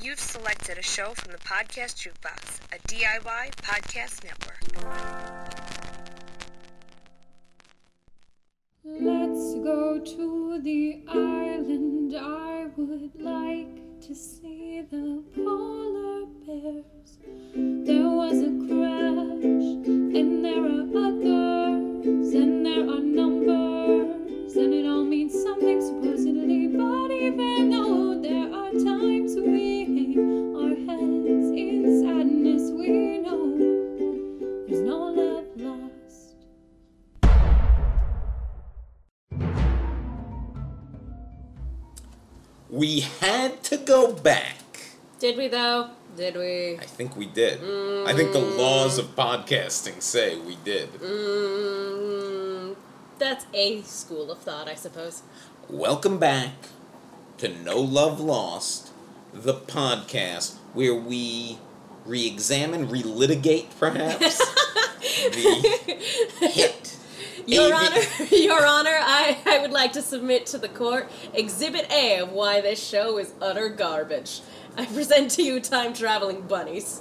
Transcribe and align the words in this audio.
You've 0.00 0.20
selected 0.20 0.78
a 0.78 0.82
show 0.82 1.12
from 1.14 1.32
the 1.32 1.38
Podcast 1.38 1.96
Jukebox, 1.96 2.60
a 2.72 2.78
DIY 2.86 3.50
podcast 3.56 4.22
network. 4.22 4.62
Let's 8.84 9.54
go 9.56 9.98
to 9.98 10.60
the 10.62 11.02
island. 11.08 12.14
I 12.16 12.66
would 12.76 13.10
like 13.20 14.00
to 14.02 14.14
see 14.14 14.82
the 14.88 15.24
polar 15.34 16.26
bears. 16.46 17.18
There 17.84 18.08
was 18.08 18.38
a 18.38 18.54
crash, 18.68 19.68
and 20.14 20.44
there 20.44 20.64
are 20.64 20.86
others, 21.06 22.34
and 22.34 22.64
there 22.64 22.82
are 22.88 23.00
numbers, 23.00 24.54
and 24.54 24.72
it 24.72 24.86
all 24.86 25.02
means 25.02 25.32
something 25.42 25.80
supposedly. 25.80 26.68
But 26.68 27.10
even 27.10 27.70
though 27.70 28.20
there 28.20 28.54
are 28.54 28.70
times 28.70 29.34
we 29.34 29.87
We 42.78 43.00
had 43.00 43.64
to 43.64 43.76
go 43.76 44.12
back. 44.12 44.94
Did 45.18 45.36
we 45.36 45.48
though? 45.48 45.90
Did 46.16 46.36
we? 46.36 46.78
I 46.78 46.84
think 46.84 47.16
we 47.16 47.26
did. 47.26 47.58
I 48.06 48.12
think 48.14 48.30
the 48.30 48.38
laws 48.38 48.98
of 48.98 49.16
podcasting 49.16 50.00
say 50.00 50.38
we 50.38 50.54
did. 50.62 50.92
Mm, 50.92 52.76
that's 53.18 53.46
a 53.52 53.82
school 53.82 54.30
of 54.30 54.38
thought, 54.38 54.68
I 54.68 54.76
suppose. 54.76 55.24
Welcome 55.68 56.18
back 56.20 56.52
to 57.38 57.48
No 57.48 57.80
Love 57.80 58.20
Lost, 58.20 58.92
the 59.34 59.54
podcast 59.54 60.54
where 60.72 60.94
we 60.94 61.58
re 62.06 62.28
examine, 62.28 62.86
relitigate 62.86 63.76
perhaps 63.80 64.38
the 65.32 66.46
hit. 66.46 66.87
Your 67.48 67.74
Honor, 67.74 68.02
Your 68.30 68.66
Honor, 68.66 68.98
I, 69.00 69.38
I 69.46 69.58
would 69.60 69.70
like 69.70 69.92
to 69.92 70.02
submit 70.02 70.44
to 70.46 70.58
the 70.58 70.68
court 70.68 71.10
Exhibit 71.32 71.90
A 71.90 72.18
of 72.18 72.30
why 72.30 72.60
this 72.60 72.86
show 72.86 73.16
is 73.16 73.32
utter 73.40 73.70
garbage. 73.70 74.42
I 74.76 74.84
present 74.84 75.30
to 75.32 75.42
you 75.42 75.58
time 75.58 75.94
traveling 75.94 76.42
bunnies. 76.42 77.00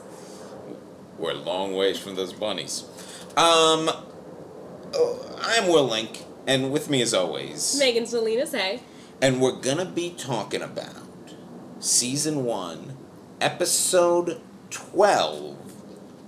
We're 1.18 1.32
a 1.32 1.34
long 1.34 1.76
ways 1.76 2.00
from 2.00 2.16
those 2.16 2.32
bunnies. 2.32 2.86
Um, 3.36 3.90
oh, 4.96 5.38
I'm 5.42 5.68
Will 5.68 5.84
Link, 5.84 6.24
and 6.48 6.72
with 6.72 6.90
me 6.90 7.02
as 7.02 7.14
always. 7.14 7.78
Megan 7.78 8.06
Salinas, 8.06 8.54
hey. 8.54 8.82
And 9.22 9.42
we're 9.42 9.52
gonna 9.52 9.84
be 9.84 10.12
talking 10.12 10.62
about 10.62 11.04
season 11.80 12.46
one, 12.46 12.96
episode 13.42 14.40
12, 14.70 15.58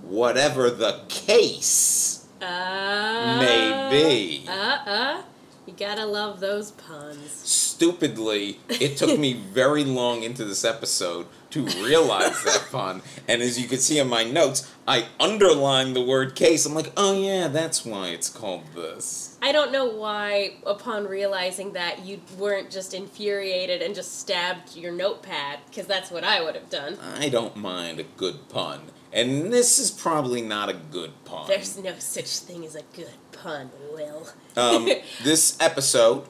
whatever 0.03 0.70
the 0.70 1.06
case 1.08 2.19
Uh, 2.42 3.38
may 3.40 3.88
be. 3.92 4.48
Uh, 4.48 4.78
uh. 4.86 5.22
You 5.66 5.76
gotta 5.78 6.06
love 6.06 6.40
those 6.40 6.72
puns. 6.72 7.30
Stupidly, 7.31 8.59
it 8.70 8.98
took 8.98 9.20
me 9.20 9.34
very 9.54 9.84
long 9.84 10.23
into 10.23 10.44
this 10.44 10.66
episode 10.66 11.28
to 11.52 11.64
realize 11.84 12.44
that 12.44 12.68
pun. 12.72 13.04
And 13.28 13.44
as 13.44 13.59
you 13.59 13.68
can 13.68 13.78
see 13.78 14.00
in 14.00 14.08
my 14.09 14.23
notes, 14.23 14.68
I 14.88 15.06
underlined 15.20 15.96
the 15.96 16.02
word 16.02 16.34
case. 16.34 16.66
I'm 16.66 16.73
like, 16.73 16.92
oh 16.98 17.14
yeah, 17.14 17.50
that's 17.50 17.86
why 17.86 18.08
it's 18.08 18.30
called 18.30 18.64
this. 18.74 19.28
I 19.42 19.52
don't 19.52 19.72
know 19.72 19.86
why, 19.86 20.56
upon 20.66 21.08
realizing 21.08 21.73
that, 21.73 22.06
you 22.06 22.22
weren't 22.38 22.70
just 22.70 22.94
infuriated 22.94 23.81
and 23.81 23.96
just 23.96 24.20
stabbed 24.20 24.76
your 24.76 24.92
notepad, 24.92 25.59
because 25.70 25.88
that's 25.88 26.12
what 26.12 26.23
I 26.23 26.44
would 26.44 26.56
have 26.56 26.70
done. 26.70 26.98
I 27.18 27.30
don't 27.30 27.56
mind 27.56 28.00
a 28.00 28.04
good 28.04 28.50
pun. 28.50 28.92
And 29.12 29.52
this 29.52 29.80
is 29.80 29.90
probably 29.90 30.42
not 30.42 30.70
a 30.70 30.73
good 30.73 31.12
pun. 31.26 31.48
There's 31.48 31.78
no 31.78 31.96
such 32.00 32.40
thing 32.40 32.66
as 32.66 32.75
a 32.75 32.84
good 32.96 33.13
pun, 33.31 33.72
Will. 33.94 34.28
Um, 34.56 34.90
this 35.24 35.58
episode 35.59 36.25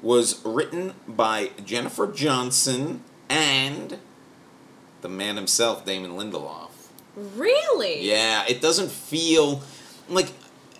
was 0.00 0.44
written 0.44 0.94
by 1.06 1.50
Jennifer 1.64 2.06
Johnson 2.10 3.04
and 3.28 3.98
the 5.02 5.08
man 5.08 5.36
himself, 5.36 5.84
Damon 5.84 6.12
Lindelof. 6.12 6.70
really? 7.14 8.08
Yeah, 8.08 8.44
it 8.48 8.60
doesn't 8.60 8.90
feel 8.90 9.62
like 10.08 10.32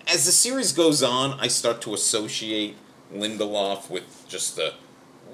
as 0.07 0.25
the 0.25 0.31
series 0.31 0.71
goes 0.71 1.01
on, 1.03 1.39
I 1.39 1.47
start 1.47 1.81
to 1.83 1.93
associate 1.93 2.75
Lindelof 3.13 3.89
with 3.89 4.25
just 4.27 4.55
the 4.55 4.73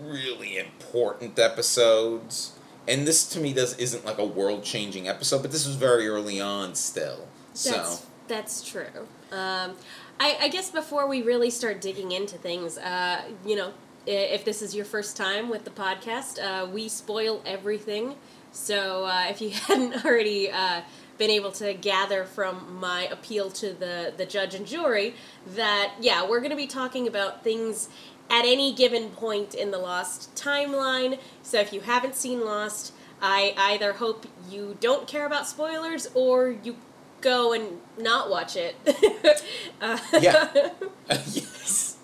really 0.02 0.58
important 0.58 1.38
episodes. 1.40 2.58
And 2.88 3.08
this 3.08 3.28
to 3.30 3.40
me 3.40 3.54
does 3.54 3.78
isn't 3.78 4.06
like 4.06 4.18
a 4.18 4.26
world 4.26 4.64
changing 4.64 5.08
episode, 5.08 5.42
but 5.42 5.52
this 5.52 5.66
was 5.66 5.76
very 5.76 6.08
early 6.08 6.40
on 6.42 6.76
still. 6.76 7.28
So 7.54 7.72
That's, 7.72 8.06
that's 8.28 8.70
true. 8.70 9.08
Um, 9.32 9.76
I, 10.20 10.38
I 10.42 10.48
guess 10.50 10.72
before 10.72 11.08
we 11.08 11.22
really 11.22 11.50
start 11.50 11.82
digging 11.82 12.12
into 12.12 12.38
things, 12.38 12.78
uh, 12.78 13.22
you 13.46 13.56
know, 13.56 13.74
if 14.06 14.44
this 14.44 14.62
is 14.62 14.74
your 14.74 14.86
first 14.86 15.16
time 15.16 15.50
with 15.50 15.66
the 15.66 15.72
podcast, 15.72 16.40
uh, 16.42 16.66
we 16.68 16.90
spoil 16.90 17.42
everything. 17.46 18.16
So 18.52 19.06
uh, 19.06 19.28
if 19.30 19.42
you 19.42 19.50
hadn't 19.68 20.04
already 20.06 20.52
uh, 20.52 20.82
been 21.20 21.30
able 21.30 21.52
to 21.52 21.74
gather 21.76 22.24
from 22.24 22.80
my 22.80 23.04
appeal 23.12 23.52
to 23.52 23.74
the, 23.74 24.12
the 24.18 24.26
judge 24.26 24.56
and 24.56 24.66
jury, 24.66 25.14
that, 25.46 25.94
yeah, 26.00 26.28
we're 26.28 26.40
going 26.40 26.50
to 26.50 26.56
be 26.58 26.66
talking 26.66 27.08
about 27.08 27.44
things 27.44 27.90
at 28.32 28.46
any 28.46 28.74
given 28.74 29.10
point 29.10 29.54
in 29.54 29.70
the 29.70 29.78
Lost 29.78 30.34
timeline. 30.36 31.20
So 31.44 31.60
if 31.60 31.72
you 31.74 31.82
haven't 31.82 32.16
seen 32.16 32.44
Lost, 32.44 32.94
I 33.22 33.54
either 33.58 33.94
hope 33.94 34.26
you 34.50 34.78
don't 34.80 35.08
care 35.08 35.26
about 35.26 35.48
spoilers 35.48 36.10
or 36.14 36.50
you 36.50 36.78
go 37.22 37.54
and 37.54 37.80
not 37.98 38.30
watch 38.30 38.56
it. 38.56 38.76
uh, 39.82 40.00
Yeah. 40.20 40.50
yes. 41.10 41.98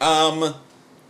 Um, 0.00 0.54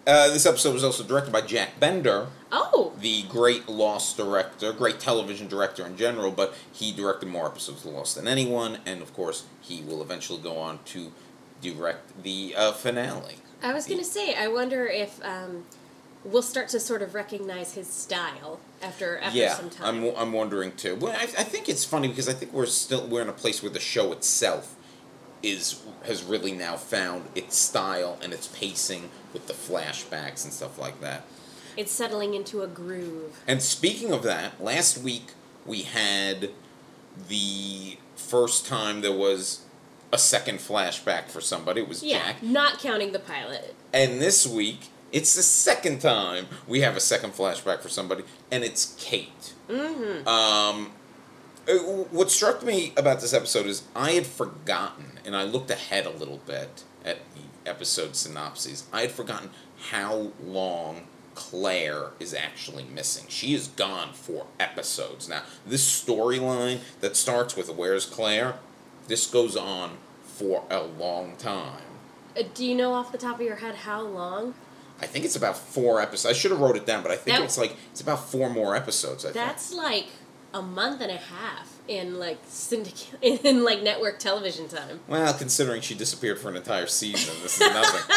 uh, 0.06 0.28
this 0.28 0.46
episode 0.46 0.74
was 0.74 0.84
also 0.84 1.04
directed 1.04 1.32
by 1.32 1.40
Jack 1.40 1.78
Bender, 1.78 2.26
oh, 2.50 2.92
the 3.00 3.22
great 3.24 3.68
Lost 3.68 4.16
director, 4.16 4.72
great 4.72 4.98
television 4.98 5.48
director 5.48 5.86
in 5.86 5.96
general, 5.96 6.30
but 6.30 6.54
he 6.72 6.92
directed 6.92 7.28
more 7.28 7.46
episodes 7.46 7.84
of 7.84 7.92
Lost 7.92 8.16
than 8.16 8.26
anyone, 8.26 8.78
and 8.84 9.02
of 9.02 9.14
course, 9.14 9.44
he 9.60 9.82
will 9.82 10.02
eventually 10.02 10.40
go 10.40 10.58
on 10.58 10.80
to 10.86 11.12
direct 11.60 12.22
the 12.22 12.54
uh, 12.56 12.72
finale. 12.72 13.36
I 13.62 13.72
was 13.72 13.86
gonna 13.86 14.04
say, 14.04 14.34
I 14.34 14.48
wonder 14.48 14.86
if 14.86 15.24
um, 15.24 15.64
we'll 16.24 16.42
start 16.42 16.69
to 16.70 16.80
sort 16.80 17.02
of 17.02 17.14
recognize 17.14 17.74
his 17.74 17.86
style 17.88 18.60
after 18.82 19.19
after 19.19 19.38
yeah, 19.38 19.54
some 19.54 19.70
time. 19.70 20.04
I'm, 20.04 20.16
I'm 20.16 20.32
wondering 20.32 20.72
too. 20.72 20.96
Well, 20.96 21.12
I, 21.12 21.22
I 21.22 21.44
think 21.44 21.69
it's 21.69 21.84
funny 21.84 22.08
because 22.08 22.28
I 22.28 22.32
think 22.32 22.52
we're 22.52 22.66
still 22.66 23.06
we're 23.06 23.22
in 23.22 23.28
a 23.28 23.32
place 23.32 23.62
where 23.62 23.70
the 23.70 23.80
show 23.80 24.12
itself 24.12 24.74
is 25.42 25.82
has 26.04 26.22
really 26.22 26.53
now 26.53 26.76
found 26.76 27.25
its 27.34 27.56
style 27.56 28.19
and 28.22 28.32
its 28.32 28.47
pacing 28.48 29.10
with 29.32 29.47
the 29.47 29.53
flashbacks 29.53 30.44
and 30.44 30.53
stuff 30.53 30.78
like 30.78 31.00
that. 31.00 31.25
it's 31.76 31.91
settling 31.92 32.34
into 32.34 32.62
a 32.62 32.66
groove. 32.66 33.41
And 33.47 33.62
speaking 33.62 34.12
of 34.12 34.22
that, 34.25 34.62
last 34.62 34.98
week 34.98 35.32
we 35.66 35.82
had 35.82 36.50
the 37.28 37.97
first 38.16 38.66
time 38.66 39.00
there 39.00 39.12
was 39.16 39.62
a 40.12 40.19
second 40.19 40.58
flashback 40.58 41.28
for 41.28 41.41
somebody. 41.41 41.81
It 41.81 41.88
was 41.88 42.02
Yeah, 42.02 42.19
Jack. 42.32 42.42
not 42.42 42.78
counting 42.78 43.12
the 43.12 43.19
pilot. 43.19 43.75
And 43.92 44.20
this 44.20 44.47
week, 44.47 44.88
it's 45.10 45.34
the 45.34 45.42
second 45.42 46.00
time 46.00 46.47
we 46.66 46.81
have 46.82 46.97
a 46.97 47.00
second 47.00 47.32
flashback 47.32 47.81
for 47.81 47.88
somebody, 47.88 48.25
and 48.50 48.62
it's 48.64 48.94
Kate. 48.98 49.54
Mm-hmm. 49.69 50.26
Um, 50.28 50.92
what 51.67 52.31
struck 52.31 52.62
me 52.62 52.93
about 52.97 53.21
this 53.21 53.33
episode 53.33 53.67
is 53.67 53.83
I 53.95 54.12
had 54.12 54.27
forgotten, 54.27 55.19
and 55.25 55.37
I 55.37 55.45
looked 55.45 55.71
ahead 55.71 56.06
a 56.06 56.11
little 56.11 56.39
bit 56.47 56.84
at 57.05 57.19
the 57.34 57.71
episode 57.71 58.17
synopses. 58.17 58.84
I 58.93 59.03
had 59.03 59.12
forgotten 59.12 59.50
how 59.91 60.33
long 60.43 61.03
Claire 61.34 62.11
is 62.21 62.34
actually 62.34 62.85
missing. 62.85 63.26
She 63.29 63.55
is 63.55 63.69
gone 63.69 64.12
for 64.12 64.47
episodes 64.61 65.29
now. 65.29 65.43
This 65.67 65.82
storyline 66.05 66.81
that 67.00 67.17
starts 67.17 67.56
with 67.56 67.70
"Where's 67.70 68.05
Claire," 68.06 68.56
this 69.08 69.26
goes 69.26 69.56
on 69.56 69.99
for 70.25 70.65
a 70.70 70.82
long 70.82 71.37
time. 71.37 71.82
Uh, 72.37 72.43
do 72.55 72.65
you 72.65 72.75
know 72.75 72.93
off 72.93 73.12
the 73.12 73.19
top 73.19 73.37
of 73.37 73.47
your 73.47 73.56
head 73.56 73.75
how 73.76 74.00
long? 74.03 74.55
I 75.00 75.06
think 75.06 75.25
it's 75.25 75.37
about 75.37 75.56
four 75.56 76.00
episodes. 76.00 76.26
I 76.37 76.38
should 76.38 76.50
have 76.50 76.61
wrote 76.61 76.76
it 76.76 76.87
down, 76.87 77.03
but 77.03 77.11
I 77.11 77.17
think 77.17 77.37
That- 77.38 77.44
it's 77.44 77.58
like 77.58 77.76
it's 77.91 78.00
about 78.00 78.29
four 78.29 78.49
more 78.50 78.76
episodes. 78.76 79.25
I 79.25 79.29
think. 79.32 79.35
That's 79.47 79.73
like 79.73 80.06
a 80.54 80.62
month 80.62 81.00
and 81.00 81.10
a 81.10 81.16
half 81.16 81.81
in 81.88 82.19
like 82.19 82.38
syndicate 82.46 83.19
in 83.22 83.64
like 83.64 83.82
network 83.82 84.19
television 84.19 84.69
time. 84.69 85.00
Well, 85.08 85.32
considering 85.34 85.81
she 85.81 85.94
disappeared 85.94 86.38
for 86.38 86.49
an 86.49 86.56
entire 86.56 86.87
season, 86.87 87.34
this 87.43 87.60
is 87.60 87.70
nothing. 87.72 88.16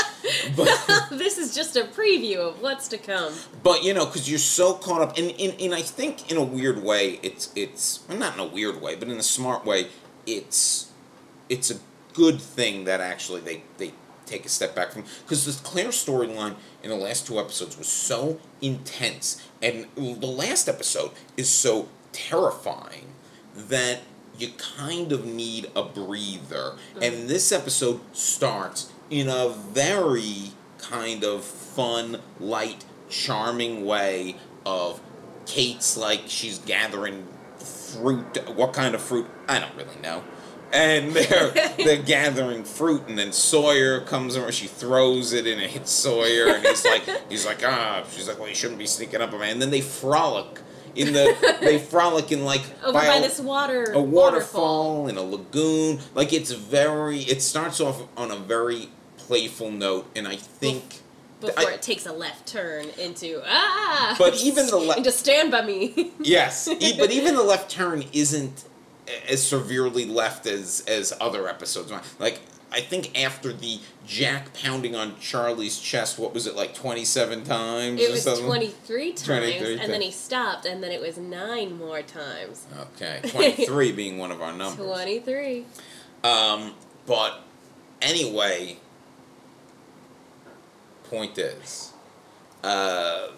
but, 0.55 1.07
this 1.17 1.37
is 1.37 1.55
just 1.55 1.75
a 1.75 1.83
preview 1.83 2.37
of 2.37 2.61
what's 2.61 2.87
to 2.89 2.97
come. 2.97 3.33
but 3.63 3.83
you 3.83 3.93
know, 3.93 4.05
because 4.05 4.29
you're 4.29 4.39
so 4.39 4.73
caught 4.73 5.01
up, 5.01 5.17
and, 5.17 5.31
and, 5.39 5.59
and 5.59 5.73
I 5.73 5.81
think 5.81 6.31
in 6.31 6.37
a 6.37 6.43
weird 6.43 6.83
way, 6.83 7.19
it's 7.23 7.51
it's 7.55 8.03
well, 8.07 8.17
not 8.17 8.35
in 8.35 8.39
a 8.39 8.47
weird 8.47 8.81
way, 8.81 8.95
but 8.95 9.07
in 9.07 9.17
a 9.17 9.23
smart 9.23 9.65
way, 9.65 9.87
it's 10.25 10.91
it's 11.49 11.71
a 11.71 11.79
good 12.13 12.41
thing 12.41 12.85
that 12.85 13.01
actually 13.01 13.41
they 13.41 13.63
they 13.77 13.93
take 14.25 14.45
a 14.45 14.49
step 14.49 14.75
back 14.75 14.91
from 14.91 15.03
because 15.23 15.45
the 15.45 15.63
Claire 15.63 15.89
storyline 15.89 16.55
in 16.81 16.89
the 16.89 16.95
last 16.95 17.27
two 17.27 17.39
episodes 17.39 17.77
was 17.77 17.87
so 17.87 18.39
intense, 18.61 19.41
and 19.61 19.87
the 19.95 20.27
last 20.27 20.67
episode 20.67 21.11
is 21.37 21.49
so 21.49 21.89
terrifying 22.15 23.13
that 23.55 23.99
you 24.37 24.49
kind 24.57 25.11
of 25.11 25.25
need 25.25 25.69
a 25.75 25.83
breather. 25.83 26.75
And 27.01 27.27
this 27.29 27.51
episode 27.51 28.01
starts 28.15 28.91
in 29.09 29.27
a 29.27 29.49
very 29.49 30.51
kind 30.77 31.23
of 31.23 31.43
fun, 31.43 32.21
light, 32.39 32.85
charming 33.09 33.85
way 33.85 34.35
of 34.65 34.99
Kate's 35.45 35.95
like 35.95 36.23
she's 36.27 36.59
gathering 36.59 37.27
fruit. 37.57 38.49
What 38.55 38.73
kind 38.73 38.95
of 38.95 39.01
fruit? 39.01 39.27
I 39.47 39.59
don't 39.59 39.75
really 39.75 39.99
know. 40.01 40.23
And 40.73 41.13
they're 41.13 41.51
they're 41.77 42.01
gathering 42.01 42.63
fruit, 42.63 43.03
and 43.07 43.17
then 43.17 43.31
Sawyer 43.31 44.01
comes 44.01 44.35
over. 44.35 44.51
She 44.51 44.67
throws 44.67 45.33
it, 45.33 45.45
and 45.45 45.61
it 45.61 45.69
hits 45.69 45.91
Sawyer, 45.91 46.47
and 46.47 46.65
he's 46.65 46.83
like, 46.83 47.03
he's 47.29 47.45
like, 47.45 47.63
ah. 47.63 48.03
She's 48.11 48.27
like, 48.27 48.39
well, 48.39 48.49
you 48.49 48.55
shouldn't 48.55 48.79
be 48.79 48.87
sneaking 48.87 49.21
up 49.21 49.33
on 49.33 49.39
me. 49.39 49.51
And 49.51 49.61
then 49.61 49.69
they 49.69 49.81
frolic 49.81 50.59
in 50.95 51.13
the 51.13 51.57
they 51.61 51.77
frolic 51.79 52.31
in 52.31 52.43
like 52.45 52.63
Over 52.83 52.93
by 52.93 53.05
a- 53.15 53.21
this 53.21 53.39
water 53.39 53.91
a 53.93 54.01
waterfall 54.01 55.07
in 55.07 55.17
a 55.17 55.23
lagoon. 55.23 55.99
Like 56.13 56.33
it's 56.33 56.51
very. 56.51 57.19
It 57.19 57.41
starts 57.41 57.79
off 57.79 58.01
on 58.17 58.31
a 58.31 58.35
very 58.37 58.89
playful 59.17 59.71
note, 59.71 60.05
and 60.15 60.27
I 60.27 60.35
think. 60.35 60.83
before 61.41 61.69
I- 61.69 61.73
it 61.73 61.81
takes 61.81 62.05
a 62.05 62.13
left 62.13 62.47
turn 62.47 62.87
into 62.97 63.41
ah. 63.45 64.15
But 64.17 64.41
even 64.41 64.67
the 64.67 64.77
le- 64.77 64.97
into 65.01 65.11
stand 65.11 65.51
by 65.51 65.61
me. 65.65 66.11
Yes, 66.19 66.67
e- 66.67 66.95
but 66.97 67.11
even 67.11 67.35
the 67.35 67.43
left 67.43 67.69
turn 67.69 68.03
isn't 68.13 68.63
as 69.29 69.43
severely 69.43 70.05
left 70.05 70.47
as 70.47 70.83
as 70.87 71.13
other 71.21 71.47
episodes. 71.47 71.91
Like 72.19 72.39
I 72.75 72.81
think 72.81 73.17
after 73.17 73.53
the 73.53 73.79
Jack 74.05 74.53
pounding 74.53 74.97
on 74.97 75.17
Charlie's 75.21 75.79
chest, 75.79 76.19
what 76.19 76.33
was 76.33 76.45
it 76.45 76.57
like 76.57 76.75
twenty 76.75 77.05
seven 77.05 77.45
times? 77.45 78.01
It 78.01 78.11
was 78.11 78.25
23 78.25 79.13
times, 79.13 79.23
23 79.23 79.79
and 79.79 79.93
then 79.93 80.01
he 80.01 80.11
stopped, 80.11 80.65
and 80.65 80.83
then 80.83 80.91
it 80.91 80.99
was 80.99 81.17
nine 81.17 81.77
more 81.77 82.01
times. 82.01 82.67
Okay, 82.77 83.21
twenty 83.29 83.65
three 83.65 83.93
being 83.93 84.17
one 84.17 84.29
of 84.29 84.41
our 84.41 84.51
numbers. 84.51 84.85
23. 84.85 85.65
Um, 86.25 86.73
but 87.05 87.39
anyway, 88.01 88.77
point 91.05 91.37
is, 91.37 91.93
uh, 92.61 93.29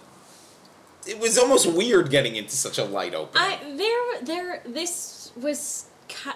it 1.05 1.19
was 1.19 1.37
almost 1.37 1.71
weird 1.71 2.09
getting 2.09 2.35
into 2.35 2.55
such 2.55 2.79
a 2.79 2.83
light 2.83 3.13
opening. 3.13 3.43
I 3.43 3.75
there 3.75 4.23
there 4.23 4.63
this 4.65 5.31
was 5.35 5.85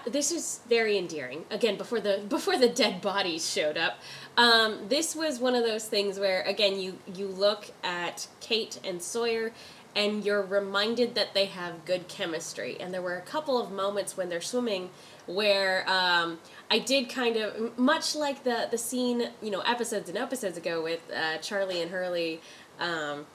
this 0.06 0.30
is 0.30 0.60
very 0.68 0.96
endearing. 0.98 1.44
Again, 1.50 1.76
before 1.76 2.00
the 2.00 2.22
before 2.28 2.58
the 2.58 2.68
dead 2.68 3.00
bodies 3.00 3.50
showed 3.50 3.76
up, 3.76 3.98
um, 4.36 4.88
this 4.88 5.14
was 5.14 5.38
one 5.38 5.54
of 5.54 5.64
those 5.64 5.86
things 5.86 6.18
where 6.18 6.42
again 6.42 6.78
you 6.78 6.98
you 7.14 7.26
look 7.26 7.70
at 7.82 8.26
Kate 8.40 8.78
and 8.84 9.02
Sawyer. 9.02 9.52
And 9.94 10.24
you're 10.24 10.40
reminded 10.40 11.16
that 11.16 11.34
they 11.34 11.44
have 11.44 11.84
good 11.84 12.08
chemistry. 12.08 12.78
And 12.80 12.94
there 12.94 13.02
were 13.02 13.18
a 13.18 13.20
couple 13.20 13.60
of 13.60 13.70
moments 13.70 14.16
when 14.16 14.30
they're 14.30 14.40
swimming 14.40 14.88
where 15.26 15.84
um, 15.86 16.38
I 16.70 16.78
did 16.78 17.10
kind 17.10 17.36
of 17.36 17.78
much 17.78 18.14
like 18.16 18.42
the 18.42 18.68
the 18.70 18.78
scene 18.78 19.30
you 19.42 19.50
know 19.50 19.60
episodes 19.60 20.08
and 20.08 20.16
episodes 20.16 20.56
ago 20.56 20.82
with 20.82 21.00
uh, 21.14 21.38
Charlie 21.38 21.82
and 21.82 21.90
Hurley 21.90 22.40
um, 22.80 23.26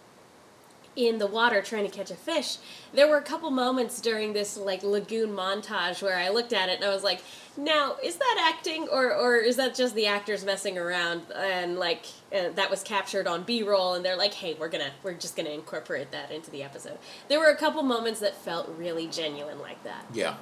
in 0.98 1.20
the 1.20 1.28
water 1.28 1.62
trying 1.62 1.86
to 1.90 1.96
catch 1.96 2.10
a 2.10 2.16
fish. 2.16 2.58
There 2.92 3.08
were 3.08 3.18
a 3.18 3.22
couple 3.22 3.52
moments 3.52 4.02
during 4.02 4.34
this 4.34 4.58
like 4.58 4.82
lagoon 4.82 5.30
montage 5.30 6.02
where 6.02 6.18
I 6.18 6.30
looked 6.30 6.52
at 6.52 6.70
it 6.70 6.78
and 6.78 6.86
I 6.86 6.94
was 6.94 7.04
like, 7.04 7.22
now 7.56 7.96
is 8.04 8.16
that 8.18 8.54
acting 8.54 8.88
or 8.92 9.14
or 9.14 9.38
is 9.38 9.56
that 9.58 9.76
just 9.76 9.94
the 9.94 10.08
actors 10.08 10.44
messing 10.44 10.78
around 10.78 11.22
and 11.36 11.78
like 11.78 12.06
uh, 12.36 12.50
that 12.56 12.70
was 12.70 12.84
captured 12.84 13.28
on 13.28 13.44
B-roll 13.44 13.94
and 13.94 14.04
they're 14.04 14.18
like, 14.18 14.34
hey, 14.34 14.56
we're 14.60 14.70
gonna 14.70 14.92
we're 15.04 15.14
just 15.14 15.36
gonna 15.38 15.52
incorporate 15.52 16.12
that 16.12 16.32
into 16.32 16.50
the 16.50 16.64
episode. 16.64 16.98
There 17.30 17.40
were 17.40 17.50
a 17.50 17.58
couple 17.58 17.84
moments 17.84 18.20
that 18.22 18.36
felt 18.36 18.68
really 18.76 19.08
genuine 19.08 19.60
like 19.60 19.84
that. 19.84 20.06
Yeah. 20.12 20.36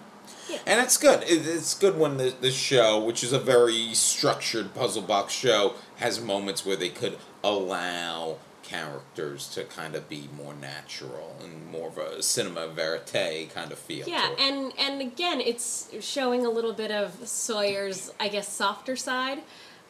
Yeah. 0.50 0.58
And 0.66 0.82
it's 0.82 0.98
good. 0.98 1.24
It's 1.28 1.76
good 1.76 2.00
when 2.00 2.18
the, 2.18 2.34
the 2.42 2.50
show, 2.50 3.04
which 3.04 3.24
is 3.24 3.32
a 3.32 3.38
very 3.38 3.94
structured 3.94 4.74
puzzle 4.74 5.04
box 5.04 5.34
show, 5.34 5.76
has 5.98 6.20
moments 6.20 6.66
where 6.66 6.76
they 6.76 6.90
could 6.90 7.20
allow 7.44 8.38
characters 8.68 9.48
to 9.50 9.64
kind 9.64 9.96
of 9.96 10.10
be 10.10 10.28
more 10.36 10.54
natural 10.54 11.36
and 11.44 11.72
more 11.72 11.88
of 11.90 11.98
a 11.98 12.22
cinema 12.22 12.68
verite 12.68 13.50
kind 13.54 13.72
of 13.72 13.78
feel. 13.78 14.08
Yeah, 14.08 14.34
and 14.40 14.74
and 14.78 15.02
again, 15.02 15.40
it's 15.40 15.90
showing 16.02 16.46
a 16.46 16.50
little 16.50 16.74
bit 16.74 16.92
of 16.92 17.28
Sawyer's, 17.28 18.12
I 18.20 18.28
guess, 18.28 18.52
softer 18.52 18.96
side. 18.96 19.40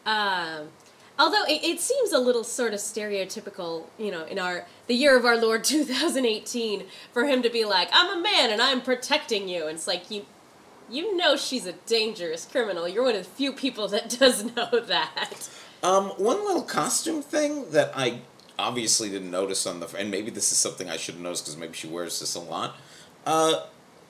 Um, 0.04 0.68
although 1.18 1.44
it, 1.44 1.64
it 1.64 1.80
seems 1.80 2.12
a 2.12 2.18
little 2.18 2.44
sort 2.44 2.74
of 2.74 2.80
stereotypical, 2.80 3.84
you 3.98 4.10
know, 4.10 4.24
in 4.24 4.38
our 4.38 4.66
the 4.86 4.94
year 4.94 5.16
of 5.16 5.24
our 5.24 5.36
Lord 5.36 5.64
2018, 5.64 6.84
for 7.12 7.24
him 7.24 7.42
to 7.42 7.50
be 7.50 7.64
like, 7.64 7.88
"I'm 7.92 8.18
a 8.18 8.22
man 8.22 8.50
and 8.50 8.60
I'm 8.60 8.80
protecting 8.80 9.48
you." 9.48 9.66
And 9.66 9.76
it's 9.76 9.86
like 9.86 10.10
you, 10.10 10.26
you 10.90 11.16
know, 11.16 11.36
she's 11.36 11.66
a 11.66 11.72
dangerous 11.72 12.46
criminal. 12.46 12.86
You're 12.86 13.04
one 13.04 13.16
of 13.16 13.24
the 13.24 13.30
few 13.30 13.52
people 13.52 13.88
that 13.88 14.10
does 14.20 14.44
know 14.54 14.80
that. 14.80 15.48
Um, 15.82 16.06
one 16.16 16.44
little 16.44 16.62
costume 16.62 17.22
thing 17.22 17.70
that 17.70 17.92
I 17.94 18.20
obviously 18.58 19.08
didn't 19.10 19.30
notice 19.30 19.66
on 19.66 19.80
the, 19.80 19.88
and 19.96 20.10
maybe 20.10 20.30
this 20.30 20.52
is 20.52 20.58
something 20.58 20.88
I 20.88 20.96
should 20.96 21.14
have 21.14 21.22
noticed 21.22 21.44
because 21.44 21.58
maybe 21.58 21.74
she 21.74 21.86
wears 21.86 22.20
this 22.20 22.34
a 22.34 22.40
lot. 22.40 22.76
Uh, 23.24 23.64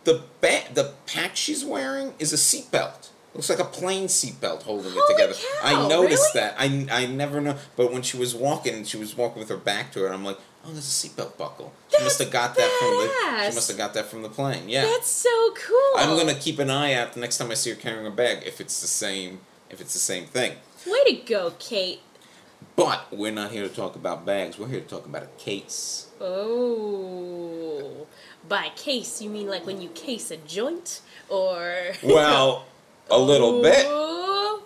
the 0.04 0.22
ba- 0.40 0.68
the 0.72 0.92
pack 1.06 1.36
she's 1.36 1.64
wearing 1.64 2.14
is 2.18 2.32
a 2.32 2.36
seatbelt. 2.36 3.08
Looks 3.34 3.50
like 3.50 3.58
a 3.58 3.64
plain 3.64 4.06
seatbelt 4.06 4.62
holding 4.62 4.92
Holy 4.92 5.04
it 5.04 5.12
together. 5.12 5.34
cow, 5.34 5.84
I 5.84 5.88
noticed 5.88 6.34
really? 6.34 6.46
that. 6.48 6.54
I, 6.58 7.02
I 7.02 7.06
never 7.06 7.40
know. 7.40 7.56
But 7.76 7.92
when 7.92 8.00
she 8.00 8.16
was 8.16 8.34
walking, 8.34 8.84
she 8.84 8.96
was 8.96 9.14
walking 9.14 9.40
with 9.40 9.50
her 9.50 9.58
back 9.58 9.92
to 9.92 10.06
it. 10.06 10.10
I'm 10.10 10.24
like, 10.24 10.38
oh, 10.64 10.72
there's 10.72 11.04
a 11.04 11.08
seatbelt 11.08 11.36
buckle. 11.36 11.74
She 11.94 12.02
must 12.02 12.18
have 12.18 12.30
got 12.30 12.54
that 12.54 12.76
from 12.78 12.88
the. 12.96 13.50
She 13.50 13.54
must 13.54 13.68
have 13.68 13.76
got 13.76 13.92
that 13.92 14.06
from 14.06 14.22
the 14.22 14.30
plane. 14.30 14.70
Yeah. 14.70 14.86
That's 14.86 15.10
so 15.10 15.28
cool. 15.54 15.98
I'm 15.98 16.16
gonna 16.16 16.34
keep 16.38 16.58
an 16.58 16.70
eye 16.70 16.94
out 16.94 17.12
the 17.12 17.20
next 17.20 17.36
time 17.36 17.50
I 17.50 17.54
see 17.54 17.70
her 17.70 17.76
carrying 17.76 18.06
a 18.06 18.10
bag 18.10 18.42
if 18.46 18.58
it's 18.60 18.80
the 18.80 18.86
same 18.86 19.40
if 19.68 19.80
it's 19.82 19.92
the 19.92 19.98
same 19.98 20.24
thing. 20.24 20.52
Way 20.86 21.04
to 21.04 21.12
go, 21.26 21.52
Kate. 21.58 22.00
But 22.76 23.06
we're 23.10 23.32
not 23.32 23.50
here 23.52 23.66
to 23.66 23.74
talk 23.74 23.96
about 23.96 24.26
bags. 24.26 24.58
We're 24.58 24.68
here 24.68 24.80
to 24.80 24.86
talk 24.86 25.06
about 25.06 25.22
a 25.22 25.28
case. 25.38 26.08
Oh, 26.20 28.06
by 28.48 28.70
case 28.76 29.20
you 29.22 29.30
mean 29.30 29.48
like 29.48 29.64
when 29.66 29.80
you 29.80 29.88
case 29.90 30.30
a 30.30 30.36
joint, 30.36 31.00
or 31.28 31.92
Well, 32.02 32.66
a 33.10 33.18
little 33.18 33.62
bit. 33.62 33.86
Oh, 33.88 34.62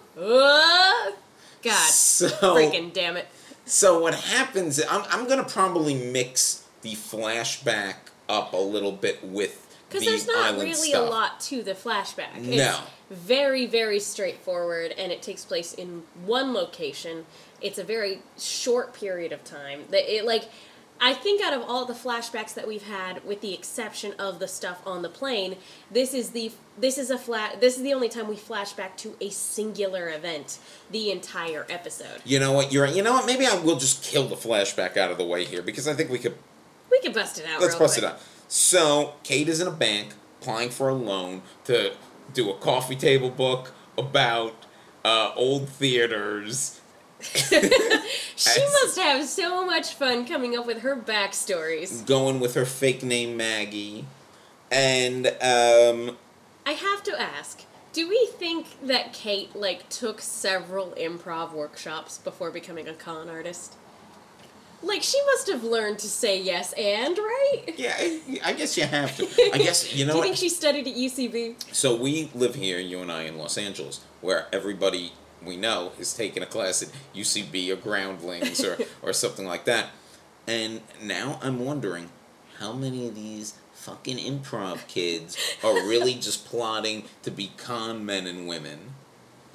God, 1.62 1.90
So, 1.90 2.28
freaking 2.28 2.92
damn 2.92 3.16
it! 3.16 3.28
so 3.64 4.00
what 4.00 4.14
happens? 4.14 4.80
I'm 4.88 5.02
I'm 5.10 5.28
gonna 5.28 5.44
probably 5.44 5.94
mix 5.94 6.64
the 6.82 6.92
flashback 6.94 7.94
up 8.28 8.52
a 8.52 8.56
little 8.56 8.92
bit 8.92 9.22
with 9.24 9.68
the 9.90 9.98
Because 9.98 10.04
there's 10.04 10.26
not 10.26 10.54
really 10.54 10.74
stuff. 10.74 11.06
a 11.08 11.10
lot 11.10 11.40
to 11.42 11.62
the 11.62 11.74
flashback. 11.74 12.36
It's 12.36 12.56
No. 12.56 12.78
very 13.10 13.66
very 13.66 14.00
straightforward, 14.00 14.92
and 14.98 15.12
it 15.12 15.22
takes 15.22 15.44
place 15.44 15.72
in 15.74 16.02
one 16.26 16.52
location. 16.54 17.26
It's 17.60 17.78
a 17.78 17.84
very 17.84 18.22
short 18.38 18.94
period 18.94 19.32
of 19.32 19.44
time. 19.44 19.84
That 19.90 20.12
it 20.12 20.24
like. 20.24 20.48
I 21.02 21.14
think 21.14 21.42
out 21.42 21.54
of 21.54 21.62
all 21.62 21.86
the 21.86 21.94
flashbacks 21.94 22.52
that 22.52 22.68
we've 22.68 22.82
had, 22.82 23.24
with 23.24 23.40
the 23.40 23.54
exception 23.54 24.12
of 24.18 24.38
the 24.38 24.46
stuff 24.46 24.82
on 24.84 25.00
the 25.00 25.08
plane, 25.08 25.56
this 25.90 26.12
is 26.12 26.30
the 26.32 26.52
this 26.78 26.98
is 26.98 27.10
a 27.10 27.16
flat. 27.16 27.58
This 27.62 27.78
is 27.78 27.82
the 27.82 27.94
only 27.94 28.10
time 28.10 28.28
we 28.28 28.36
flash 28.36 28.74
back 28.74 28.98
to 28.98 29.16
a 29.18 29.30
singular 29.30 30.10
event 30.10 30.58
the 30.90 31.10
entire 31.10 31.64
episode. 31.70 32.20
You 32.26 32.38
know 32.38 32.52
what? 32.52 32.70
You're. 32.70 32.86
You 32.86 33.02
know 33.02 33.14
what? 33.14 33.24
Maybe 33.24 33.46
I 33.46 33.58
will 33.58 33.76
just 33.78 34.02
kill 34.04 34.28
the 34.28 34.36
flashback 34.36 34.98
out 34.98 35.10
of 35.10 35.16
the 35.16 35.24
way 35.24 35.46
here 35.46 35.62
because 35.62 35.88
I 35.88 35.94
think 35.94 36.10
we 36.10 36.18
could 36.18 36.36
We 36.90 37.00
can 37.00 37.12
bust 37.12 37.38
it 37.38 37.46
out. 37.46 37.62
Let's 37.62 37.76
bust 37.76 37.94
quick. 37.94 38.04
it 38.04 38.14
out. 38.14 38.20
So, 38.48 39.14
Kate 39.22 39.48
is 39.48 39.60
in 39.60 39.68
a 39.68 39.72
bank 39.72 40.12
applying 40.40 40.70
for 40.70 40.88
a 40.88 40.94
loan 40.94 41.42
to 41.64 41.92
do 42.34 42.50
a 42.50 42.54
coffee 42.58 42.96
table 42.96 43.30
book 43.30 43.72
about 43.96 44.66
uh, 45.04 45.32
old 45.36 45.68
theaters. 45.68 46.79
She 48.40 48.64
must 48.64 48.98
have 48.98 49.26
so 49.26 49.66
much 49.66 49.92
fun 49.92 50.24
coming 50.26 50.56
up 50.56 50.66
with 50.66 50.80
her 50.80 50.96
backstories. 50.96 52.06
Going 52.06 52.40
with 52.40 52.54
her 52.54 52.64
fake 52.64 53.02
name 53.02 53.36
Maggie, 53.36 54.06
and 54.70 55.26
um, 55.26 56.16
I 56.64 56.72
have 56.72 57.02
to 57.02 57.20
ask, 57.20 57.64
do 57.92 58.08
we 58.08 58.28
think 58.32 58.86
that 58.86 59.12
Kate 59.12 59.54
like 59.54 59.88
took 59.90 60.22
several 60.22 60.92
improv 60.92 61.52
workshops 61.52 62.16
before 62.16 62.50
becoming 62.50 62.88
a 62.88 62.94
con 62.94 63.28
artist? 63.28 63.74
Like 64.82 65.02
she 65.02 65.20
must 65.26 65.48
have 65.48 65.62
learned 65.62 65.98
to 65.98 66.08
say 66.08 66.40
yes 66.40 66.72
and 66.72 67.18
right. 67.18 67.64
yeah, 67.76 67.94
I, 67.98 68.40
I 68.42 68.52
guess 68.54 68.78
you 68.78 68.84
have 68.84 69.14
to. 69.18 69.28
I 69.52 69.58
guess 69.58 69.94
you 69.94 70.06
know 70.06 70.12
do 70.12 70.16
you 70.16 70.20
what. 70.20 70.24
think 70.24 70.36
she 70.36 70.48
studied 70.48 70.88
at 70.88 70.94
UCB? 70.94 71.74
So 71.74 71.94
we 71.94 72.30
live 72.34 72.54
here, 72.54 72.78
you 72.78 73.00
and 73.00 73.12
I, 73.12 73.24
in 73.24 73.36
Los 73.36 73.58
Angeles, 73.58 74.00
where 74.22 74.46
everybody 74.50 75.12
we 75.44 75.56
know 75.56 75.92
is 75.98 76.14
taking 76.14 76.42
a 76.42 76.46
class 76.46 76.82
at 76.82 76.90
UCB 77.14 77.70
or 77.70 77.76
Groundlings 77.76 78.64
or, 78.64 78.78
or 79.02 79.12
something 79.12 79.46
like 79.46 79.64
that. 79.64 79.90
And 80.46 80.80
now 81.02 81.38
I'm 81.42 81.64
wondering 81.64 82.10
how 82.58 82.72
many 82.72 83.08
of 83.08 83.14
these 83.14 83.54
fucking 83.72 84.18
improv 84.18 84.86
kids 84.86 85.36
are 85.64 85.74
really 85.74 86.14
just 86.20 86.44
plotting 86.46 87.04
to 87.22 87.30
be 87.30 87.52
con 87.56 88.04
men 88.04 88.26
and 88.26 88.46
women. 88.46 88.94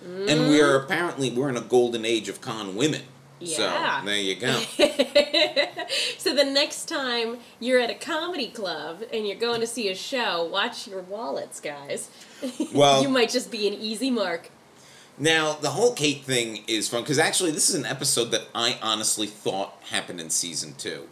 and 0.04 0.50
we're 0.50 0.80
mm. 0.80 0.84
apparently 0.84 1.30
we're 1.30 1.50
in 1.50 1.58
a 1.58 1.62
golden 1.62 2.06
age 2.06 2.30
of 2.30 2.42
con 2.42 2.75
women. 2.75 3.01
Yeah. 3.39 4.00
So 4.00 4.06
there 4.06 4.18
you 4.18 4.36
go. 4.36 4.54
so 6.18 6.34
the 6.34 6.46
next 6.46 6.86
time 6.86 7.38
you're 7.60 7.80
at 7.80 7.89
a 7.89 7.96
comedy 7.96 8.48
club 8.48 9.04
and 9.12 9.27
you're 9.27 9.38
going 9.38 9.60
to 9.60 9.68
see 9.68 9.89
a 9.89 9.96
show, 9.96 10.46
watch 10.46 10.88
your 10.88 11.01
wallets, 11.01 11.60
guys. 11.60 12.10
Well- 12.74 13.01
you 13.01 13.10
might 13.10 13.30
just 13.30 13.51
be 13.51 13.68
an 13.68 13.74
easy 13.74 14.10
mark. 14.10 14.50
Now, 15.18 15.54
the 15.54 15.70
whole 15.70 15.94
Kate 15.94 16.24
thing 16.24 16.64
is 16.68 16.90
fun 16.90 17.02
because 17.02 17.20
actually, 17.20 17.52
this 17.52 17.70
is 17.70 17.76
an 17.76 17.86
episode 17.86 18.32
that 18.32 18.48
I 18.54 18.78
honestly 18.82 19.28
thought 19.28 19.82
happened 19.90 20.20
in 20.20 20.30
season 20.30 20.76
two. 20.78 21.08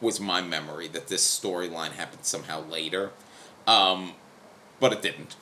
Was 0.00 0.20
my 0.20 0.40
memory 0.40 0.88
that 0.88 1.08
this 1.08 1.22
storyline 1.22 1.92
happened 1.92 2.24
somehow 2.24 2.66
later, 2.66 3.10
um, 3.66 4.12
but 4.78 4.92
it 4.92 5.02
didn't. 5.02 5.36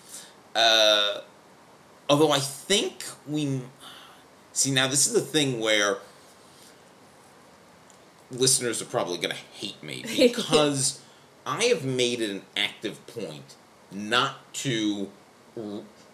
Uh, 0.55 1.21
although 2.09 2.33
I 2.33 2.41
think 2.41 3.05
we 3.27 3.63
see 4.53 4.71
now, 4.73 4.89
this 4.89 5.07
is 5.07 5.13
the 5.13 5.21
thing 5.21 5.61
where 5.61 5.99
listeners 8.31 8.83
are 8.83 8.87
probably 8.87 9.17
going 9.17 9.31
to 9.31 9.43
hate 9.57 9.83
me 9.83 10.05
because 10.17 11.01
I 11.47 11.65
have 11.65 11.85
made 11.85 12.21
it 12.21 12.31
an 12.31 12.43
active 12.57 13.05
point 13.07 13.55
not 13.91 14.53
to 14.55 15.09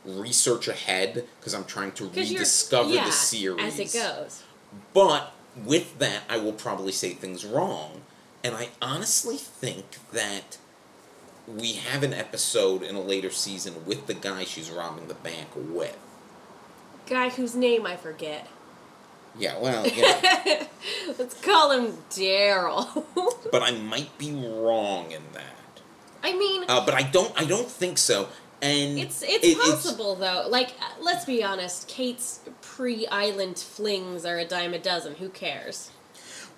research 0.04 0.68
ahead 0.68 1.24
because 1.38 1.54
I'm 1.54 1.64
trying 1.64 1.92
to 1.92 2.06
rediscover 2.08 2.90
yeah, 2.90 3.06
the 3.06 3.12
series 3.12 3.64
as 3.64 3.78
it 3.78 3.98
goes. 3.98 4.42
But 4.92 5.32
with 5.64 5.98
that, 5.98 6.22
I 6.28 6.38
will 6.38 6.52
probably 6.52 6.92
say 6.92 7.10
things 7.10 7.44
wrong. 7.44 8.02
And 8.42 8.54
I 8.54 8.68
honestly 8.82 9.36
think 9.36 9.98
that 10.12 10.58
we 11.46 11.72
have 11.72 12.02
an 12.02 12.12
episode 12.12 12.82
in 12.82 12.94
a 12.94 13.00
later 13.00 13.30
season 13.30 13.86
with 13.86 14.06
the 14.06 14.14
guy 14.14 14.44
she's 14.44 14.70
robbing 14.70 15.08
the 15.08 15.14
bank 15.14 15.48
with. 15.56 15.96
Guy 17.06 17.30
whose 17.30 17.54
name 17.54 17.86
I 17.86 17.96
forget. 17.96 18.48
Yeah, 19.38 19.58
well, 19.58 19.86
yeah. 19.94 20.66
Let's 21.18 21.40
call 21.40 21.70
him 21.72 21.98
Daryl. 22.10 23.04
but 23.52 23.62
I 23.62 23.72
might 23.72 24.16
be 24.18 24.32
wrong 24.32 25.10
in 25.10 25.22
that. 25.32 25.82
I 26.22 26.32
mean, 26.36 26.64
Uh, 26.68 26.84
but 26.84 26.94
I 26.94 27.02
don't. 27.02 27.32
I 27.38 27.44
don't 27.44 27.68
think 27.68 27.98
so. 27.98 28.28
And 28.64 28.98
It's 28.98 29.22
it's 29.22 29.44
it- 29.46 29.58
possible 29.58 30.14
though. 30.14 30.46
Like 30.48 30.70
let's 31.00 31.26
be 31.26 31.44
honest, 31.44 31.86
Kate's 31.86 32.40
pre-island 32.62 33.58
flings 33.58 34.24
are 34.24 34.38
a 34.38 34.44
dime 34.46 34.72
a 34.72 34.78
dozen. 34.78 35.16
Who 35.16 35.28
cares? 35.28 35.90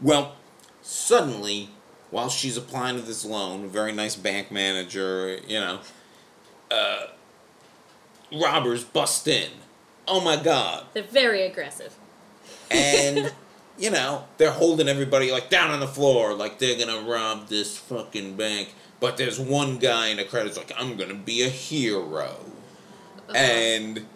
Well, 0.01 0.37
suddenly, 0.83 1.71
while 2.11 2.29
she's 2.29 2.57
applying 2.57 2.97
to 2.97 3.03
this 3.03 3.25
loan, 3.25 3.65
a 3.65 3.69
very 3.69 3.93
nice 3.93 4.15
bank 4.15 4.53
manager, 4.53 5.41
you 5.49 5.59
know, 5.59 5.81
uh, 6.71 7.07
robbers 8.33 8.85
bust 8.85 9.27
in. 9.27 9.51
Oh 10.07 10.21
my 10.21 10.37
god. 10.37 10.87
They're 10.95 11.03
very 11.03 11.43
aggressive. 11.43 11.97
And, 12.71 13.33
you 13.79 13.91
know, 13.91 14.27
they're 14.39 14.53
holding 14.53 14.89
everybody 14.89 15.33
like 15.33 15.51
down 15.51 15.71
on 15.73 15.81
the 15.81 15.89
floor, 15.89 16.35
like 16.35 16.61
they're 16.61 16.79
gonna 16.79 17.01
rob 17.09 17.49
this 17.49 17.77
fucking 17.77 18.37
bank. 18.37 18.75
But 19.01 19.17
there's 19.17 19.39
one 19.39 19.79
guy 19.79 20.09
in 20.09 20.17
the 20.17 20.25
credits 20.25 20.57
like, 20.57 20.73
I'm 20.79 20.97
gonna 20.97 21.15
be 21.15 21.43
a 21.43 21.49
hero. 21.49 22.37
And 23.35 24.07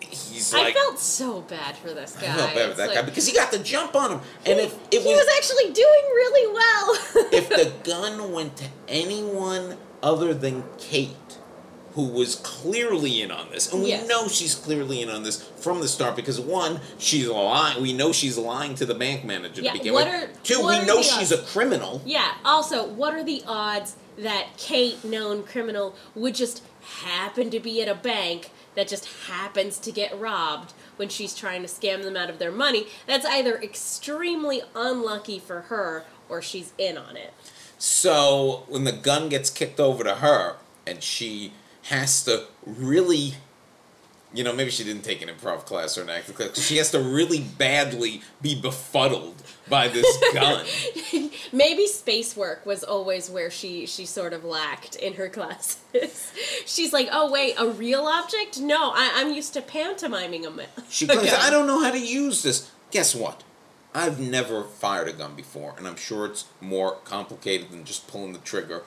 he's 0.00 0.52
Uh-huh. 0.52 0.64
I 0.64 0.72
felt 0.72 0.98
so 0.98 1.40
bad 1.42 1.76
for 1.76 1.92
this 1.94 2.12
guy. 2.20 2.32
I 2.32 2.36
felt 2.36 2.54
bad 2.54 2.68
It's 2.70 2.76
that 2.78 2.88
like- 2.88 2.96
guy 2.96 3.02
because 3.02 3.26
he 3.26 3.32
got 3.34 3.50
the 3.50 3.58
jump 3.60 3.94
on 3.94 4.10
him. 4.12 4.20
And 4.44 4.60
if 4.60 4.74
it 4.90 5.02
he 5.02 5.14
was 5.14 5.26
actually 5.36 5.72
doing 5.72 6.04
really 6.14 6.52
well. 6.52 7.28
if 7.32 7.48
the 7.48 7.72
gun 7.84 8.32
went 8.32 8.56
to 8.58 8.64
anyone 8.88 9.76
other 10.02 10.34
than 10.34 10.64
Kate, 10.78 11.16
who 11.94 12.06
was 12.06 12.36
clearly 12.36 13.20
in 13.22 13.30
on 13.30 13.50
this, 13.50 13.72
and 13.72 13.82
we 13.82 13.90
Yes. 13.90 14.08
know 14.08 14.28
she's 14.28 14.54
clearly 14.54 15.02
in 15.02 15.10
on 15.10 15.22
this 15.22 15.42
from 15.60 15.80
the 15.80 15.88
start 15.88 16.16
because 16.16 16.40
one, 16.40 16.80
she's 16.98 17.28
lying. 17.28 17.82
We 17.82 17.92
know 17.92 18.12
she's 18.12 18.38
lying 18.38 18.74
to 18.76 18.86
the 18.86 18.94
bank 18.94 19.24
manager 19.24 19.60
Yeah, 19.62 19.72
to 19.72 19.78
begin 19.78 19.92
what 19.92 20.06
with. 20.06 20.14
are- 20.14 20.30
Two, 20.42 20.66
we 20.66 20.80
know 20.80 21.02
she's 21.02 21.30
odds? 21.30 21.32
a 21.32 21.38
criminal. 21.38 22.00
yeah. 22.06 22.34
Also, 22.44 22.84
what 22.86 23.14
are 23.14 23.22
the 23.24 23.42
odds 23.46 23.94
that 24.18 24.56
Kate, 24.56 25.04
known 25.04 25.42
criminal, 25.42 25.94
would 26.14 26.34
just 26.34 26.62
happen 27.02 27.50
to 27.50 27.60
be 27.60 27.80
at 27.82 27.88
a 27.88 27.94
bank 27.94 28.50
that 28.74 28.88
just 28.88 29.06
happens 29.26 29.78
to 29.78 29.92
get 29.92 30.18
robbed 30.18 30.72
when 30.96 31.08
she's 31.08 31.34
trying 31.34 31.62
to 31.62 31.68
scam 31.68 32.02
them 32.02 32.16
out 32.16 32.30
of 32.30 32.38
their 32.38 32.52
money? 32.52 32.86
That's 33.06 33.26
either 33.26 33.56
extremely 33.62 34.62
unlucky 34.74 35.38
for 35.38 35.62
her 35.62 36.04
or 36.28 36.40
she's 36.40 36.72
in 36.78 36.96
on 36.96 37.16
it. 37.16 37.32
So 37.78 38.64
when 38.68 38.84
the 38.84 38.92
gun 38.92 39.28
gets 39.28 39.50
kicked 39.50 39.78
over 39.80 40.04
to 40.04 40.16
her, 40.16 40.56
and 40.86 41.02
she 41.02 41.52
has 41.82 42.24
to 42.24 42.44
really, 42.66 43.34
you 44.32 44.44
know, 44.44 44.52
maybe 44.52 44.70
she 44.70 44.84
didn't 44.84 45.02
take 45.02 45.22
an 45.22 45.28
improv 45.28 45.64
class 45.66 45.98
or 45.98 46.02
an 46.02 46.10
acting 46.10 46.34
class. 46.34 46.58
She 46.58 46.76
has 46.76 46.90
to 46.92 47.00
really 47.00 47.40
badly 47.40 48.22
be 48.40 48.60
befuddled 48.60 49.42
by 49.68 49.88
this 49.88 50.06
gun. 50.34 50.64
Maybe 51.52 51.86
space 51.86 52.36
work 52.36 52.64
was 52.64 52.82
always 52.84 53.28
where 53.28 53.50
she 53.50 53.86
she 53.86 54.06
sort 54.06 54.32
of 54.32 54.44
lacked 54.44 54.96
in 54.96 55.14
her 55.14 55.28
classes. 55.36 56.32
She's 56.66 56.92
like, 56.92 57.08
oh 57.12 57.30
wait, 57.30 57.54
a 57.58 57.68
real 57.68 58.06
object? 58.06 58.60
No, 58.60 58.90
I, 58.94 59.12
I'm 59.16 59.32
used 59.32 59.52
to 59.54 59.62
pantomiming 59.62 60.46
a 60.46 60.50
ma- 60.50 60.62
She 60.88 61.06
gun." 61.06 61.26
I 61.28 61.50
don't 61.50 61.66
know 61.66 61.82
how 61.82 61.90
to 61.90 62.00
use 62.00 62.42
this. 62.42 62.70
Guess 62.90 63.14
what? 63.14 63.42
I've 63.94 64.18
never 64.18 64.64
fired 64.64 65.08
a 65.08 65.12
gun 65.12 65.34
before, 65.34 65.74
and 65.76 65.86
I'm 65.86 65.96
sure 65.96 66.24
it's 66.24 66.46
more 66.62 66.96
complicated 67.04 67.70
than 67.70 67.84
just 67.84 68.08
pulling 68.08 68.32
the 68.32 68.38
trigger. 68.38 68.82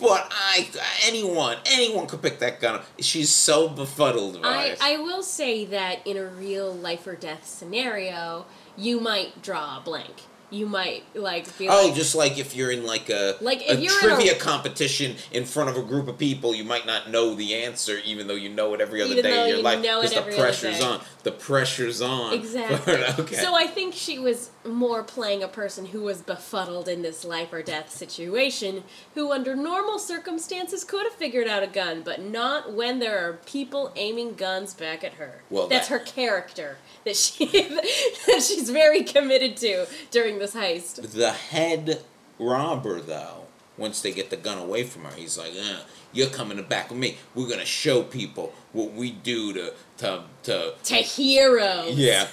But 0.00 0.30
I, 0.30 0.68
anyone, 1.04 1.56
anyone 1.66 2.06
could 2.06 2.22
pick 2.22 2.38
that 2.38 2.60
gun 2.60 2.76
up. 2.76 2.86
She's 3.00 3.30
so 3.30 3.68
befuddled 3.68 4.42
by 4.42 4.48
I, 4.48 4.64
it. 4.66 4.78
I 4.80 4.96
will 4.98 5.22
say 5.22 5.64
that 5.66 6.06
in 6.06 6.16
a 6.16 6.24
real 6.24 6.72
life 6.72 7.06
or 7.06 7.16
death 7.16 7.46
scenario, 7.46 8.46
you 8.76 9.00
might 9.00 9.42
draw 9.42 9.78
a 9.78 9.80
blank. 9.80 10.22
You 10.50 10.66
might 10.66 11.04
like 11.14 11.56
be 11.58 11.68
Oh, 11.68 11.86
like, 11.86 11.94
just 11.94 12.14
like 12.14 12.38
if 12.38 12.56
you're 12.56 12.70
in 12.70 12.84
like 12.86 13.10
a 13.10 13.36
Like, 13.40 13.60
a 13.60 13.72
if 13.72 13.80
you're 13.80 13.92
in 13.98 14.04
a- 14.10 14.14
trivia 14.14 14.34
competition 14.34 15.16
in 15.30 15.44
front 15.44 15.68
of 15.68 15.76
a 15.76 15.82
group 15.82 16.08
of 16.08 16.16
people, 16.16 16.54
you 16.54 16.64
might 16.64 16.86
not 16.86 17.10
know 17.10 17.34
the 17.34 17.54
answer, 17.54 17.98
even 18.04 18.26
though 18.28 18.34
you 18.34 18.48
know 18.48 18.72
it 18.74 18.80
every 18.80 19.02
other 19.02 19.20
day 19.20 19.42
in 19.42 19.48
your 19.48 19.56
you 19.58 19.62
life 19.62 19.82
know 19.82 20.00
it 20.00 20.14
the 20.14 20.22
pressure's 20.36 20.82
on. 20.82 21.00
The 21.24 21.32
pressure's 21.32 22.00
on. 22.00 22.32
Exactly. 22.38 22.94
okay. 23.18 23.36
So 23.36 23.54
I 23.54 23.66
think 23.66 23.92
she 23.94 24.18
was 24.18 24.50
more 24.64 25.02
playing 25.02 25.42
a 25.42 25.48
person 25.48 25.86
who 25.86 26.00
was 26.02 26.22
befuddled 26.22 26.88
in 26.88 27.02
this 27.02 27.24
life 27.24 27.52
or 27.52 27.62
death 27.62 27.90
situation, 27.90 28.84
who 29.14 29.32
under 29.32 29.54
normal 29.54 29.98
circumstances 29.98 30.84
could 30.84 31.04
have 31.04 31.12
figured 31.12 31.46
out 31.48 31.62
a 31.62 31.66
gun, 31.66 32.00
but 32.02 32.22
not 32.22 32.72
when 32.72 32.98
there 33.00 33.18
are 33.28 33.34
people 33.44 33.92
aiming 33.96 34.34
guns 34.34 34.72
back 34.72 35.04
at 35.04 35.14
her. 35.14 35.42
Well, 35.50 35.66
that's 35.68 35.88
that- 35.88 36.00
her 36.00 36.04
character 36.06 36.78
that 37.04 37.16
she 37.16 37.46
that 38.26 38.42
she's 38.46 38.70
very 38.70 39.02
committed 39.02 39.56
to 39.58 39.86
during 40.10 40.37
this 40.38 40.54
heist. 40.54 41.12
the 41.12 41.30
head 41.32 42.02
robber, 42.38 43.00
though, 43.00 43.46
once 43.76 44.00
they 44.02 44.12
get 44.12 44.30
the 44.30 44.36
gun 44.36 44.58
away 44.58 44.84
from 44.84 45.04
her, 45.04 45.12
he's 45.14 45.38
like, 45.38 45.52
eh, 45.54 45.78
"You're 46.12 46.28
coming 46.30 46.60
back 46.64 46.90
with 46.90 46.98
me. 46.98 47.16
We're 47.34 47.48
gonna 47.48 47.64
show 47.64 48.02
people 48.02 48.52
what 48.72 48.92
we 48.92 49.10
do 49.12 49.52
to 49.52 49.72
to 49.98 50.24
to." 50.44 50.74
To 50.82 50.94
heroes. 50.96 51.96
Yeah, 51.96 52.26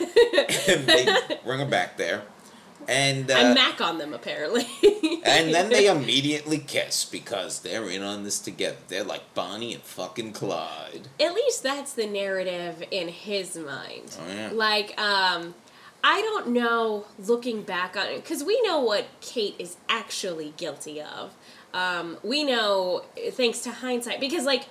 and 0.67 0.87
they 0.87 1.07
bring 1.43 1.59
her 1.59 1.65
back 1.65 1.97
there, 1.97 2.23
and 2.87 3.29
uh, 3.29 3.35
I 3.35 3.53
mac 3.53 3.81
on 3.81 3.97
them 3.97 4.13
apparently. 4.13 4.65
and 5.23 5.53
then 5.53 5.69
they 5.75 5.87
immediately 5.87 6.57
kiss 6.59 7.05
because 7.05 7.59
they're 7.61 7.89
in 7.89 8.01
on 8.03 8.23
this 8.23 8.39
together. 8.39 8.77
They're 8.87 9.03
like 9.03 9.33
Bonnie 9.33 9.73
and 9.73 9.83
fucking 9.83 10.33
Clyde. 10.33 11.07
At 11.19 11.33
least 11.33 11.63
that's 11.63 11.93
the 11.93 12.07
narrative 12.07 12.83
in 12.91 13.07
his 13.09 13.55
mind. 13.57 14.15
Oh, 14.19 14.33
yeah. 14.33 14.49
Like, 14.53 14.99
um, 14.99 15.53
I 16.07 16.21
don't 16.21 16.49
know, 16.49 17.05
looking 17.17 17.63
back 17.63 17.97
on 17.97 18.05
it, 18.05 18.17
because 18.17 18.43
we 18.43 18.61
know 18.61 18.79
what 18.79 19.07
Kate 19.21 19.55
is 19.57 19.77
actually 19.89 20.53
guilty 20.55 21.01
of. 21.01 21.33
Um, 21.73 22.19
we 22.21 22.43
know, 22.43 23.05
thanks 23.31 23.61
to 23.61 23.71
hindsight, 23.71 24.19
because, 24.19 24.45
like, 24.45 24.67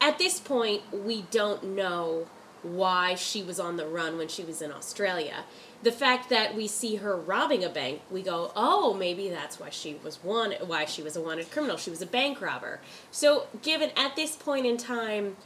at 0.00 0.18
this 0.18 0.40
point, 0.40 0.82
we 0.92 1.22
don't 1.30 1.62
know 1.62 2.26
why 2.64 3.14
she 3.14 3.44
was 3.44 3.60
on 3.60 3.76
the 3.76 3.86
run 3.86 4.18
when 4.18 4.26
she 4.26 4.42
was 4.42 4.60
in 4.60 4.72
Australia. 4.72 5.44
The 5.84 5.92
fact 5.92 6.30
that 6.30 6.56
we 6.56 6.66
see 6.66 6.96
her 6.96 7.16
robbing 7.16 7.62
a 7.62 7.68
bank, 7.68 8.00
we 8.10 8.22
go, 8.22 8.50
oh, 8.56 8.92
maybe 8.92 9.28
that's 9.28 9.60
why 9.60 9.70
she 9.70 10.00
was 10.02 10.16
one, 10.24 10.50
why 10.66 10.84
she 10.84 11.00
was 11.00 11.14
a 11.14 11.20
wanted 11.20 11.48
criminal. 11.48 11.76
She 11.76 11.90
was 11.90 12.02
a 12.02 12.06
bank 12.06 12.40
robber. 12.40 12.80
So, 13.12 13.46
given 13.62 13.90
at 13.96 14.16
this 14.16 14.34
point 14.34 14.66
in 14.66 14.78
time, 14.78 15.36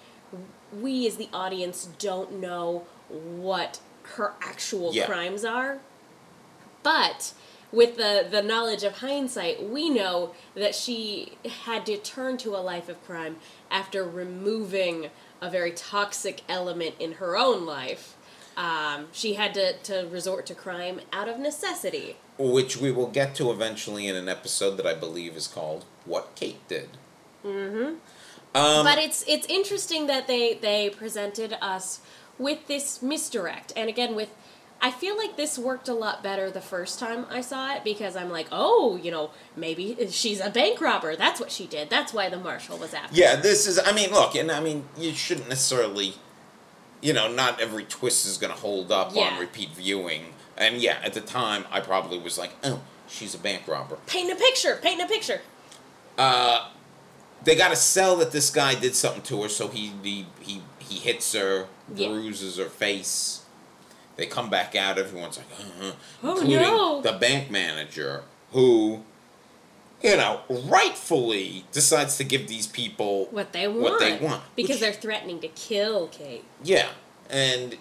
we 0.73 1.07
as 1.07 1.17
the 1.17 1.29
audience 1.31 1.91
don't 1.99 2.41
know 2.41 2.87
what 3.11 3.81
her 4.17 4.33
actual 4.43 4.93
Yeah. 4.95 5.07
crimes 5.07 5.45
are. 5.45 5.79
But 6.83 7.33
with 7.73 7.97
the, 7.97 8.27
the 8.29 8.43
knowledge 8.43 8.83
of 8.83 8.99
hindsight, 8.99 9.63
we 9.63 9.91
know 9.91 10.35
that 10.55 10.75
she 10.75 11.33
had 11.65 11.87
to 11.87 11.97
turn 11.99 12.37
to 12.39 12.57
a 12.57 12.59
life 12.59 12.89
of 12.89 13.05
crime 13.07 13.37
after 13.71 14.03
removing 14.05 15.11
a 15.41 15.49
very 15.51 15.71
toxic 15.73 16.43
element 16.49 16.95
in 16.99 17.13
her 17.13 17.37
own 17.37 17.65
life. 17.67 18.17
Um, 18.57 19.07
she 19.13 19.35
had 19.35 19.55
to, 19.55 19.75
to 19.85 20.09
resort 20.11 20.47
to 20.47 20.55
crime 20.55 21.01
out 21.13 21.29
of 21.29 21.39
necessity. 21.39 22.17
which 22.37 22.77
we 22.77 22.91
will 22.91 23.07
get 23.07 23.35
to 23.37 23.51
eventually 23.51 24.07
in 24.09 24.17
an 24.17 24.29
episode 24.29 24.77
that 24.77 24.87
I 24.87 24.95
believe 24.95 25.37
is 25.37 25.47
called 25.47 25.85
"What 26.05 26.35
Kate 26.35 26.67
Did." 26.69 26.89
Mm-hmm. 27.45 27.95
Um, 28.53 28.85
but 28.85 28.99
it's 28.99 29.25
it's 29.29 29.47
interesting 29.47 30.09
that 30.09 30.27
they 30.27 30.55
they 30.55 30.91
presented 30.91 31.57
us 31.63 32.01
with 32.41 32.67
this 32.67 33.01
misdirect, 33.03 33.73
and 33.77 33.89
again 33.89 34.15
with. 34.17 34.31
I 34.83 34.91
feel 34.91 35.15
like 35.15 35.37
this 35.37 35.59
worked 35.59 35.89
a 35.91 35.93
lot 35.93 36.23
better 36.23 36.51
the 36.51 36.63
first 36.63 36.99
time 36.99 37.27
I 37.29 37.43
saw 37.43 37.75
it 37.75 37.85
because 37.85 38.17
I'm 38.17 38.31
like, 38.31 38.47
oh, 38.51 38.99
you 39.03 39.11
know, 39.11 39.31
maybe 39.55 39.95
she's 40.09 40.41
a 40.41 40.49
bank 40.49 40.81
robber. 40.81 41.15
That's 41.17 41.39
what 41.39 41.51
she 41.53 41.67
did. 41.67 41.91
That's 41.91 42.15
why 42.15 42.31
the 42.31 42.39
marshal 42.39 42.79
was 42.79 42.95
after. 42.95 43.15
Yeah, 43.15 43.37
this 43.37 43.67
is. 43.67 43.79
I 43.79 43.93
mean, 43.93 44.11
look, 44.11 44.35
and 44.37 44.51
I 44.51 44.61
mean, 44.61 44.85
you 44.97 45.13
shouldn't 45.13 45.51
necessarily. 45.51 46.15
You 47.03 47.13
know, 47.13 47.31
not 47.31 47.61
every 47.61 47.85
twist 47.85 48.25
is 48.25 48.39
going 48.39 48.55
to 48.55 48.59
hold 48.59 48.91
up 48.91 49.15
Yeah. 49.15 49.25
on 49.25 49.39
repeat 49.39 49.69
viewing. 49.75 50.33
And 50.57 50.77
yeah, 50.79 50.99
at 51.05 51.13
the 51.13 51.21
time, 51.21 51.67
I 51.71 51.81
probably 51.81 52.19
was 52.19 52.39
like, 52.39 52.53
oh, 52.65 52.81
she's 53.07 53.35
a 53.35 53.39
bank 53.39 53.69
robber. 53.69 53.97
Paint 54.07 54.33
a 54.33 54.37
picture. 54.37 54.79
Paint 54.83 55.03
a 55.03 55.07
picture. 55.07 55.43
Uh, 56.17 56.69
they 57.45 57.55
got 57.55 57.69
to 57.69 57.77
sell 57.77 58.17
that 58.17 58.33
this 58.33 58.49
guy 58.51 58.75
did 58.75 58.95
something 58.95 59.23
to 59.25 59.43
her, 59.43 59.49
so 59.51 59.69
he 59.69 59.93
he 60.03 60.27
he, 60.41 60.63
he 60.79 60.97
hits 60.99 61.35
her, 61.35 61.67
Yeah. 61.95 62.09
bruises 62.09 62.57
her 62.59 62.67
face. 62.67 63.43
They 64.17 64.27
come 64.27 64.51
back 64.51 64.75
out. 64.77 64.99
Everyone's 64.99 65.39
like, 65.39 65.47
uh-huh, 65.59 65.93
Oh, 66.23 66.31
including 66.33 66.57
no. 66.63 67.01
the 67.01 67.13
bank 67.13 67.51
manager, 67.51 68.25
who, 68.53 69.03
you 70.03 70.17
know, 70.17 70.41
rightfully 70.49 71.65
decides 71.73 72.17
to 72.19 72.25
give 72.25 72.49
these 72.49 72.67
people 72.67 73.27
What 73.31 73.53
they 73.53 73.67
want. 73.69 73.81
What 73.83 74.01
they 74.01 74.19
want, 74.19 74.43
Because 74.57 74.77
which- 74.77 74.81
they're 74.81 74.93
threatening 74.93 75.41
to 75.41 75.49
kill 75.49 76.09
Kate. 76.09 76.45
Yeah, 76.63 76.89
and 77.31 77.77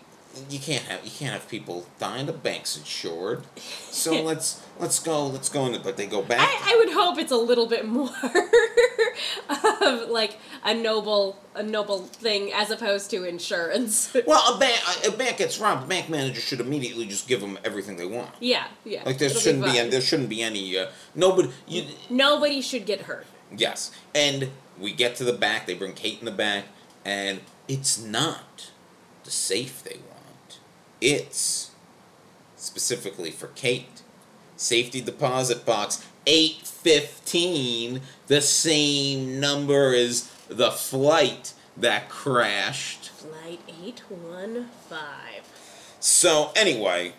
you 0.50 0.60
can't 0.60 0.84
have 0.84 1.04
you 1.04 1.12
can't 1.12 1.34
have 1.34 1.50
people 1.50 1.88
dying. 2.00 2.28
The 2.28 2.34
bank's 2.34 2.78
insured, 2.78 3.44
so 3.92 4.14
let's 4.24 4.62
let's 4.80 5.00
go 5.00 5.28
let's 5.28 5.50
go 5.50 5.66
in. 5.66 5.82
But 5.82 5.98
they 5.98 6.08
go 6.08 6.22
back. 6.22 6.40
I, 6.42 6.74
I 6.74 6.78
would 6.78 6.94
hope 6.94 7.18
it's 7.20 7.32
a 7.32 7.38
little 7.38 7.68
bit 7.68 7.86
more 7.88 8.10
of 9.82 10.10
like 10.10 10.38
a 10.64 10.74
noble 10.74 11.38
a 11.56 11.64
noble 11.64 12.00
thing 12.00 12.52
as 12.54 12.72
opposed 12.72 13.10
to 13.12 13.24
insurance. 13.24 14.16
well, 14.26 14.56
a 14.56 14.60
bank 14.60 14.80
a 15.08 15.12
bank 15.12 15.38
gets 15.38 15.60
robbed. 15.60 15.84
The 15.84 15.88
bank 15.88 16.10
manager 16.10 16.42
should 16.42 16.60
immediately 16.60 17.06
just 17.06 17.28
give 17.28 17.42
them 17.42 17.58
everything 17.64 17.98
they 17.98 18.06
want. 18.06 18.32
yeah, 18.40 18.68
yeah. 18.86 19.04
Like 19.06 19.18
there 19.18 19.30
it'll 19.30 19.42
shouldn't 19.42 19.64
be, 19.66 19.72
fine. 19.72 19.80
and 19.82 19.94
there 19.94 20.02
shouldn't 20.02 20.30
be 20.30 20.42
any 20.42 20.78
uh, 20.78 20.88
nobody. 21.16 21.50
You 21.68 21.84
Nobody 22.10 22.62
should 22.62 22.86
get 22.86 23.02
hurt. 23.02 23.26
yes, 23.56 23.92
and 24.16 24.50
we 24.80 24.92
get 24.94 25.16
to 25.18 25.24
the 25.24 25.34
back. 25.34 25.68
They 25.68 25.74
bring 25.74 25.94
Kate 25.94 26.20
in 26.20 26.26
the 26.26 26.32
back, 26.32 26.66
and 27.06 27.42
it's 27.68 28.02
not 28.02 28.72
the 29.24 29.32
safe 29.32 29.84
they 29.84 29.98
want. 30.10 30.60
It's 31.02 31.72
specifically 32.56 33.32
for 33.32 33.48
Kate. 33.48 33.99
Safety 34.60 35.00
deposit 35.00 35.66
box 35.66 36.06
815, 36.28 38.02
the 38.28 38.42
same 38.42 39.40
number 39.40 39.96
as 39.96 40.30
the 40.50 40.70
flight 40.70 41.54
that 41.78 42.10
crashed. 42.10 43.10
Flight 43.10 43.62
eight 43.82 44.02
one 44.10 44.70
five. 44.90 45.48
So 46.02 46.52
anyway, 46.58 47.14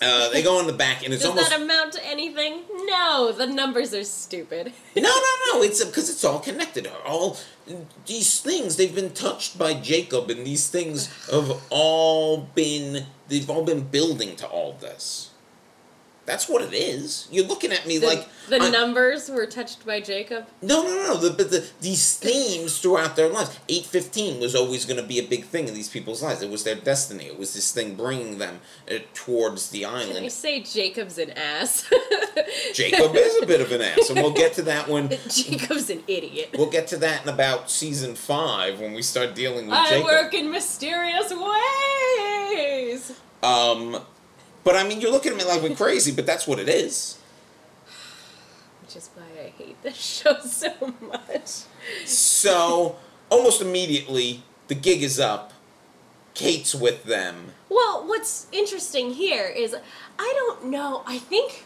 uh, 0.00 0.30
they 0.30 0.42
go 0.42 0.58
in 0.58 0.66
the 0.66 0.72
back, 0.72 1.04
and 1.04 1.12
it's 1.12 1.22
Does 1.22 1.30
almost 1.30 1.50
that 1.50 1.60
amount 1.60 1.92
to 1.92 2.06
anything? 2.06 2.62
No, 2.86 3.30
the 3.30 3.46
numbers 3.46 3.92
are 3.92 4.04
stupid. 4.04 4.72
no, 4.96 5.02
no, 5.02 5.52
no. 5.52 5.62
It's 5.62 5.84
because 5.84 6.08
it's 6.08 6.24
all 6.24 6.40
connected. 6.40 6.90
All 7.06 7.36
these 8.06 8.40
things 8.40 8.76
they've 8.76 8.94
been 8.94 9.12
touched 9.12 9.58
by 9.58 9.74
Jacob, 9.74 10.30
and 10.30 10.46
these 10.46 10.68
things 10.68 11.08
have 11.30 11.60
all 11.68 12.38
been 12.38 13.04
they've 13.28 13.50
all 13.50 13.64
been 13.64 13.82
building 13.82 14.34
to 14.36 14.46
all 14.46 14.72
this. 14.72 15.29
That's 16.30 16.48
what 16.48 16.62
it 16.62 16.72
is. 16.72 17.26
You're 17.32 17.44
looking 17.46 17.72
at 17.72 17.86
me 17.88 17.98
The, 17.98 18.06
like 18.06 18.28
the 18.48 18.60
I- 18.60 18.70
numbers 18.70 19.28
were 19.28 19.46
touched 19.46 19.84
by 19.84 20.00
Jacob. 20.00 20.46
No, 20.62 20.82
no, 20.84 20.94
no. 20.94 21.16
The, 21.16 21.30
but 21.30 21.50
the, 21.50 21.66
these 21.80 22.16
themes 22.16 22.78
throughout 22.78 23.16
their 23.16 23.28
lives. 23.28 23.58
Eight 23.68 23.84
fifteen 23.84 24.38
was 24.40 24.54
always 24.54 24.84
going 24.84 25.00
to 25.00 25.06
be 25.06 25.18
a 25.18 25.24
big 25.26 25.44
thing 25.46 25.66
in 25.66 25.74
these 25.74 25.88
people's 25.88 26.22
lives. 26.22 26.40
It 26.40 26.48
was 26.50 26.62
their 26.62 26.76
destiny. 26.76 27.24
It 27.24 27.36
was 27.36 27.52
this 27.54 27.72
thing 27.72 27.96
bringing 27.96 28.38
them 28.38 28.60
uh, 28.88 28.98
towards 29.12 29.70
the 29.70 29.80
Can 29.80 29.90
I 29.94 30.02
island. 30.02 30.30
say 30.32 30.60
Jacob's 30.62 31.18
an 31.18 31.30
ass? 31.32 31.90
Jacob 32.74 33.14
is 33.16 33.42
a 33.42 33.46
bit 33.46 33.60
of 33.60 33.72
an 33.72 33.80
ass, 33.82 34.08
and 34.10 34.20
we'll 34.22 34.30
get 34.32 34.52
to 34.54 34.62
that 34.62 34.86
when 34.88 35.08
Jacob's 35.28 35.90
an 35.90 36.04
idiot. 36.06 36.50
we'll 36.56 36.70
get 36.70 36.86
to 36.88 36.96
that 36.98 37.24
in 37.24 37.28
about 37.28 37.70
season 37.70 38.14
five 38.14 38.78
when 38.80 38.92
we 38.94 39.02
start 39.02 39.34
dealing 39.34 39.66
with 39.66 39.74
I 39.74 39.88
Jacob. 39.90 40.04
work 40.04 40.34
in 40.34 40.50
mysterious 40.52 41.32
ways. 41.34 43.12
Um, 43.42 44.00
but 44.64 44.76
I 44.76 44.86
mean, 44.86 45.00
you're 45.00 45.10
looking 45.10 45.32
at 45.32 45.38
me 45.38 45.44
like 45.44 45.62
we're 45.62 45.74
crazy, 45.74 46.12
but 46.12 46.26
that's 46.26 46.46
what 46.46 46.58
it 46.58 46.68
is. 46.68 47.18
Which 48.82 48.96
is 48.96 49.10
why 49.14 49.24
I 49.44 49.48
hate 49.50 49.82
this 49.82 49.96
show 49.96 50.38
so 50.44 50.94
much. 51.00 51.62
So 52.04 52.96
almost 53.28 53.60
immediately, 53.60 54.42
the 54.68 54.74
gig 54.74 55.02
is 55.02 55.20
up. 55.20 55.52
Kate's 56.34 56.74
with 56.74 57.04
them. 57.04 57.52
Well, 57.68 58.06
what's 58.06 58.46
interesting 58.52 59.10
here 59.10 59.46
is 59.46 59.76
I 60.18 60.32
don't 60.36 60.66
know. 60.66 61.02
I 61.06 61.18
think 61.18 61.64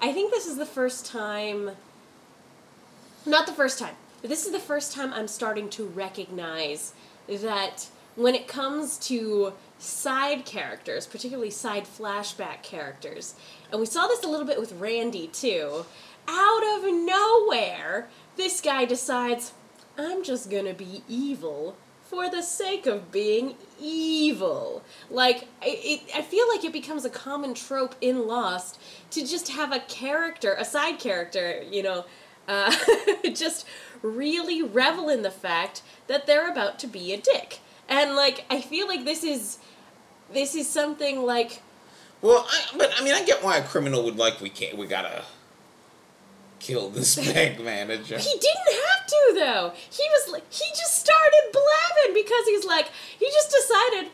I 0.00 0.12
think 0.12 0.30
this 0.30 0.46
is 0.46 0.56
the 0.56 0.66
first 0.66 1.06
time 1.06 1.72
not 3.26 3.46
the 3.46 3.52
first 3.52 3.78
time. 3.78 3.96
But 4.20 4.30
this 4.30 4.46
is 4.46 4.52
the 4.52 4.60
first 4.60 4.94
time 4.94 5.12
I'm 5.12 5.28
starting 5.28 5.68
to 5.70 5.84
recognize 5.84 6.94
that 7.28 7.88
when 8.14 8.34
it 8.34 8.48
comes 8.48 8.96
to 8.98 9.52
side 9.78 10.44
characters, 10.44 11.06
particularly 11.06 11.50
side 11.50 11.84
flashback 11.84 12.62
characters, 12.62 13.34
and 13.70 13.80
we 13.80 13.86
saw 13.86 14.06
this 14.06 14.22
a 14.22 14.28
little 14.28 14.46
bit 14.46 14.58
with 14.60 14.72
Randy 14.72 15.26
too, 15.28 15.84
out 16.28 16.62
of 16.76 16.84
nowhere, 16.92 18.08
this 18.36 18.60
guy 18.60 18.84
decides, 18.84 19.52
I'm 19.98 20.22
just 20.24 20.50
gonna 20.50 20.74
be 20.74 21.02
evil 21.08 21.76
for 22.02 22.28
the 22.30 22.42
sake 22.42 22.86
of 22.86 23.10
being 23.10 23.56
evil. 23.80 24.82
Like, 25.10 25.48
I- 25.60 25.80
it, 25.82 26.00
I 26.14 26.22
feel 26.22 26.48
like 26.48 26.64
it 26.64 26.72
becomes 26.72 27.04
a 27.04 27.10
common 27.10 27.52
trope 27.54 27.94
in 28.00 28.26
Lost 28.26 28.78
to 29.10 29.26
just 29.26 29.48
have 29.48 29.72
a 29.72 29.80
character, 29.80 30.54
a 30.58 30.64
side 30.64 30.98
character, 30.98 31.62
you 31.68 31.82
know, 31.82 32.04
uh, 32.48 32.72
just 33.34 33.66
really 34.02 34.62
revel 34.62 35.08
in 35.08 35.22
the 35.22 35.30
fact 35.32 35.82
that 36.06 36.26
they're 36.26 36.48
about 36.48 36.78
to 36.78 36.86
be 36.86 37.12
a 37.12 37.16
dick. 37.20 37.58
And, 37.88 38.16
like, 38.16 38.44
I 38.50 38.60
feel 38.60 38.86
like 38.88 39.04
this 39.04 39.22
is. 39.24 39.58
This 40.32 40.56
is 40.56 40.68
something 40.68 41.22
like 41.22 41.62
Well, 42.20 42.44
I, 42.50 42.76
but 42.76 42.92
I 42.98 43.04
mean, 43.04 43.14
I 43.14 43.24
get 43.24 43.44
why 43.44 43.58
a 43.58 43.62
criminal 43.62 44.02
would 44.04 44.16
like 44.16 44.40
we 44.40 44.50
can't. 44.50 44.76
We 44.76 44.88
gotta 44.88 45.22
kill 46.58 46.90
this 46.90 47.14
bank 47.32 47.60
manager. 47.62 48.18
He 48.18 48.32
didn't 48.32 48.86
have 48.88 49.06
to 49.06 49.32
though. 49.34 49.72
He 49.90 50.02
was 50.10 50.32
like 50.32 50.52
he 50.52 50.68
just 50.70 50.98
started 50.98 51.52
blabbing 51.52 52.14
because 52.14 52.46
he's 52.46 52.64
like 52.64 52.88
he 53.18 53.26
just 53.26 53.50
decided 53.52 54.10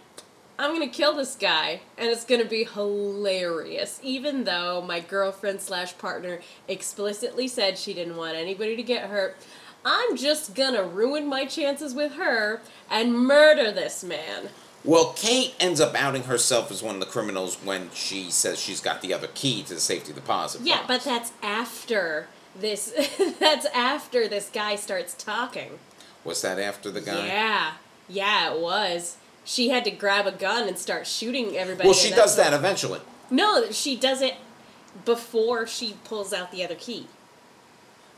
I'm 0.59 0.73
gonna 0.75 0.89
kill 0.89 1.15
this 1.17 1.35
guy 1.35 1.81
and 1.97 2.09
it's 2.11 2.25
gonna 2.25 2.45
be 2.45 2.65
hilarious. 2.65 3.99
Even 4.03 4.45
though 4.45 4.83
my 4.83 5.01
girlfriend 5.01 5.63
slash 5.63 5.97
partner 5.97 6.41
explicitly 6.69 7.49
said 7.49 7.79
she 7.79 7.95
didn't 7.95 8.17
want 8.17 8.37
anybody 8.37 8.77
to 8.77 8.83
get 8.83 9.09
hurt, 9.09 9.37
I'm 9.85 10.17
just 10.17 10.55
gonna 10.55 10.85
ruin 10.85 11.27
my 11.27 11.45
chances 11.45 11.95
with 11.95 12.13
her 12.15 12.61
and 12.91 13.15
murder 13.15 13.73
this 13.73 14.05
man. 14.05 14.49
Well, 14.85 15.13
Kate 15.17 15.55
ends 15.61 15.81
up 15.81 15.95
outing 15.95 16.25
herself 16.25 16.71
as 16.73 16.83
one 16.83 16.95
of 16.97 17.01
the 17.01 17.07
criminals 17.07 17.57
when 17.63 17.91
she 17.95 18.31
says 18.31 18.59
she's 18.59 18.81
got 18.81 19.01
the 19.01 19.15
other 19.15 19.29
key 19.35 19.63
to 19.65 19.75
the 19.75 19.81
safety 19.81 20.13
deposit 20.13 20.63
Yeah, 20.63 20.79
box. 20.79 20.89
but 20.89 21.03
that's 21.05 21.33
after 21.43 22.27
this. 22.59 22.93
that's 23.41 23.67
after 23.67 24.27
this 24.29 24.51
guy 24.53 24.75
starts 24.77 25.15
talking. 25.15 25.79
was 26.25 26.43
that 26.43 26.59
after 26.59 26.91
the 26.91 27.01
guy? 27.01 27.27
Yeah, 27.27 27.73
yeah, 28.09 28.53
it 28.53 28.61
was. 28.61 29.17
She 29.45 29.69
had 29.71 29.85
to 29.85 29.91
grab 29.91 30.27
a 30.27 30.33
gun 30.33 30.69
and 30.69 30.79
start 30.79 31.07
shooting 31.07 31.57
everybody. 31.57 31.89
Well, 31.89 31.95
she 31.97 32.11
does 32.11 32.37
that 32.37 32.53
eventually. 32.53 33.01
No, 33.31 33.71
she 33.71 33.97
does 33.97 34.21
it 34.21 34.35
before 35.05 35.67
she 35.67 35.95
pulls 36.05 36.33
out 36.33 36.51
the 36.53 36.65
other 36.65 36.75
key. 36.75 37.07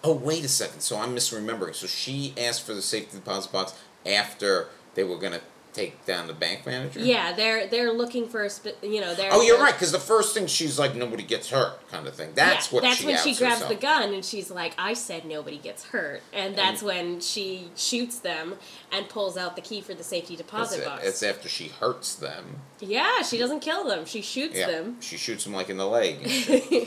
Oh, 0.04 0.12
wait 0.14 0.44
a 0.44 0.48
second. 0.48 0.80
So 0.80 0.98
I'm 0.98 1.14
misremembering. 1.16 1.74
So 1.74 1.86
she 1.86 2.34
asked 2.38 2.62
for 2.66 2.74
the 2.74 2.82
safety 2.82 3.16
deposit 3.16 3.50
box 3.50 3.74
after 4.06 4.68
they 4.94 5.02
were 5.04 5.16
gonna 5.18 5.40
take 5.72 6.06
down 6.06 6.28
the 6.28 6.32
bank 6.32 6.64
manager. 6.66 7.00
Yeah, 7.00 7.32
they're 7.32 7.66
they're 7.66 7.90
looking 7.92 8.28
for 8.28 8.44
a 8.44 8.50
sp- 8.52 8.78
you 8.82 9.00
know 9.00 9.12
they're. 9.14 9.30
Oh, 9.32 9.40
you're 9.42 9.56
they're- 9.56 9.64
right. 9.64 9.72
Because 9.74 9.90
the 9.90 9.98
first 9.98 10.32
thing 10.34 10.46
she's 10.46 10.78
like, 10.78 10.94
nobody 10.94 11.24
gets 11.24 11.50
hurt, 11.50 11.88
kind 11.90 12.06
of 12.06 12.14
thing. 12.14 12.30
That's 12.34 12.70
yeah, 12.70 12.74
what. 12.76 12.82
That's 12.84 12.98
she 12.98 13.06
when 13.06 13.16
she 13.18 13.34
grabs 13.34 13.54
herself. 13.62 13.70
the 13.70 13.74
gun 13.74 14.14
and 14.14 14.24
she's 14.24 14.50
like, 14.52 14.72
"I 14.78 14.92
said 14.94 15.24
nobody 15.24 15.56
gets 15.58 15.86
hurt," 15.86 16.22
and 16.32 16.54
that's 16.54 16.80
when 16.82 17.18
she 17.20 17.70
shoots 17.74 18.18
them 18.20 18.54
and 18.92 19.08
pulls 19.08 19.36
out 19.36 19.56
the 19.56 19.62
key 19.62 19.80
for 19.80 19.94
the 19.94 20.04
safety 20.04 20.34
It's, 20.34 20.42
deposit 20.42 20.84
box. 20.84 21.04
it's 21.04 21.22
after 21.24 21.48
she 21.48 21.68
hurts 21.68 22.14
them. 22.14 22.60
yeah, 22.78 23.22
she 23.22 23.36
doesn't 23.38 23.60
kill 23.60 23.84
them; 23.84 24.04
she 24.04 24.22
shoots 24.22 24.56
Yeah, 24.56 24.66
them. 24.70 24.98
she 25.00 25.16
shoots 25.16 25.42
them 25.42 25.54
like 25.54 25.70
in 25.70 25.76
the 25.78 25.86
leg. 25.86 26.18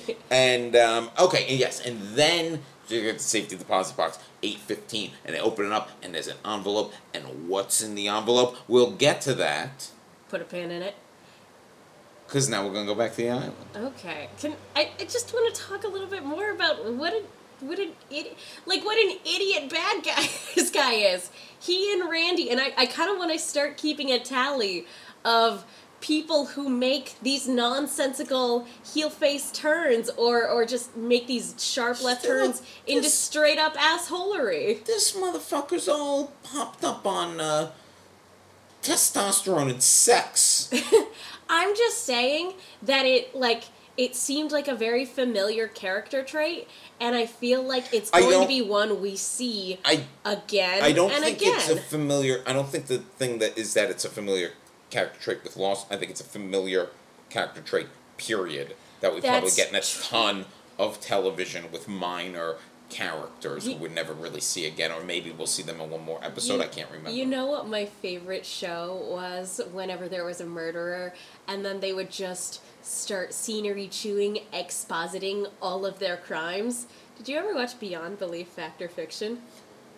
and 0.07 0.15
and 0.29 0.75
um, 0.77 1.09
okay, 1.19 1.45
and 1.49 1.59
yes, 1.59 1.81
and 1.85 1.99
then 2.15 2.61
you 2.89 3.01
get 3.01 3.17
the 3.17 3.23
safety 3.23 3.55
deposit 3.55 3.95
box, 3.97 4.19
eight 4.43 4.57
fifteen, 4.59 5.11
and 5.25 5.35
they 5.35 5.39
open 5.39 5.65
it 5.65 5.71
up, 5.71 5.89
and 6.01 6.13
there's 6.15 6.27
an 6.27 6.37
envelope, 6.45 6.93
and 7.13 7.47
what's 7.49 7.81
in 7.81 7.95
the 7.95 8.07
envelope? 8.07 8.55
We'll 8.67 8.91
get 8.91 9.21
to 9.21 9.33
that 9.35 9.89
Put 10.29 10.41
a 10.41 10.45
pin 10.45 10.71
in 10.71 10.81
it. 10.81 10.95
because 12.27 12.49
now 12.49 12.65
we're 12.65 12.73
gonna 12.73 12.85
go 12.85 12.95
back 12.95 13.11
to 13.11 13.17
the 13.17 13.29
island. 13.29 13.53
Okay. 13.75 14.29
Can 14.39 14.55
I, 14.75 14.91
I 14.99 15.03
just 15.05 15.33
want 15.33 15.53
to 15.53 15.61
talk 15.61 15.83
a 15.83 15.87
little 15.87 16.07
bit 16.07 16.23
more 16.25 16.51
about 16.51 16.93
what 16.93 17.11
did 17.11 17.25
what 17.59 17.79
an 17.79 17.91
idiot 18.11 18.37
like 18.67 18.85
what 18.85 18.99
an 18.99 19.17
idiot 19.25 19.67
bad 19.71 20.03
guy 20.03 20.21
this 20.55 20.69
guy 20.69 20.93
is. 20.93 21.31
He 21.59 21.91
and 21.93 22.09
Randy 22.09 22.49
and 22.51 22.59
I, 22.61 22.71
I 22.77 22.85
kind 22.85 23.09
of 23.09 23.17
want 23.17 23.31
to 23.31 23.39
start 23.39 23.77
keeping 23.77 24.11
a 24.11 24.19
tally 24.19 24.85
of 25.25 25.65
people 25.99 26.45
who 26.47 26.69
make 26.69 27.15
these 27.21 27.47
nonsensical 27.47 28.67
heel 28.93 29.09
face 29.09 29.51
turns 29.51 30.09
or 30.11 30.47
or 30.47 30.65
just 30.65 30.95
make 30.95 31.27
these 31.27 31.55
sharp 31.57 32.01
left 32.03 32.21
Still, 32.21 32.45
turns 32.45 32.61
into 32.85 33.01
this- 33.01 33.17
straight 33.17 33.57
up 33.57 33.75
assholery. 33.75 34.83
This 34.85 35.13
motherfucker's 35.13 35.87
all 35.87 36.33
popped 36.43 36.83
up 36.83 37.05
on 37.05 37.39
uh, 37.41 37.71
testosterone 38.81 39.69
and 39.69 39.81
sex. 39.83 40.71
I'm 41.49 41.75
just 41.75 42.03
saying 42.03 42.53
that 42.81 43.05
it 43.05 43.35
like 43.35 43.63
it 43.97 44.15
seemed 44.15 44.51
like 44.51 44.67
a 44.67 44.75
very 44.75 45.05
familiar 45.05 45.67
character 45.67 46.21
trait, 46.21 46.67
and 46.99 47.15
I 47.15 47.25
feel 47.25 47.63
like 47.63 47.91
it's 47.93 48.11
going 48.11 48.41
to 48.41 48.47
be 48.47 48.61
one 48.61 49.01
we 49.01 49.15
see 49.15 49.79
I 49.83 50.03
again 50.23 50.83
I 50.83 50.91
don't 50.91 51.09
think 51.11 51.37
again. 51.41 51.55
it's 51.55 51.69
a 51.69 51.77
familiar. 51.77 52.43
I 52.45 52.53
don't 52.53 52.67
think 52.69 52.85
the 52.87 52.99
thing 52.99 53.39
that 53.39 53.57
is 53.57 53.73
that 53.73 53.89
it's 53.89 54.05
a 54.05 54.09
familiar 54.09 54.51
character 54.89 55.19
trait 55.19 55.43
with 55.43 55.57
Lost. 55.57 55.87
I 55.91 55.97
think 55.97 56.11
it's 56.11 56.21
a 56.21 56.25
familiar 56.25 56.89
character 57.29 57.61
trait. 57.61 57.87
Period. 58.17 58.75
That 59.01 59.13
we 59.13 59.21
probably 59.21 59.51
get 59.55 59.69
in 59.69 59.75
a 59.75 59.81
ton 59.81 60.45
of 60.79 60.99
television 60.99 61.71
with 61.71 61.87
minor 61.87 62.55
characters 62.89 63.67
You- 63.67 63.73
we 63.75 63.81
would 63.81 63.91
never 63.93 64.13
really 64.13 64.39
see 64.39 64.65
again, 64.65 64.91
or 64.91 65.03
maybe 65.03 65.29
we'll 65.29 65.45
see 65.45 65.61
them 65.61 65.79
in 65.81 65.89
one 65.89 66.03
more 66.03 66.19
episode. 66.23 66.55
You- 66.55 66.61
I 66.63 66.67
can't 66.67 66.89
remember. 66.89 67.11
You 67.11 67.25
know 67.25 67.45
what 67.45 67.67
my 67.67 67.85
favorite 67.85 68.45
show 68.45 68.95
was? 69.09 69.59
Whenever 69.71 70.07
there 70.07 70.23
was 70.25 70.39
a 70.41 70.45
murderer, 70.45 71.13
and 71.47 71.63
then 71.65 71.79
they 71.79 71.93
would 71.93 72.09
just 72.09 72.61
start 72.81 73.33
scenery 73.33 73.87
chewing, 73.87 74.39
expositing 74.53 75.47
all 75.61 75.85
of 75.85 75.99
their 75.99 76.17
crimes. 76.17 76.87
Did 77.17 77.27
you 77.27 77.37
ever 77.37 77.53
watch 77.53 77.79
Beyond 77.79 78.19
Belief 78.19 78.47
Fact 78.47 78.81
or 78.81 78.87
Fiction? 78.89 79.41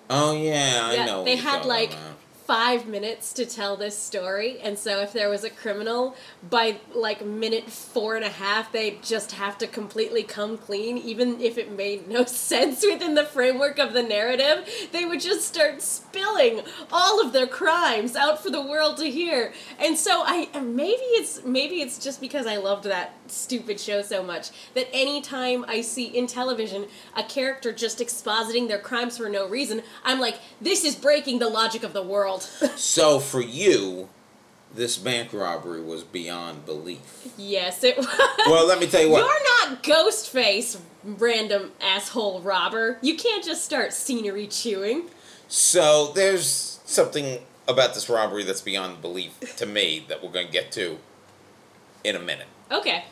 oh 0.09 0.33
yeah, 0.33 0.81
I 0.83 1.05
know. 1.05 1.23
they 1.23 1.35
had 1.35 1.65
like. 1.65 1.91
Five 2.49 2.87
minutes 2.87 3.31
to 3.31 3.45
tell 3.45 3.77
this 3.77 3.95
story, 3.95 4.59
and 4.61 4.75
so 4.75 5.01
if 5.01 5.13
there 5.13 5.29
was 5.29 5.43
a 5.43 5.51
criminal, 5.51 6.15
by 6.49 6.79
like 6.95 7.23
minute 7.23 7.69
four 7.69 8.15
and 8.15 8.25
a 8.25 8.29
half, 8.29 8.71
they'd 8.71 9.03
just 9.03 9.33
have 9.33 9.55
to 9.55 9.67
completely 9.67 10.23
come 10.23 10.57
clean, 10.57 10.97
even 10.97 11.39
if 11.39 11.59
it 11.59 11.71
made 11.71 12.07
no 12.07 12.25
sense 12.49 12.83
within 12.83 13.13
the 13.13 13.23
framework 13.23 13.77
of 13.77 13.93
the 13.93 14.01
narrative. 14.01 14.67
They 14.91 15.05
would 15.05 15.19
just 15.19 15.47
start 15.47 15.83
spilling 15.83 16.61
all 16.91 17.23
of 17.23 17.33
their 17.33 17.45
crimes 17.45 18.15
out 18.15 18.41
for 18.41 18.49
the 18.49 18.65
world 18.65 18.97
to 18.97 19.11
hear. 19.11 19.53
And 19.77 19.95
so 19.95 20.23
I 20.25 20.49
maybe 20.59 21.03
it's 21.19 21.45
maybe 21.45 21.81
it's 21.81 21.99
just 21.99 22.19
because 22.19 22.47
I 22.47 22.57
loved 22.57 22.85
that 22.85 23.13
stupid 23.27 23.79
show 23.79 24.01
so 24.01 24.23
much 24.23 24.49
that 24.73 24.87
anytime 24.91 25.65
I 25.67 25.81
see 25.81 26.05
in 26.05 26.25
television 26.25 26.87
a 27.15 27.21
character 27.21 27.71
just 27.71 27.99
expositing 27.99 28.67
their 28.67 28.79
crimes 28.79 29.19
for 29.19 29.29
no 29.29 29.47
reason, 29.47 29.83
I'm 30.03 30.19
like, 30.19 30.39
this 30.59 30.83
is 30.83 30.95
breaking 30.95 31.37
the 31.37 31.47
logic 31.47 31.83
of 31.83 31.93
the 31.93 32.01
world. 32.61 32.71
So 32.79 33.19
for 33.19 33.41
you, 33.41 34.09
this 34.73 34.97
bank 34.97 35.33
robbery 35.33 35.81
was 35.81 36.03
beyond 36.03 36.65
belief. 36.65 37.27
yes, 37.37 37.83
it 37.83 37.97
was. 37.97 38.07
Well, 38.47 38.67
let 38.67 38.79
me 38.79 38.87
tell 38.87 39.01
you 39.01 39.09
what. 39.09 39.19
You're 39.19 39.69
not 39.69 39.83
Ghostface, 39.83 40.79
random 41.03 41.71
asshole 41.81 42.41
robber. 42.41 42.97
You 43.01 43.15
can't 43.15 43.43
just 43.43 43.65
start 43.65 43.93
scenery 43.93 44.47
chewing. 44.47 45.09
So 45.47 46.11
there's 46.13 46.79
something 46.85 47.39
about 47.67 47.93
this 47.93 48.09
robbery 48.09 48.43
that's 48.43 48.61
beyond 48.61 49.01
belief 49.01 49.55
to 49.57 49.65
me 49.65 50.05
that 50.07 50.23
we're 50.23 50.31
going 50.31 50.47
to 50.47 50.51
get 50.53 50.71
to 50.73 50.97
in 52.03 52.15
a 52.15 52.19
minute. 52.19 52.47
Okay. 52.71 53.05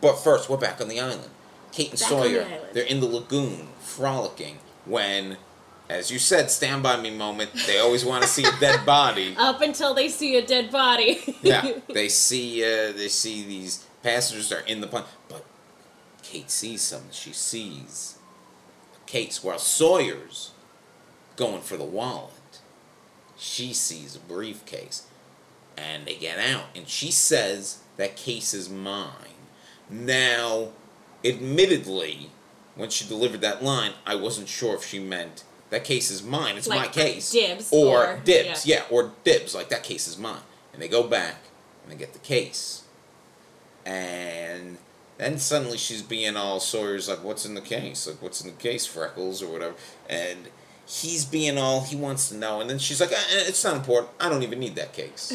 But 0.00 0.16
first, 0.16 0.48
we're 0.48 0.56
back 0.56 0.80
on 0.80 0.88
the 0.88 1.00
island. 1.00 1.30
Kate 1.72 1.90
and 1.90 1.98
Back 2.00 2.12
on 2.12 2.18
the 2.18 2.28
Sawyer, 2.28 2.60
they're 2.72 2.84
in 2.84 3.00
the 3.00 3.06
lagoon 3.06 3.68
frolicking 3.80 4.58
when, 4.84 5.36
as 5.88 6.10
you 6.10 6.18
said, 6.18 6.50
stand 6.50 6.82
by 6.82 7.00
me 7.00 7.10
moment, 7.10 7.50
they 7.66 7.78
always 7.78 8.04
want 8.04 8.22
to 8.22 8.28
see 8.28 8.44
a 8.44 8.52
dead 8.60 8.84
body. 8.84 9.34
Up 9.38 9.60
until 9.62 9.94
they 9.94 10.08
see 10.08 10.36
a 10.36 10.46
dead 10.46 10.70
body. 10.70 11.36
yeah, 11.42 11.72
they 11.88 12.08
see 12.08 12.62
uh, 12.62 12.92
they 12.92 13.08
see 13.08 13.44
these 13.44 13.86
passengers 14.02 14.52
are 14.52 14.60
in 14.60 14.80
the 14.80 14.86
plane, 14.86 15.04
but 15.28 15.44
Kate 16.22 16.50
sees 16.50 16.82
something. 16.82 17.10
She 17.10 17.32
sees 17.32 18.18
Kate's 19.06 19.42
while 19.42 19.58
Sawyer's 19.58 20.52
going 21.36 21.62
for 21.62 21.76
the 21.76 21.84
wallet. 21.84 22.32
She 23.36 23.72
sees 23.72 24.16
a 24.16 24.20
briefcase, 24.20 25.06
and 25.76 26.06
they 26.06 26.16
get 26.16 26.38
out, 26.38 26.66
and 26.74 26.88
she 26.88 27.10
says 27.10 27.78
that 27.96 28.16
case 28.16 28.52
is 28.52 28.68
mine. 28.68 29.12
Now, 29.88 30.68
admittedly, 31.24 32.30
when 32.74 32.90
she 32.90 33.08
delivered 33.08 33.40
that 33.40 33.62
line, 33.62 33.92
I 34.04 34.16
wasn't 34.16 34.48
sure 34.48 34.74
if 34.74 34.84
she 34.84 34.98
meant 34.98 35.44
that 35.70 35.84
case 35.84 36.10
is 36.10 36.22
mine. 36.22 36.56
It's 36.56 36.66
Like 36.68 36.80
my 36.80 36.88
case, 36.88 37.30
dibs 37.30 37.70
or, 37.72 38.06
or- 38.14 38.20
dibs. 38.24 38.66
Yeah. 38.66 38.82
or 38.90 39.12
dibs. 39.24 39.54
Like 39.54 39.68
that 39.68 39.82
case 39.82 40.06
is 40.08 40.16
mine. 40.18 40.40
And 40.72 40.80
they 40.82 40.88
go 40.88 41.02
back 41.02 41.36
and 41.82 41.92
they 41.92 41.96
get 41.96 42.12
the 42.12 42.18
case, 42.20 42.82
and 43.84 44.78
then 45.16 45.38
suddenly 45.38 45.78
she's 45.78 46.02
being 46.02 46.36
all 46.36 46.60
Sawyer's 46.60 47.08
like, 47.08 47.22
"What's 47.24 47.44
in 47.46 47.54
the 47.54 47.60
case? 47.60 48.06
Like, 48.06 48.22
what's 48.22 48.40
in 48.40 48.46
the 48.48 48.56
case, 48.56 48.86
Freckles 48.86 49.42
or 49.42 49.48
whatever?" 49.52 49.74
And 50.08 50.48
he's 50.86 51.24
being 51.24 51.58
all 51.58 51.82
he 51.82 51.96
wants 51.96 52.28
to 52.28 52.36
know, 52.36 52.60
and 52.60 52.68
then 52.70 52.78
she's 52.78 53.00
like, 53.00 53.12
"Uh, 53.12 53.16
"It's 53.30 53.64
not 53.64 53.76
important. 53.76 54.10
I 54.20 54.28
don't 54.28 54.42
even 54.42 54.60
need 54.60 54.76
that 54.76 54.92
case." 54.92 55.32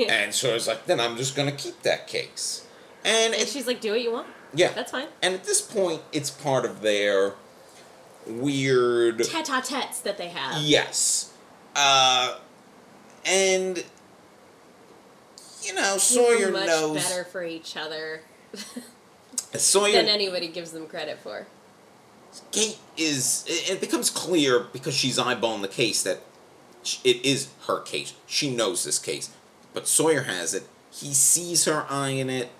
and 0.08 0.32
Sawyer's 0.34 0.68
like, 0.68 0.86
"Then 0.86 1.00
I'm 1.00 1.16
just 1.16 1.34
gonna 1.34 1.52
keep 1.52 1.82
that 1.82 2.06
case." 2.06 2.64
And 3.04 3.32
And 3.32 3.42
it's 3.42 3.52
she's 3.52 3.66
like, 3.68 3.80
do 3.80 3.92
what 3.92 4.02
you 4.02 4.10
want. 4.12 4.26
yeah, 4.52 4.72
That's 4.72 4.90
fine. 4.90 5.06
and 5.22 5.32
at 5.34 5.44
this 5.44 5.60
point, 5.60 6.02
it's 6.12 6.28
part 6.30 6.64
of 6.64 6.82
their 6.82 7.34
weird. 8.26 9.22
Tete-a-tetes 9.24 10.00
that 10.00 10.18
they 10.18 10.28
have. 10.28 10.62
Yes. 10.62 11.32
Uh, 11.74 12.38
and, 13.24 13.84
you 15.62 15.74
know, 15.74 15.96
Sawyer 15.98 16.50
much 16.50 16.66
knows. 16.66 17.02
better 17.02 17.24
for 17.24 17.44
each 17.44 17.76
other 17.76 18.22
Sawyer. 19.54 19.92
than 19.92 20.06
anybody 20.06 20.48
gives 20.48 20.72
them 20.72 20.86
credit 20.86 21.18
for. 21.18 21.46
Kate 22.52 22.78
is. 22.96 23.44
It 23.48 23.70
it 23.72 23.80
becomes 23.80 24.10
clear 24.10 24.60
because 24.60 24.94
she's 24.94 25.18
eyeballing 25.18 25.62
the 25.62 25.68
case 25.68 26.02
that 26.02 26.20
it 27.02 27.24
is 27.24 27.48
her 27.66 27.80
case. 27.80 28.12
She 28.26 28.54
knows 28.54 28.84
this 28.84 28.98
case. 28.98 29.30
But 29.72 29.88
Sawyer 29.88 30.22
has 30.22 30.52
it. 30.54 30.64
He 30.90 31.12
sees 31.14 31.64
her 31.64 31.86
eyeing 31.88 32.28
it. 32.30 32.50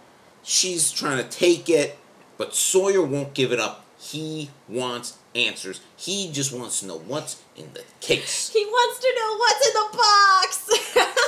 She's 0.42 0.90
trying 0.90 1.18
to 1.22 1.28
take 1.28 1.68
it. 1.68 1.98
But 2.38 2.54
Sawyer 2.54 3.02
won't 3.02 3.34
give 3.34 3.52
it 3.52 3.60
up. 3.60 3.85
He 4.10 4.50
wants 4.68 5.18
answers. 5.34 5.80
He 5.96 6.30
just 6.30 6.52
wants 6.52 6.80
to 6.80 6.86
know 6.86 6.98
what's 6.98 7.42
in 7.56 7.72
the 7.74 7.82
case. 8.00 8.50
He 8.52 8.64
wants 8.64 9.00
to 9.00 9.12
know 9.18 9.36
what's 9.36 9.66
in 9.66 9.74
the 9.74 9.96
box. 9.96 11.12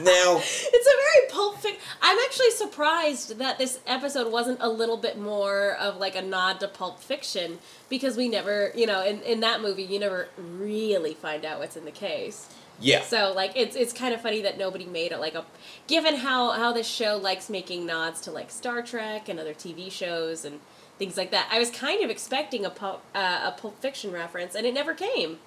Now, 0.00 0.36
it's 0.40 0.86
a 0.86 0.96
very 1.26 1.28
pulp 1.32 1.56
fiction. 1.58 1.80
I'm 2.00 2.16
actually 2.24 2.52
surprised 2.52 3.38
that 3.38 3.58
this 3.58 3.80
episode 3.84 4.30
wasn't 4.30 4.58
a 4.62 4.68
little 4.68 4.96
bit 4.96 5.18
more 5.18 5.74
of 5.74 5.96
like 5.96 6.14
a 6.14 6.22
nod 6.22 6.60
to 6.60 6.68
Pulp 6.68 7.00
Fiction 7.00 7.58
because 7.88 8.16
we 8.16 8.28
never, 8.28 8.70
you 8.76 8.86
know, 8.86 9.04
in, 9.04 9.20
in 9.22 9.40
that 9.40 9.60
movie, 9.60 9.82
you 9.82 9.98
never 9.98 10.28
really 10.38 11.14
find 11.14 11.44
out 11.44 11.58
what's 11.58 11.76
in 11.76 11.84
the 11.84 11.90
case. 11.90 12.48
yeah. 12.80 13.02
So 13.02 13.32
like 13.34 13.50
it's 13.56 13.74
it's 13.74 13.92
kind 13.92 14.14
of 14.14 14.20
funny 14.22 14.40
that 14.42 14.56
nobody 14.56 14.86
made 14.86 15.10
it 15.10 15.18
like 15.18 15.34
a 15.34 15.44
given 15.88 16.14
how 16.14 16.52
how 16.52 16.72
this 16.72 16.86
show 16.86 17.16
likes 17.16 17.50
making 17.50 17.84
nods 17.84 18.20
to 18.20 18.30
like 18.30 18.52
Star 18.52 18.82
Trek 18.82 19.28
and 19.28 19.40
other 19.40 19.52
TV 19.54 19.90
shows 19.90 20.44
and 20.44 20.60
things 20.98 21.16
like 21.16 21.30
that. 21.30 21.48
I 21.50 21.58
was 21.58 21.70
kind 21.70 22.02
of 22.02 22.10
expecting 22.10 22.64
a 22.64 22.70
pulp, 22.70 23.02
uh, 23.14 23.40
a 23.44 23.52
Pulp 23.58 23.80
Fiction 23.80 24.12
reference 24.12 24.54
and 24.54 24.66
it 24.66 24.74
never 24.74 24.94
came. 24.94 25.38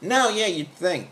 No, 0.00 0.28
yeah, 0.28 0.46
you'd 0.46 0.72
think. 0.74 1.10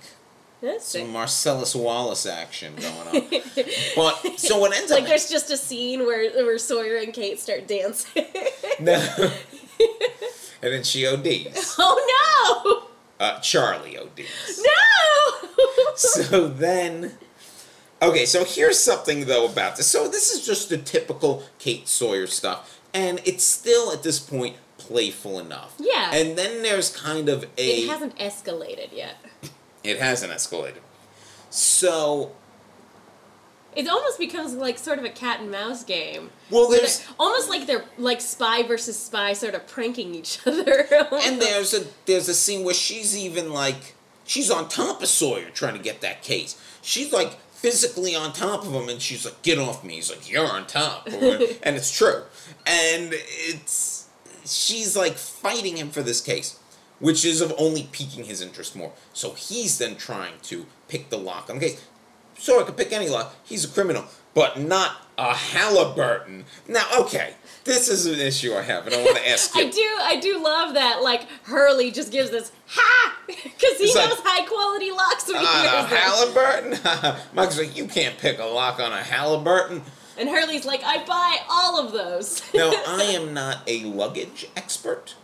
That's 0.61 0.87
Some 0.87 1.12
Marcellus 1.12 1.75
Wallace 1.75 2.27
action 2.27 2.75
going 2.75 3.23
on. 3.23 3.31
but, 3.97 4.38
so 4.38 4.59
what 4.59 4.75
ends 4.77 4.90
like 4.90 5.03
up. 5.03 5.03
Like 5.03 5.07
there's 5.09 5.31
just 5.31 5.51
a 5.51 5.57
scene 5.57 6.01
where 6.01 6.31
where 6.44 6.59
Sawyer 6.59 6.97
and 6.97 7.12
Kate 7.12 7.38
start 7.38 7.66
dancing. 7.66 8.25
No. 8.81 8.94
and 10.62 10.73
then 10.73 10.85
she 10.85 11.05
ODs. 11.05 11.75
oh 11.81 12.87
no! 13.18 13.25
Uh, 13.25 13.40
Charlie 13.40 13.99
ODs. 13.99 14.62
No! 14.64 15.49
So 15.97 16.47
then. 16.47 17.12
Okay, 18.01 18.25
so 18.25 18.44
here's 18.44 18.79
something 18.79 19.27
though 19.27 19.47
about 19.47 19.77
this. 19.77 19.88
So 19.88 20.07
this 20.09 20.31
is 20.31 20.47
just 20.47 20.68
the 20.68 20.79
typical 20.79 21.42
Kate 21.59 21.88
Sawyer 21.88 22.29
stuff, 22.29 22.78
and 22.94 23.20
it's 23.24 23.44
still 23.44 23.92
at 23.92 24.03
this 24.03 24.18
point 24.18 24.57
playful 24.79 25.38
enough. 25.38 25.74
Yeah. 25.79 26.11
And 26.14 26.37
then 26.38 26.62
there's 26.62 26.94
kind 26.94 27.29
of 27.29 27.44
a. 27.57 27.83
it 27.85 27.88
hasn't 27.88 28.16
escalated 28.18 28.92
yet. 28.92 29.16
It 29.85 29.98
hasn't 29.98 30.33
escalated. 30.33 30.79
So 31.51 32.33
It 33.74 33.88
almost 33.88 34.18
becomes 34.18 34.55
like 34.55 34.79
sort 34.79 34.98
of 34.98 35.05
a 35.05 35.11
cat 35.11 35.40
and 35.40 35.51
mouse 35.51 35.85
game. 35.85 36.31
well, 36.51 36.68
there's 36.68 37.05
almost 37.18 37.48
like 37.48 37.66
they're 37.66 37.85
like 37.96 38.20
spy 38.20 38.62
versus 38.62 38.98
spy, 38.98 39.33
sort 39.33 39.55
of 39.55 39.66
pranking 39.66 40.14
each 40.14 40.40
other. 40.46 40.87
and 41.12 41.40
there's 41.40 41.74
a 41.74 41.85
there's 42.07 42.29
a 42.29 42.35
scene 42.35 42.64
where 42.64 42.74
she's 42.74 43.16
even 43.16 43.53
like 43.53 43.94
she's 44.24 44.51
on 44.51 44.68
top 44.68 45.03
of 45.03 45.09
Sawyer 45.09 45.51
trying 45.51 45.74
to 45.74 45.81
get 45.83 46.01
that 46.01 46.22
case. 46.22 46.61
She's 46.83 47.12
like 47.12 47.37
physically 47.61 48.14
on 48.14 48.33
top 48.33 48.64
of 48.64 48.73
him, 48.73 48.88
and 48.88 49.03
she's 49.03 49.25
like, 49.25 49.42
"Get 49.42 49.59
off 49.59 49.85
me!" 49.85 49.94
He's 49.94 50.11
like, 50.11 50.31
"You're 50.31 50.47
on 50.47 50.66
top," 50.66 51.09
or, 51.09 51.35
and 51.62 51.77
it's 51.77 51.90
true. 51.90 52.23
And 52.66 53.11
it's 53.12 54.09
she's 54.44 54.97
like 54.97 55.14
fighting 55.16 55.77
him 55.77 55.90
for 55.90 56.03
this 56.03 56.21
case, 56.21 56.59
which 57.01 57.25
is 57.25 57.40
of 57.40 57.53
only 57.59 57.88
piquing 57.92 58.25
his 58.25 58.40
interest 58.40 58.77
more. 58.77 58.92
So 59.12 59.33
he's 59.33 59.79
then 59.79 59.97
trying 59.97 60.35
to 60.44 60.66
pick 60.88 61.11
the 61.11 61.18
lock 61.18 61.51
on 61.51 61.59
the 61.59 61.68
case. 61.68 61.85
Sawyer 62.38 62.64
could 62.64 62.77
pick 62.77 62.92
any 62.92 63.09
lock. 63.09 63.35
He's 63.44 63.64
a 63.64 63.68
criminal, 63.68 64.05
but 64.33 64.61
not 64.61 65.08
a 65.18 65.35
Halliburton. 65.35 66.44
Now, 66.68 66.85
okay, 67.00 67.35
this 67.64 67.88
is 67.88 68.07
an 68.07 68.18
issue 68.20 68.54
I 68.54 68.62
have, 68.62 68.87
and 68.87 68.94
I 68.94 69.02
want 69.04 69.16
to 69.18 69.28
ask 69.28 69.54
you. 69.57 69.66
I 69.66 69.70
do, 69.70 69.96
I 70.00 70.20
do 70.20 70.42
love 70.42 70.74
that. 70.74 71.02
Like 71.02 71.28
Hurley 71.42 71.90
just 71.90 72.11
gives 72.11 72.31
this 72.31 72.50
ha 72.66 73.16
because 73.26 73.42
he 73.78 73.85
It's 73.85 73.94
like- 73.96 74.09
knows 74.09 74.18
high 74.22 74.46
quality 74.46 74.90
locks 74.92 75.26
when 75.28 75.40
he 75.40 75.46
On 75.46 75.66
a. 75.66 75.87
Halliburton? 75.87 77.20
Mike's 77.35 77.59
like, 77.59 77.76
you 77.76 77.87
can't 77.87 78.16
pick 78.16 78.38
a 78.38 78.44
lock 78.44 78.81
on 78.81 78.92
a 78.92 79.02
Halliburton. 79.02 79.83
And 80.16 80.28
Hurley's 80.28 80.64
like, 80.64 80.83
I 80.85 81.04
buy 81.04 81.37
all 81.48 81.78
of 81.85 81.92
those. 81.92 82.42
Now, 82.54 82.72
I 82.88 83.02
am 83.04 83.35
not 83.35 83.59
a 83.68 83.85
luggage 83.85 84.46
expert. 84.57 85.14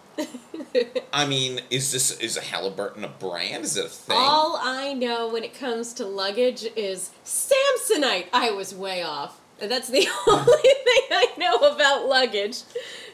I 1.12 1.26
mean, 1.26 1.60
is 1.70 1.90
this 1.90 2.12
is 2.20 2.36
a 2.36 2.40
Halliburton 2.40 3.02
a 3.04 3.08
brand? 3.08 3.64
Is 3.64 3.76
it 3.76 3.86
a 3.86 3.88
thing? 3.88 4.16
all 4.16 4.56
I 4.62 4.92
know 4.92 5.28
when 5.28 5.42
it 5.42 5.52
comes 5.58 5.92
to 5.94 6.06
luggage 6.06 6.64
is 6.76 7.10
Samsonite. 7.24 8.26
I 8.32 8.50
was 8.52 8.72
way 8.72 9.02
off. 9.02 9.40
That's 9.68 9.88
the 9.88 10.06
only 10.28 10.44
thing 10.62 11.02
I 11.10 11.28
know 11.36 11.54
about 11.56 12.06
luggage. 12.06 12.62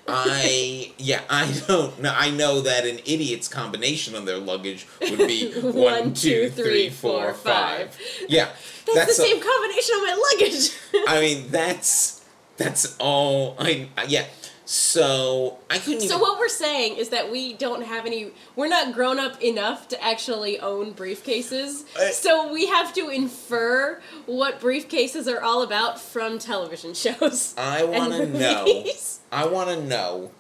I 0.09 0.93
yeah, 0.99 1.21
I 1.29 1.53
don't 1.67 2.01
know. 2.01 2.13
I 2.17 2.31
know 2.31 2.61
that 2.63 2.87
an 2.87 2.99
idiot's 3.01 3.49
combination 3.49 4.15
on 4.15 4.25
their 4.25 4.39
luggage 4.39 4.87
would 5.01 5.19
be 5.19 5.53
one, 5.61 6.15
two, 6.15 6.51
three, 6.51 6.91
four, 6.91 7.33
five. 7.35 7.97
Yeah, 8.29 8.49
That's, 8.95 9.17
the 9.17 9.23
a- 9.23 9.27
same 9.27 9.41
combination 9.41 9.95
on 9.95 10.07
my 10.07 10.31
luggage. 10.33 10.71
I 11.09 11.21
mean, 11.21 11.51
that's 11.51 12.25
that's 12.57 12.97
all. 12.99 13.57
I 13.59 13.89
yeah. 14.09 14.27
So 14.73 15.59
I 15.69 15.79
couldn't 15.79 16.03
So 16.03 16.07
even. 16.07 16.21
what 16.21 16.39
we're 16.39 16.49
saying 16.49 16.97
is 16.97 17.09
that 17.09 17.29
we 17.33 17.55
don't 17.55 17.83
have 17.83 18.07
any. 18.07 18.31
We're 18.55 18.69
not 18.69 18.95
grown 18.95 19.19
up 19.19 19.43
enough 19.43 19.89
to 19.89 20.01
actually 20.01 20.61
own 20.61 20.95
briefcases. 20.95 21.83
I- 21.99 22.13
so 22.13 22.53
we 22.53 22.67
have 22.69 22.95
to 22.95 23.09
infer 23.09 24.01
what 24.27 24.61
briefcases 24.61 25.27
are 25.27 25.43
all 25.43 25.63
about 25.63 26.01
from 26.01 26.39
television 26.39 26.95
shows. 27.05 27.53
I 27.59 27.83
want 27.83 28.13
to 28.13 28.27
know. 28.27 28.85
I 29.33 29.47
want 29.47 29.71
to 29.71 29.83
know. 29.85 30.31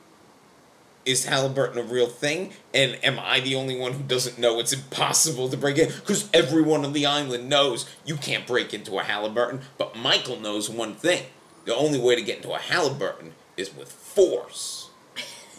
Is 1.05 1.25
Halliburton 1.25 1.79
a 1.79 1.83
real 1.83 2.07
thing? 2.07 2.53
And 2.73 3.05
am 3.05 3.19
I 3.19 3.40
the 3.40 3.57
only 3.57 3.77
one 3.77 3.95
who 3.95 4.03
doesn't 4.05 4.38
know 4.38 4.61
it's 4.61 4.73
impossible 4.73 5.49
to 5.49 5.57
break 5.57 5.77
in? 5.77 5.87
Because 5.88 6.31
everyone 6.33 6.85
on 6.85 6.93
the 6.93 7.05
island 7.05 7.49
knows 7.49 7.85
you 8.05 8.14
can't 8.16 8.47
break 8.47 8.73
into 8.73 8.97
a 8.97 9.03
Halliburton. 9.03 9.62
But 9.77 9.97
Michael 9.97 10.38
knows 10.38 10.71
one 10.71 10.95
thing: 10.95 11.25
the 11.64 11.75
only 11.75 11.99
way 11.99 12.14
to 12.14 12.23
get 12.23 12.37
into 12.37 12.53
a 12.53 12.59
Halliburton 12.59 13.33
is 13.61 13.75
with 13.75 13.90
force. 13.92 14.90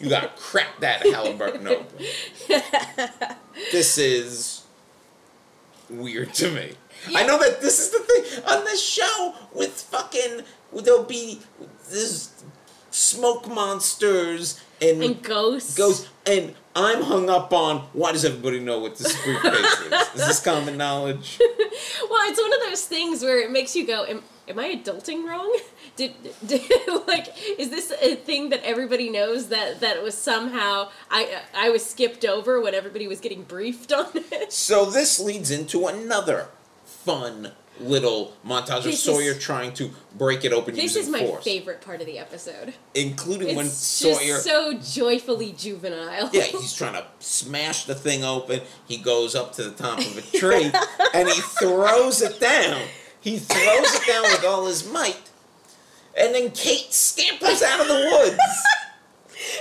You 0.00 0.08
gotta 0.08 0.28
crack 0.36 0.80
that 0.80 1.02
Halliburton 1.06 1.66
open. 1.68 2.04
This 3.70 3.98
is 3.98 4.62
weird 5.88 6.32
to 6.34 6.50
me. 6.50 6.72
I 7.14 7.26
know 7.26 7.38
that 7.38 7.60
this 7.60 7.78
is 7.80 7.90
the 7.90 7.98
thing 8.00 8.44
on 8.46 8.64
this 8.64 8.82
show 8.82 9.34
with 9.54 9.72
fucking 9.72 10.42
there'll 10.84 11.04
be 11.04 11.40
this 11.90 12.30
smoke 12.90 13.48
monsters 13.48 14.60
and, 14.80 15.02
And 15.02 15.22
ghosts. 15.22 15.74
ghosts 15.76 16.08
and 16.26 16.54
I'm 16.74 17.02
hung 17.02 17.28
up 17.28 17.52
on 17.52 17.80
why 17.92 18.12
does 18.12 18.24
everybody 18.24 18.58
know 18.60 18.78
what 18.78 18.96
this 18.96 19.20
briefcase 19.24 19.80
is? 19.80 19.92
Is 20.20 20.26
this 20.26 20.40
common 20.44 20.76
knowledge? 20.78 21.38
Well, 21.40 22.30
it's 22.30 22.40
one 22.40 22.52
of 22.52 22.60
those 22.60 22.84
things 22.86 23.22
where 23.22 23.40
it 23.40 23.50
makes 23.50 23.76
you 23.76 23.86
go, 23.86 24.04
"Am, 24.06 24.22
am 24.48 24.58
I 24.58 24.74
adulting 24.82 25.24
wrong? 25.28 25.56
Did, 25.96 26.12
did 26.46 26.62
like 27.06 27.26
is 27.58 27.68
this 27.68 27.92
a 28.00 28.14
thing 28.16 28.48
that 28.48 28.62
everybody 28.64 29.10
knows 29.10 29.48
that 29.48 29.80
that 29.80 30.02
was 30.02 30.16
somehow 30.16 30.88
I 31.10 31.40
I 31.54 31.68
was 31.68 31.84
skipped 31.84 32.24
over 32.24 32.60
when 32.62 32.74
everybody 32.74 33.06
was 33.06 33.20
getting 33.20 33.42
briefed 33.42 33.92
on 33.92 34.06
it? 34.14 34.52
So 34.52 34.86
this 34.86 35.20
leads 35.20 35.50
into 35.50 35.86
another 35.86 36.48
fun 36.86 37.52
little 37.80 38.34
montage 38.46 38.78
of 38.78 38.84
This 38.84 38.94
is- 38.94 39.02
Sawyer 39.02 39.34
trying 39.34 39.72
to 39.74 39.90
break 40.16 40.44
it 40.44 40.52
open 40.52 40.74
This 40.76 40.94
is 40.96 41.08
my 41.08 41.18
force, 41.26 41.44
favorite 41.44 41.80
part 41.80 42.00
of 42.00 42.06
the 42.06 42.18
episode. 42.18 42.72
including 42.94 43.56
when 43.56 43.66
It's 43.66 43.74
Sawyer 43.74 44.36
so 44.38 44.74
joyfully 44.78 45.52
juvenile. 45.52 46.30
Yeah, 46.32 46.42
he's 46.44 46.72
trying 46.74 46.94
to 46.94 47.04
smash 47.18 47.84
the 47.84 47.94
thing 47.94 48.24
open. 48.24 48.60
He 48.86 48.96
goes 48.98 49.34
up 49.34 49.52
to 49.54 49.64
the 49.64 49.70
top 49.72 49.98
of 49.98 50.16
a 50.16 50.38
tree 50.38 50.70
and 51.12 51.28
he 51.28 51.40
throws 51.40 52.22
it 52.22 52.38
down. 52.40 52.82
He 53.22 53.38
throws 53.38 53.94
it 53.94 54.06
down 54.06 54.22
with 54.24 54.44
all 54.44 54.66
his 54.66 54.90
might. 54.90 55.30
And 56.18 56.34
then 56.34 56.50
Kate 56.50 56.92
scampers 56.92 57.62
out 57.62 57.80
of 57.80 57.88
the 57.88 57.94
woods. 57.94 58.38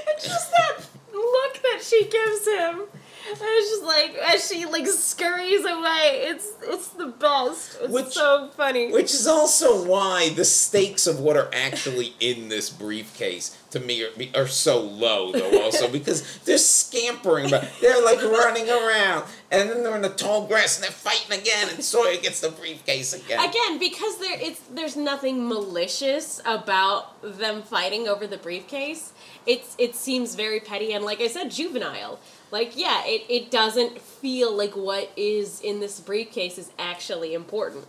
And 0.08 0.21
just 0.24 0.52
that 0.52 0.78
look 1.12 1.62
that 1.63 1.82
she 1.82 2.04
gives 2.04 2.45
him. 2.47 2.82
And 3.30 3.38
it's 3.41 3.69
just 3.71 3.84
like 3.84 4.13
as 4.15 4.47
she 4.47 4.65
like 4.65 4.86
scurries 4.86 5.65
away. 5.65 6.26
It's 6.28 6.50
it's 6.62 6.89
the 6.89 7.08
best. 7.08 7.78
It's 7.82 7.91
Which- 7.91 8.08
so 8.13 8.50
funny. 8.56 8.91
Which 8.91 9.12
is 9.13 9.26
also 9.26 9.84
why 9.88 10.30
the 10.30 10.45
stakes 10.45 11.08
of 11.08 11.19
what 11.19 11.36
are 11.36 11.50
actually 11.54 12.13
in 12.19 12.50
this 12.50 12.69
briefcase 12.69 13.58
to 13.71 13.80
me 13.80 14.04
are, 14.04 14.12
are 14.43 14.47
so 14.47 14.80
low, 14.82 15.32
though, 15.32 15.63
also, 15.63 15.88
because 15.89 16.39
they're 16.39 16.58
scampering, 16.60 17.50
but 17.50 17.67
they're 17.82 18.04
like 18.04 18.21
running 18.21 18.69
around, 18.69 19.24
and 19.51 19.69
then 19.69 19.83
they're 19.83 19.95
in 19.95 20.01
the 20.01 20.09
tall 20.09 20.47
grass 20.47 20.77
and 20.77 20.83
they're 20.83 20.91
fighting 20.91 21.37
again, 21.37 21.67
and 21.69 21.83
Sawyer 21.83 22.17
gets 22.17 22.39
the 22.39 22.49
briefcase 22.49 23.13
again. 23.13 23.39
Again, 23.39 23.77
because 23.77 24.17
there 24.19 24.39
it's 24.39 24.61
there's 24.71 24.95
nothing 24.95 25.47
malicious 25.47 26.41
about 26.45 27.21
them 27.21 27.61
fighting 27.61 28.07
over 28.07 28.25
the 28.25 28.37
briefcase. 28.37 29.11
It's 29.45 29.75
it 29.77 29.95
seems 29.95 30.35
very 30.35 30.61
petty 30.61 30.93
and 30.93 31.03
like 31.03 31.19
I 31.19 31.27
said, 31.27 31.51
juvenile. 31.51 32.19
Like 32.49 32.77
yeah, 32.77 33.03
it, 33.05 33.25
it 33.29 33.51
doesn't 33.51 33.99
feel 33.99 34.55
like 34.55 34.75
what 34.75 35.11
is 35.17 35.59
in 35.61 35.81
this 35.81 35.99
briefcase 35.99 36.57
is 36.57 36.71
actually 36.79 37.33
important. 37.33 37.85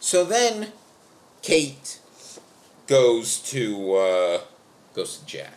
So 0.00 0.24
then, 0.24 0.72
Kate 1.42 2.00
goes 2.86 3.40
to 3.50 3.94
uh, 3.94 4.40
goes 4.94 5.18
to 5.18 5.26
Jack. 5.26 5.52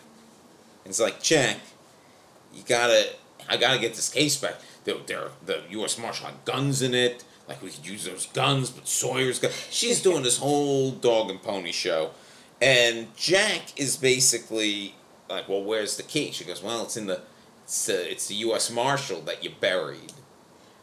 And 0.84 0.92
it's 0.92 1.00
like 1.00 1.22
Jack, 1.22 1.58
you 2.54 2.64
gotta, 2.66 3.10
I 3.48 3.58
gotta 3.58 3.80
get 3.80 3.94
this 3.94 4.10
case 4.10 4.38
back. 4.38 4.56
There, 4.90 4.98
there, 5.06 5.30
the 5.46 5.62
U.S. 5.72 5.98
Marshal 5.98 6.28
had 6.28 6.46
guns 6.46 6.82
in 6.82 6.94
it. 6.94 7.24
Like 7.48 7.62
we 7.62 7.70
could 7.70 7.86
use 7.86 8.06
those 8.06 8.28
guns, 8.28 8.70
but 8.70 8.88
Sawyer's 8.88 9.40
got. 9.40 9.52
She's 9.70 10.02
doing 10.02 10.24
this 10.24 10.38
whole 10.38 10.92
dog 10.92 11.30
and 11.30 11.42
pony 11.42 11.72
show, 11.72 12.12
and 12.62 13.16
Jack 13.16 13.80
is 13.80 13.98
basically 13.98 14.96
like, 15.30 15.48
"Well, 15.50 15.64
where's 15.64 15.98
the 15.98 16.04
key?" 16.04 16.32
She 16.32 16.44
goes, 16.44 16.62
"Well, 16.62 16.84
it's 16.84 16.96
in 16.98 17.08
the, 17.08 17.22
it's, 17.64 17.90
uh, 17.90 17.94
it's 17.94 18.28
the 18.28 18.36
U.S. 18.36 18.70
Marshal 18.70 19.22
that 19.22 19.44
you 19.44 19.52
buried." 19.60 20.14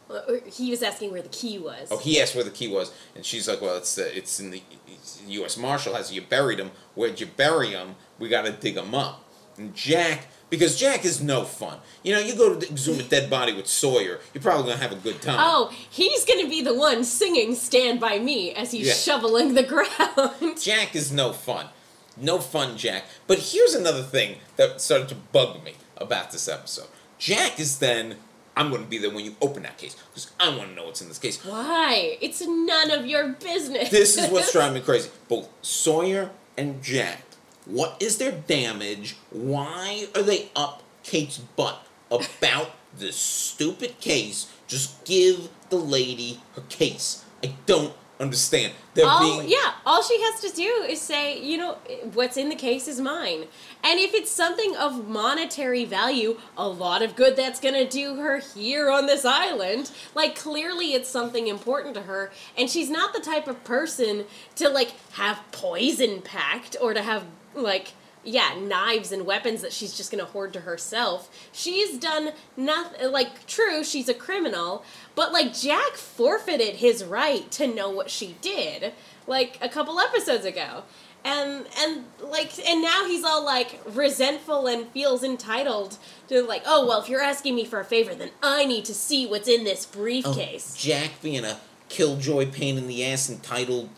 Well, 0.09 0.23
He 0.45 0.69
was 0.71 0.83
asking 0.83 1.11
where 1.11 1.21
the 1.21 1.29
key 1.29 1.57
was. 1.57 1.89
Oh, 1.91 1.97
he 1.97 2.21
asked 2.21 2.35
where 2.35 2.43
the 2.43 2.49
key 2.49 2.67
was, 2.67 2.93
and 3.15 3.25
she's 3.25 3.47
like, 3.47 3.61
"Well, 3.61 3.77
it's 3.77 3.97
uh, 3.97 4.09
it's 4.13 4.39
in 4.39 4.51
the 4.51 4.61
it's, 4.87 5.21
U.S. 5.27 5.57
Marshal 5.57 5.95
has 5.95 6.11
you 6.13 6.21
buried 6.21 6.59
him. 6.59 6.71
Where'd 6.95 7.19
you 7.19 7.27
bury 7.27 7.69
him? 7.69 7.95
We 8.19 8.27
got 8.29 8.45
to 8.45 8.51
dig 8.51 8.75
him 8.77 8.93
up." 8.93 9.23
And 9.57 9.73
Jack, 9.73 10.27
because 10.49 10.77
Jack 10.79 11.05
is 11.05 11.21
no 11.21 11.43
fun. 11.43 11.79
You 12.03 12.13
know, 12.13 12.19
you 12.19 12.35
go 12.35 12.55
to 12.57 12.69
exhume 12.69 12.99
a 12.99 13.03
dead 13.03 13.29
body 13.29 13.53
with 13.53 13.67
Sawyer, 13.67 14.19
you're 14.33 14.41
probably 14.41 14.71
gonna 14.71 14.81
have 14.81 14.91
a 14.91 14.95
good 14.95 15.21
time. 15.21 15.37
Oh, 15.39 15.71
he's 15.89 16.25
gonna 16.25 16.47
be 16.47 16.61
the 16.61 16.73
one 16.75 17.03
singing 17.03 17.55
"Stand 17.55 17.99
by 17.99 18.19
Me" 18.19 18.51
as 18.53 18.71
he's 18.71 18.87
Yeah. 18.87 18.93
shoveling 18.93 19.53
the 19.53 19.63
ground. 19.63 20.57
Jack 20.61 20.95
is 20.95 21.11
no 21.11 21.33
fun, 21.33 21.67
no 22.15 22.39
fun, 22.39 22.77
Jack. 22.77 23.03
But 23.27 23.39
here's 23.39 23.73
another 23.73 24.03
thing 24.03 24.37
that 24.55 24.81
started 24.81 25.09
to 25.09 25.15
bug 25.15 25.63
me 25.63 25.73
about 25.97 26.31
this 26.31 26.47
episode. 26.47 26.87
Jack 27.19 27.59
is 27.59 27.79
then. 27.79 28.17
I'm 28.55 28.71
going 28.71 28.81
to 28.81 28.89
be 28.89 28.97
there 28.97 29.11
when 29.11 29.23
you 29.23 29.35
open 29.39 29.61
that 29.63 29.77
case 29.77 29.95
because 30.09 30.31
I 30.39 30.49
want 30.49 30.69
to 30.69 30.75
know 30.75 30.85
what's 30.85 30.99
in 30.99 31.09
this 31.09 31.19
case. 31.19 31.45
Why? 31.45 32.17
It's 32.21 32.41
none 32.41 32.89
of 32.89 33.05
your 33.05 33.33
business. 33.33 33.91
This 33.91 34.17
is 34.17 34.31
what's 34.31 34.51
driving 34.57 34.73
me 34.73 34.81
crazy. 34.81 35.11
Both 35.27 35.47
Sawyer 35.61 36.31
and 36.57 36.81
Jack. 36.81 37.21
What 37.67 37.97
is 37.99 38.17
their 38.17 38.31
damage? 38.31 39.17
Why 39.29 40.07
are 40.15 40.23
they 40.23 40.49
up 40.55 40.83
Kate's 41.03 41.37
butt 41.37 41.85
about 42.09 42.71
this 42.97 43.15
stupid 43.15 43.99
case? 43.99 44.51
Just 44.67 45.03
give 45.05 45.49
the 45.69 45.77
lady 45.77 46.41
her 46.55 46.61
case. 46.69 47.25
I 47.43 47.53
don't 47.65 47.93
understand. 48.19 48.73
They're 48.93 49.05
all, 49.05 49.19
being 49.19 49.49
yeah, 49.49 49.73
all 49.85 50.01
she 50.01 50.19
has 50.21 50.41
to 50.41 50.55
do 50.55 50.85
is 50.89 50.99
say, 50.99 51.39
you 51.39 51.57
know, 51.57 51.73
what's 52.13 52.35
in 52.35 52.49
the 52.49 52.55
case 52.55 52.87
is 52.87 52.99
mine. 52.99 53.45
And 53.83 53.99
if 53.99 54.13
it's 54.13 54.31
something 54.31 54.75
of 54.75 55.07
monetary 55.07 55.85
value, 55.85 56.39
a 56.57 56.67
lot 56.67 57.03
of 57.03 57.15
good 57.15 57.35
that's 57.35 57.59
gonna 57.59 57.87
do 57.87 58.15
her 58.15 58.39
here 58.39 58.89
on 58.89 59.05
this 59.05 59.23
island. 59.23 59.91
Like, 60.15 60.35
clearly 60.35 60.93
it's 60.93 61.09
something 61.09 61.47
important 61.47 61.93
to 61.95 62.03
her. 62.03 62.31
And 62.57 62.69
she's 62.69 62.89
not 62.89 63.13
the 63.13 63.19
type 63.19 63.47
of 63.47 63.63
person 63.63 64.25
to, 64.55 64.67
like, 64.67 64.93
have 65.11 65.39
poison 65.51 66.21
packed 66.21 66.75
or 66.81 66.95
to 66.95 67.03
have, 67.03 67.25
like, 67.57 67.93
yeah, 68.23 68.55
knives 68.59 69.11
and 69.11 69.25
weapons 69.25 69.61
that 69.61 69.71
she's 69.73 69.95
just 69.95 70.11
gonna 70.11 70.25
hoard 70.25 70.53
to 70.53 70.61
herself. 70.61 71.29
She's 71.51 71.97
done 71.97 72.31
nothing. 72.55 73.11
Like, 73.11 73.45
true, 73.47 73.83
she's 73.83 74.09
a 74.09 74.13
criminal, 74.13 74.83
but 75.15 75.31
like 75.31 75.53
Jack 75.53 75.93
forfeited 75.95 76.75
his 76.77 77.03
right 77.03 77.49
to 77.51 77.67
know 77.67 77.89
what 77.89 78.09
she 78.09 78.35
did, 78.41 78.93
like 79.27 79.57
a 79.61 79.69
couple 79.69 79.99
episodes 79.99 80.45
ago. 80.45 80.83
and 81.25 81.65
and 81.79 82.05
like 82.21 82.51
and 82.69 82.81
now 82.81 83.05
he's 83.05 83.23
all 83.23 83.43
like 83.43 83.79
resentful 83.93 84.67
and 84.67 84.87
feels 84.89 85.23
entitled 85.23 85.97
to 86.27 86.41
like 86.43 86.61
oh 86.65 86.85
well 86.87 87.01
if 87.01 87.09
you're 87.09 87.21
asking 87.21 87.55
me 87.55 87.65
for 87.65 87.79
a 87.79 87.83
favor 87.83 88.13
then 88.13 88.29
I 88.43 88.65
need 88.65 88.85
to 88.85 88.93
see 88.93 89.25
what's 89.25 89.47
in 89.47 89.63
this 89.63 89.87
Oh, 89.91 89.97
briefcase. 89.97 90.75
Jack 90.77 91.19
being 91.21 91.43
a 91.43 91.59
killjoy 91.89 92.51
pain 92.51 92.77
in 92.77 92.87
the 92.87 93.03
ass 93.03 93.29
entitled 93.29 93.89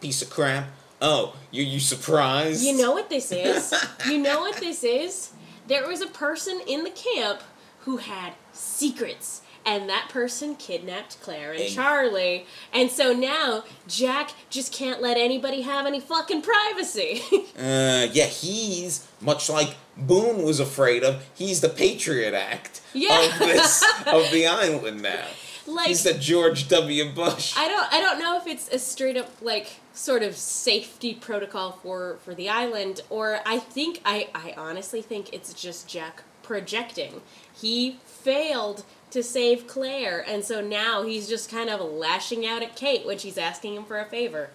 piece 0.00 0.22
of 0.22 0.30
crap. 0.30 0.68
Oh, 1.02 1.34
you 1.50 1.62
you 1.64 1.80
surprised? 1.80 2.64
You 2.64 2.76
know 2.76 2.92
what 2.92 3.10
this 3.10 3.32
is? 3.32 3.74
you 4.08 4.18
know 4.18 4.40
what 4.40 4.56
this 4.56 4.84
is? 4.84 5.32
There 5.66 5.86
was 5.86 6.00
a 6.00 6.06
person 6.06 6.60
in 6.66 6.84
the 6.84 6.90
camp 6.90 7.40
who 7.80 7.96
had 7.98 8.34
secrets. 8.52 9.40
And 9.64 9.88
that 9.88 10.08
person 10.08 10.56
kidnapped 10.56 11.20
Claire 11.20 11.52
and 11.52 11.60
And- 11.62 11.72
Charlie. 11.72 12.46
And 12.72 12.90
so 12.90 13.12
now 13.12 13.62
Jack 13.86 14.30
just 14.50 14.72
can't 14.72 15.00
let 15.00 15.16
anybody 15.16 15.60
have 15.62 15.86
any 15.86 16.00
fucking 16.00 16.42
privacy. 16.42 17.22
Uh, 17.56 18.08
yeah, 18.12 18.24
he's 18.24 19.06
much 19.20 19.48
like 19.48 19.76
Boone 19.96 20.42
was 20.42 20.58
afraid 20.58 21.04
of. 21.04 21.22
He's 21.34 21.60
the 21.60 21.68
Patriot 21.68 22.34
Act 22.34 22.80
Yeah. 22.94 23.26
of 23.26 23.38
this 23.38 23.82
of 24.06 24.30
the 24.32 24.46
island 24.62 25.02
now. 25.02 25.26
like 25.66 25.88
he's 25.88 26.02
the 26.02 26.14
George 26.14 26.66
W. 26.68 27.10
Bush. 27.12 27.54
I 27.56 27.68
don't 27.68 27.92
I 27.92 28.00
don't 28.00 28.18
know 28.18 28.36
if 28.38 28.46
it's 28.48 28.68
a 28.70 28.78
straight 28.80 29.16
up 29.18 29.30
like 29.42 29.76
sort 29.94 30.22
of 30.22 30.36
safety 30.36 31.14
protocol 31.14 31.72
for 31.72 32.16
for 32.24 32.34
the 32.34 32.48
island 32.48 33.02
or 33.10 33.40
I 33.44 33.58
think 33.58 34.00
I 34.04 34.28
I 34.34 34.54
honestly 34.56 35.02
think 35.02 35.32
it's 35.32 35.52
just 35.52 35.88
Jack 35.88 36.22
projecting. 36.42 37.20
He 37.54 37.98
failed 38.04 38.84
to 39.10 39.22
save 39.22 39.66
Claire 39.66 40.24
and 40.26 40.44
so 40.44 40.60
now 40.60 41.02
he's 41.02 41.28
just 41.28 41.50
kind 41.50 41.68
of 41.68 41.80
lashing 41.80 42.46
out 42.46 42.62
at 42.62 42.74
Kate 42.76 43.04
when 43.06 43.18
she's 43.18 43.38
asking 43.38 43.74
him 43.74 43.84
for 43.84 43.98
a 43.98 44.06
favor. 44.06 44.50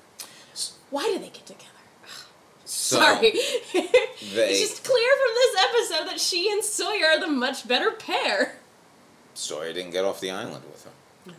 Why 0.89 1.03
did 1.03 1.21
they 1.21 1.29
get 1.29 1.45
together? 1.45 1.67
so, 2.65 2.97
Sorry. 2.97 3.27
it's 3.33 4.59
just 4.59 4.83
clear 4.83 5.11
from 5.15 5.33
this 5.35 5.63
episode 5.65 6.07
that 6.11 6.19
she 6.19 6.51
and 6.51 6.63
Sawyer 6.63 7.07
are 7.07 7.19
the 7.19 7.27
much 7.27 7.67
better 7.67 7.91
pair. 7.91 8.55
Sawyer 9.33 9.73
didn't 9.73 9.91
get 9.91 10.03
off 10.05 10.19
the 10.19 10.31
island 10.31 10.63
with 10.71 10.85
her. 10.85 10.91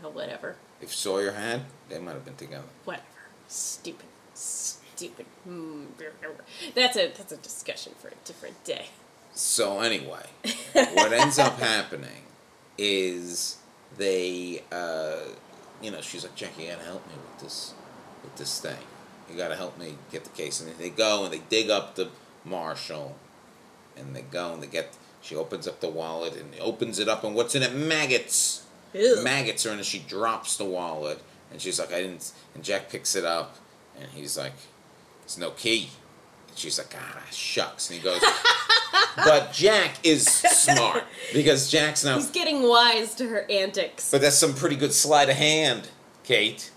Oh, 0.04 0.10
whatever. 0.10 0.56
If 0.80 0.94
Sawyer 0.94 1.32
had, 1.32 1.62
they 1.88 1.98
might 1.98 2.12
have 2.12 2.24
been 2.24 2.36
together. 2.36 2.62
whatever. 2.84 3.04
Stupid, 3.48 4.06
stupid. 4.34 5.26
Hmm, 5.44 5.84
That's 6.74 6.96
a 6.96 7.08
that's 7.16 7.32
a 7.32 7.36
discussion 7.38 7.94
for 7.98 8.08
a 8.08 8.14
different 8.24 8.62
day. 8.64 8.86
So 9.32 9.80
anyway, 9.80 10.26
what 10.72 11.12
ends 11.12 11.38
up 11.38 11.58
happening 11.60 12.22
is 12.76 13.56
they, 13.96 14.62
uh, 14.72 15.16
you 15.82 15.90
know, 15.90 16.00
she's 16.00 16.24
like, 16.24 16.34
Jackie, 16.34 16.64
you 16.64 16.70
gotta 16.70 16.84
help 16.84 17.06
me 17.06 17.14
with 17.14 17.40
this, 17.44 17.74
with 18.22 18.36
this 18.36 18.60
thing. 18.60 18.76
You 19.30 19.36
gotta 19.36 19.56
help 19.56 19.78
me 19.78 19.94
get 20.10 20.24
the 20.24 20.30
case. 20.30 20.60
And 20.60 20.74
they 20.76 20.90
go 20.90 21.24
and 21.24 21.32
they 21.32 21.40
dig 21.48 21.70
up 21.70 21.94
the 21.94 22.08
marshal, 22.44 23.16
and 23.96 24.14
they 24.14 24.22
go 24.22 24.52
and 24.54 24.62
they 24.62 24.66
get. 24.66 24.96
She 25.20 25.34
opens 25.36 25.66
up 25.66 25.80
the 25.80 25.88
wallet 25.88 26.34
and 26.36 26.52
opens 26.60 26.98
it 26.98 27.08
up, 27.08 27.24
and 27.24 27.34
what's 27.34 27.54
in 27.54 27.62
it? 27.62 27.74
Maggots. 27.74 28.64
Ew. 28.94 29.22
Maggots 29.22 29.64
are 29.66 29.72
in 29.72 29.78
it. 29.80 29.84
She 29.86 29.98
drops 29.98 30.56
the 30.56 30.64
wallet, 30.64 31.20
and 31.50 31.60
she's 31.60 31.78
like, 31.78 31.92
I 31.92 32.02
didn't. 32.02 32.32
And 32.54 32.62
Jack 32.64 32.90
picks 32.90 33.14
it 33.14 33.24
up, 33.24 33.56
and 33.98 34.10
he's 34.10 34.36
like, 34.36 34.54
There's 35.22 35.38
no 35.38 35.50
key. 35.50 35.90
And 36.48 36.58
she's 36.58 36.78
like, 36.78 36.94
Ah, 36.96 37.22
shucks. 37.30 37.90
And 37.90 37.98
he 37.98 38.04
goes, 38.04 38.22
But 39.16 39.52
Jack 39.52 39.96
is 40.04 40.26
smart 40.26 41.04
because 41.32 41.68
Jack's 41.70 42.04
now. 42.04 42.16
He's 42.16 42.30
getting 42.30 42.62
wise 42.68 43.14
to 43.16 43.28
her 43.28 43.46
antics. 43.50 44.10
But 44.10 44.20
that's 44.20 44.36
some 44.36 44.54
pretty 44.54 44.76
good 44.76 44.92
sleight 44.92 45.28
of 45.28 45.36
hand, 45.36 45.88
Kate. 46.24 46.70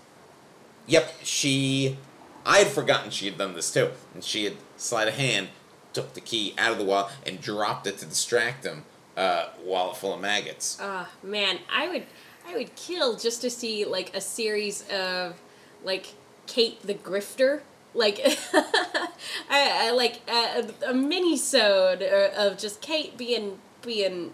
Yep, 0.86 1.12
she. 1.22 1.96
I 2.44 2.58
had 2.58 2.66
forgotten 2.68 3.10
she 3.10 3.26
had 3.26 3.38
done 3.38 3.54
this 3.54 3.72
too, 3.72 3.90
and 4.14 4.24
she 4.24 4.44
had 4.44 4.54
sleight 4.76 5.06
of 5.06 5.14
hand 5.14 5.48
took 5.92 6.14
the 6.14 6.20
key 6.20 6.54
out 6.58 6.72
of 6.72 6.78
the 6.78 6.84
wallet 6.84 7.12
and 7.26 7.40
dropped 7.40 7.86
it 7.86 7.98
to 7.98 8.06
distract 8.06 8.64
him. 8.64 8.84
Uh, 9.16 9.48
wallet 9.62 9.96
full 9.96 10.14
of 10.14 10.20
maggots. 10.20 10.78
Oh, 10.80 11.06
man, 11.22 11.58
I 11.70 11.86
would 11.88 12.04
I 12.46 12.54
would 12.56 12.74
kill 12.76 13.16
just 13.16 13.40
to 13.42 13.50
see 13.50 13.84
like 13.84 14.14
a 14.16 14.20
series 14.20 14.84
of 14.90 15.40
like 15.84 16.14
Kate 16.46 16.80
the 16.82 16.94
Grifter. 16.94 17.60
Like, 17.94 18.20
I, 18.54 19.10
I 19.50 19.90
like 19.90 20.20
a, 20.28 20.90
a 20.90 20.94
mini 20.94 21.36
sode 21.36 22.02
of 22.02 22.56
just 22.58 22.80
Kate 22.80 23.16
being 23.18 23.58
being 23.82 24.32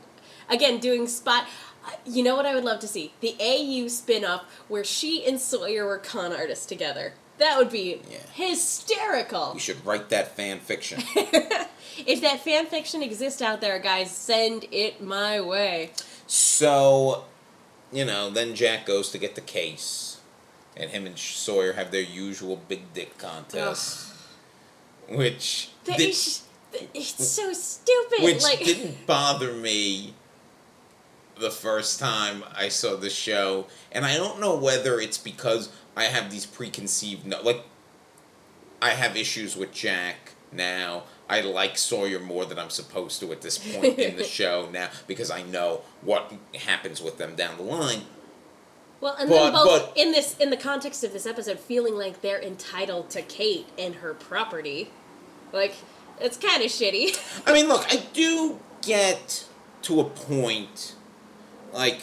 again 0.49 0.79
doing 0.79 1.07
spot. 1.09 1.47
Uh, 1.85 1.91
you 2.05 2.23
know 2.23 2.37
what 2.37 2.47
I 2.47 2.55
would 2.55 2.65
love 2.65 2.81
to 2.81 2.89
see 2.89 3.13
the 3.21 3.35
AU 3.41 3.89
spin 3.89 4.25
off 4.25 4.43
where 4.69 4.85
she 4.85 5.25
and 5.27 5.41
Sawyer 5.41 5.85
were 5.87 5.99
con 5.99 6.33
artists 6.33 6.67
together. 6.67 7.15
That 7.39 7.57
would 7.59 7.71
be 7.71 8.01
Yeah. 8.11 8.19
hysterical. 8.35 9.53
You 9.55 9.61
should 9.61 9.85
write 9.87 10.09
that 10.11 10.37
fan 10.37 10.61
fiction. 10.61 11.03
If 12.07 12.21
that 12.21 12.45
fan 12.45 12.67
fiction 12.67 13.03
exists 13.03 13.43
out 13.43 13.61
there, 13.61 13.81
guys, 13.81 14.13
send 14.13 14.67
it 14.71 15.03
my 15.03 15.41
way. 15.41 15.91
So, 16.29 17.25
you 17.93 18.05
know, 18.05 18.31
then 18.31 18.55
Jack 18.55 18.87
goes 18.87 19.11
to 19.11 19.19
get 19.19 19.35
the 19.35 19.41
case, 19.41 20.19
and 20.77 20.91
him 20.91 21.07
and 21.07 21.19
Sawyer 21.19 21.73
have 21.75 21.91
their 21.91 22.03
usual 22.03 22.57
big 22.69 22.93
dick 22.95 23.19
contest, 23.19 24.09
which 25.09 25.71
did- 25.85 26.01
is- 26.01 26.43
it's 26.95 27.27
so 27.27 27.53
stupid. 27.53 28.23
which 28.23 28.43
like, 28.43 28.59
didn't 28.59 29.07
bother 29.07 29.53
me 29.55 30.15
the 31.39 31.51
first 31.51 31.99
time 31.99 32.45
I 32.55 32.69
saw 32.69 32.97
the 32.97 33.09
show, 33.11 33.67
and 33.93 34.05
I 34.05 34.17
don't 34.17 34.39
know 34.41 34.55
whether 34.55 35.01
it's 35.01 35.19
because 35.19 35.71
I 35.97 36.05
have 36.05 36.31
these 36.31 36.47
preconceived 36.47 37.25
no 37.27 37.41
like 37.43 37.65
I 38.83 38.91
have 38.91 39.17
issues 39.17 39.57
with 39.57 39.73
Jack 39.73 40.33
now. 40.53 41.05
I 41.29 41.43
like 41.43 41.77
Sawyer 41.77 42.19
more 42.19 42.45
than 42.47 42.59
I'm 42.59 42.71
supposed 42.71 43.21
to 43.21 43.31
at 43.33 43.43
this 43.43 43.59
point 43.59 43.99
in 43.99 44.17
the 44.17 44.25
show 44.39 44.69
now 44.73 44.89
because 45.07 45.31
I 45.31 45.43
know 45.43 45.83
what 46.03 46.33
happens 46.55 47.03
with 47.03 47.19
them 47.19 47.35
down 47.37 47.57
the 47.59 47.63
line. 47.65 48.03
well, 49.01 49.15
and 49.19 49.29
but- 49.29 49.35
then 49.37 49.53
both 49.53 49.87
but- 49.89 49.97
in 49.97 50.13
this 50.13 50.37
in 50.39 50.51
the 50.51 50.57
context 50.57 51.05
of 51.05 51.13
this 51.13 51.27
episode, 51.27 51.59
feeling 51.61 51.95
like 51.97 52.23
they're 52.23 52.41
entitled 52.43 53.11
to 53.11 53.23
Kate 53.23 53.67
and 53.79 53.97
her 53.97 54.15
property, 54.15 54.91
like 55.53 55.75
it's 56.21 56.37
kind 56.37 56.63
of 56.63 56.71
shitty. 56.71 57.43
I 57.47 57.53
mean, 57.53 57.69
look, 57.69 57.87
I 57.93 58.03
do 58.13 58.59
get 58.83 59.47
to 59.83 60.01
a 60.01 60.05
point, 60.05 60.95
like, 61.73 62.03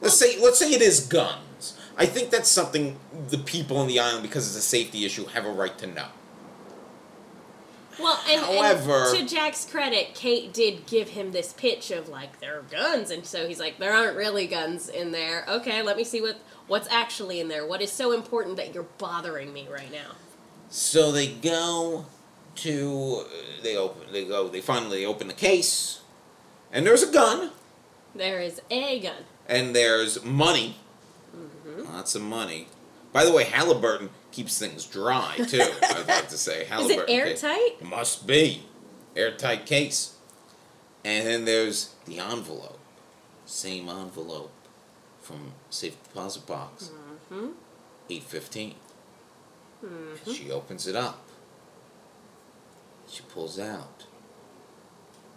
let's 0.00 0.16
say, 0.16 0.40
let's 0.40 0.58
say 0.58 0.72
it 0.72 0.80
is 0.80 1.00
guns. 1.00 1.76
I 1.98 2.06
think 2.06 2.30
that's 2.30 2.48
something 2.48 2.98
the 3.28 3.36
people 3.38 3.76
on 3.76 3.88
the 3.88 3.98
island, 3.98 4.22
because 4.22 4.46
it's 4.46 4.56
a 4.56 4.66
safety 4.66 5.04
issue, 5.04 5.26
have 5.26 5.44
a 5.44 5.50
right 5.50 5.76
to 5.78 5.86
know. 5.88 6.06
Well, 8.00 8.20
and, 8.28 8.40
However- 8.40 9.06
and 9.16 9.28
to 9.28 9.34
Jack's 9.34 9.64
credit, 9.64 10.14
Kate 10.14 10.52
did 10.52 10.86
give 10.86 11.10
him 11.10 11.32
this 11.32 11.52
pitch 11.52 11.90
of 11.90 12.08
like 12.08 12.40
there 12.40 12.58
are 12.58 12.62
guns, 12.62 13.10
and 13.10 13.26
so 13.26 13.48
he's 13.48 13.58
like, 13.58 13.78
there 13.78 13.92
aren't 13.92 14.16
really 14.16 14.46
guns 14.46 14.88
in 14.88 15.10
there. 15.10 15.44
Okay, 15.48 15.82
let 15.82 15.96
me 15.96 16.04
see 16.04 16.20
what 16.20 16.36
what's 16.68 16.88
actually 16.90 17.40
in 17.40 17.48
there. 17.48 17.66
What 17.66 17.80
is 17.82 17.90
so 17.90 18.12
important 18.12 18.56
that 18.56 18.72
you're 18.74 18.86
bothering 18.98 19.52
me 19.52 19.66
right 19.70 19.90
now? 19.90 20.12
So 20.70 21.10
they 21.10 21.28
go 21.28 22.06
to, 22.56 23.24
they 23.62 23.76
open, 23.76 24.12
they 24.12 24.24
go, 24.24 24.48
they 24.48 24.60
finally 24.60 25.04
open 25.06 25.26
the 25.28 25.34
case, 25.34 26.00
and 26.72 26.86
there's 26.86 27.02
a 27.02 27.10
gun, 27.12 27.50
There 28.14 28.40
is 28.40 28.60
a 28.70 29.00
gun. 29.00 29.24
and 29.48 29.74
there's 29.74 30.22
money, 30.24 30.76
Mm-hmm. 31.36 31.94
lots 31.94 32.14
of 32.14 32.22
money. 32.22 32.68
By 33.12 33.24
the 33.24 33.32
way, 33.32 33.44
Halliburton 33.44 34.10
keeps 34.32 34.58
things 34.58 34.84
dry 34.84 35.36
too. 35.36 35.60
I'd 35.82 36.06
like 36.06 36.28
to 36.28 36.38
say 36.38 36.66
Is 36.80 36.90
it 36.90 37.04
airtight? 37.08 37.82
Must 37.82 38.26
be. 38.26 38.64
Airtight 39.16 39.66
case. 39.66 40.16
And 41.04 41.26
then 41.26 41.44
there's 41.44 41.94
the 42.04 42.18
envelope. 42.18 42.78
Same 43.46 43.88
envelope 43.88 44.52
from 45.20 45.52
safe 45.70 46.02
deposit 46.04 46.46
box. 46.46 46.90
Mm-hmm. 47.32 47.52
815. 48.10 48.74
Mm-hmm. 49.84 50.32
She 50.32 50.50
opens 50.50 50.86
it 50.86 50.96
up. 50.96 51.24
She 53.08 53.22
pulls 53.22 53.58
out 53.58 54.04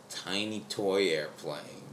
tiny 0.09 0.61
toy 0.67 1.09
airplane. 1.09 1.87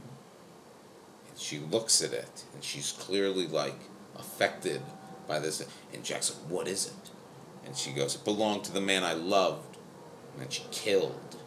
And 1.29 1.37
she 1.37 1.59
looks 1.59 2.01
at 2.01 2.11
it 2.13 2.43
and 2.53 2.63
she's 2.63 2.91
clearly 2.91 3.47
like 3.47 3.79
affected 4.17 4.81
by 5.29 5.39
this 5.39 5.65
and 5.93 6.03
Jack's 6.03 6.31
like, 6.31 6.51
What 6.51 6.67
is 6.67 6.87
it? 6.87 7.11
And 7.65 7.77
she 7.77 7.91
goes, 7.91 8.15
It 8.15 8.25
belonged 8.25 8.65
to 8.65 8.73
the 8.73 8.81
man 8.81 9.05
I 9.05 9.13
loved 9.13 9.77
and 10.33 10.41
then 10.41 10.49
she 10.49 10.63
killed. 10.71 11.37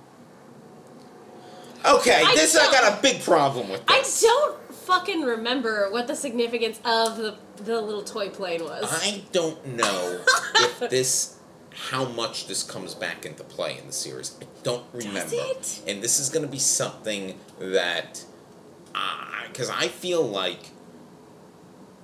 Okay, 1.85 2.23
I 2.25 2.35
this 2.35 2.57
I 2.57 2.71
got 2.71 2.99
a 2.99 3.03
big 3.03 3.21
problem 3.21 3.69
with 3.69 3.83
I 3.89 4.03
don't 4.21 4.73
fucking 4.73 5.23
remember 5.23 5.91
what 5.91 6.07
the 6.07 6.15
significance 6.15 6.81
of 6.85 7.17
the 7.17 7.37
the 7.57 7.81
little 7.81 8.03
toy 8.03 8.29
plane 8.29 8.63
was. 8.63 8.85
I 8.85 9.23
don't 9.33 9.65
know 9.77 10.21
if 10.57 10.91
this, 10.91 11.39
how 11.71 12.05
much 12.05 12.47
this 12.47 12.63
comes 12.63 12.95
back 12.95 13.25
into 13.25 13.45
play 13.45 13.79
in 13.79 13.87
the 13.87 13.93
series. 13.93 14.37
I 14.41 14.47
don't 14.63 14.85
remember. 14.93 15.35
it? 15.35 15.83
And 15.87 16.03
this 16.03 16.19
is 16.19 16.29
going 16.29 16.45
to 16.45 16.51
be 16.51 16.59
something 16.59 17.39
that, 17.59 18.25
because 19.49 19.71
I 19.71 19.89
feel 19.89 20.23
like 20.23 20.71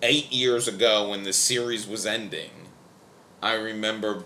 eight 0.03 0.33
years 0.33 0.69
ago 0.69 1.11
when 1.11 1.23
the 1.25 1.33
series 1.33 1.87
was 1.87 2.07
ending, 2.07 2.51
I 3.43 3.55
remember 3.55 4.25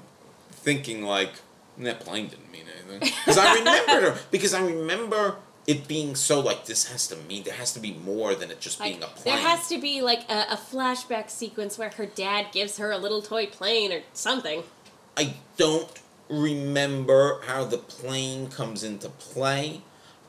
thinking 0.50 1.02
like, 1.02 1.32
that 1.78 2.00
plane 2.00 2.28
didn't 2.28 2.50
mean 2.52 2.64
anything. 2.68 3.10
Because 3.24 3.38
I 3.38 3.54
remember 3.54 4.18
because 4.30 4.54
I 4.54 4.60
remember 4.64 5.36
it 5.66 5.88
being 5.88 6.14
so 6.16 6.40
like 6.40 6.66
this 6.66 6.86
has 6.90 7.06
to 7.08 7.16
mean 7.16 7.44
there 7.44 7.54
has 7.54 7.72
to 7.72 7.80
be 7.80 7.92
more 7.92 8.34
than 8.34 8.50
it 8.50 8.60
just 8.60 8.78
Like, 8.80 8.92
being 8.92 9.02
a 9.02 9.06
plane. 9.06 9.36
there 9.36 9.44
has 9.48 9.68
to 9.68 9.80
be 9.80 10.02
like 10.02 10.28
a, 10.28 10.52
a 10.52 10.56
flashback 10.56 11.30
sequence 11.30 11.78
where 11.78 11.90
her 11.90 12.04
dad 12.06 12.46
gives 12.52 12.76
her 12.78 12.90
a 12.90 12.98
little 12.98 13.22
toy 13.22 13.46
plane 13.46 13.92
or 13.92 14.00
something. 14.12 14.64
I 15.16 15.34
don't 15.56 15.90
remember 16.28 17.40
how 17.46 17.64
the 17.64 17.78
plane 17.78 18.48
comes 18.48 18.82
into 18.82 19.08
play. 19.08 19.82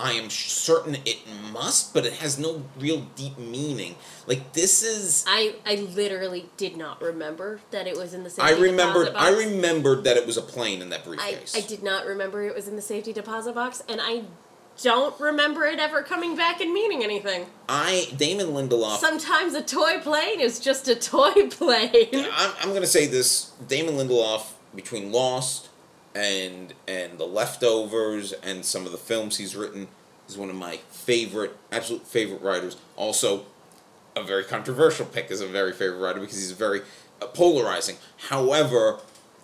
I 0.04 0.12
am 0.14 0.30
certain 0.30 0.98
it 1.06 1.20
must, 1.54 1.94
but 1.94 2.06
it 2.06 2.14
has 2.14 2.38
no 2.38 2.66
real 2.78 3.08
deep 3.16 3.38
meaning. 3.38 3.96
Like 4.28 4.52
this 4.52 4.84
is 4.84 5.24
I 5.26 5.56
I 5.66 5.76
literally 5.76 6.50
did 6.58 6.76
not 6.76 7.02
remember 7.02 7.62
that 7.72 7.88
it 7.88 7.96
was 7.96 8.14
in 8.14 8.24
the 8.26 8.30
safety 8.30 8.54
I 8.54 8.60
remembered 8.60 9.14
I 9.16 9.30
remembered 9.30 10.04
that 10.04 10.18
it 10.18 10.28
was 10.28 10.36
a 10.36 10.42
plane 10.42 10.82
in 10.82 10.90
that 10.90 11.02
I, 11.02 11.06
briefcase. 11.06 11.56
I 11.56 11.62
did 11.62 11.84
not 11.84 12.06
remember 12.06 12.44
it 12.44 12.54
was 12.54 12.68
in 12.68 12.76
the 12.76 12.82
safety 12.82 13.14
deposit 13.14 13.56
box, 13.56 13.82
and 13.88 14.02
I 14.04 14.24
don't 14.82 15.18
remember 15.22 15.66
it 15.68 15.80
ever 15.80 16.04
coming 16.04 16.36
back 16.36 16.60
and 16.60 16.74
meaning 16.74 17.02
anything. 17.02 17.46
I 17.70 18.12
Damon 18.18 18.48
Lindelof 18.48 18.98
Sometimes 18.98 19.54
a 19.54 19.62
toy 19.62 20.00
plane 20.02 20.42
is 20.42 20.60
just 20.60 20.90
a 20.90 20.96
toy 20.96 21.32
plane. 21.50 22.10
I'm, 22.14 22.54
I'm 22.60 22.70
going 22.70 22.82
to 22.82 22.88
say 22.88 23.08
this: 23.08 23.52
Damon 23.70 23.96
Lindelof, 23.96 24.52
between 24.76 25.14
Lost 25.14 25.70
and 26.16 26.74
and 26.88 27.18
The 27.18 27.26
Leftovers 27.26 28.34
and 28.34 28.64
some 28.66 28.86
of 28.86 28.92
the 28.92 28.98
films 28.98 29.38
he's 29.38 29.56
written, 29.56 29.88
is 30.28 30.38
one 30.38 30.50
of 30.50 30.56
my 30.56 30.78
favorite, 30.90 31.56
absolute 31.72 32.08
favorite 32.08 32.42
writers. 32.42 32.78
Also, 32.96 33.46
a 34.16 34.24
very 34.24 34.44
controversial 34.44 35.06
pick 35.06 35.32
as 35.32 35.42
a 35.42 35.48
very 35.48 35.74
favorite 35.74 36.00
writer 36.00 36.20
because 36.20 36.38
he's 36.38 36.52
very 36.52 36.82
uh, 37.22 37.28
polarizing. 37.28 37.98
However, 38.30 39.00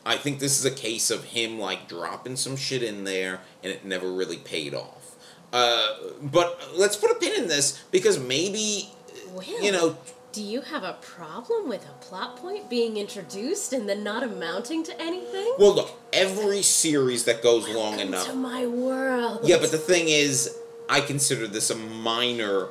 I 0.05 0.17
think 0.17 0.39
this 0.39 0.59
is 0.59 0.65
a 0.65 0.71
case 0.71 1.11
of 1.11 1.25
him 1.25 1.59
like 1.59 1.87
dropping 1.87 2.35
some 2.35 2.55
shit 2.55 2.83
in 2.83 3.03
there 3.03 3.41
and 3.63 3.71
it 3.71 3.85
never 3.85 4.11
really 4.11 4.37
paid 4.37 4.73
off. 4.73 5.15
Uh, 5.51 5.95
but 6.21 6.59
let's 6.75 6.95
put 6.95 7.11
a 7.11 7.15
pin 7.15 7.43
in 7.43 7.47
this 7.47 7.83
because 7.91 8.19
maybe, 8.19 8.89
Well, 9.31 9.43
you 9.61 9.71
know, 9.71 9.97
do 10.39 10.45
you 10.45 10.61
have 10.61 10.83
a 10.83 10.93
problem 11.01 11.67
with 11.67 11.85
a 11.85 11.91
plot 12.05 12.37
point 12.37 12.69
being 12.69 12.95
introduced 12.95 13.73
and 13.73 13.89
then 13.89 14.05
not 14.05 14.23
amounting 14.23 14.85
to 14.85 14.97
anything? 15.01 15.53
Well, 15.59 15.75
look, 15.75 15.91
every 16.13 16.61
series 16.61 17.25
that 17.25 17.43
goes 17.43 17.67
long 17.67 17.97
Welcome 17.97 18.07
enough. 18.07 18.25
to 18.27 18.33
my 18.35 18.65
world. 18.65 19.41
Yeah, 19.43 19.57
but 19.59 19.71
the 19.71 19.77
thing 19.77 20.07
is, 20.07 20.57
I 20.87 21.01
consider 21.01 21.45
this 21.45 21.69
a 21.71 21.75
minor 21.75 22.67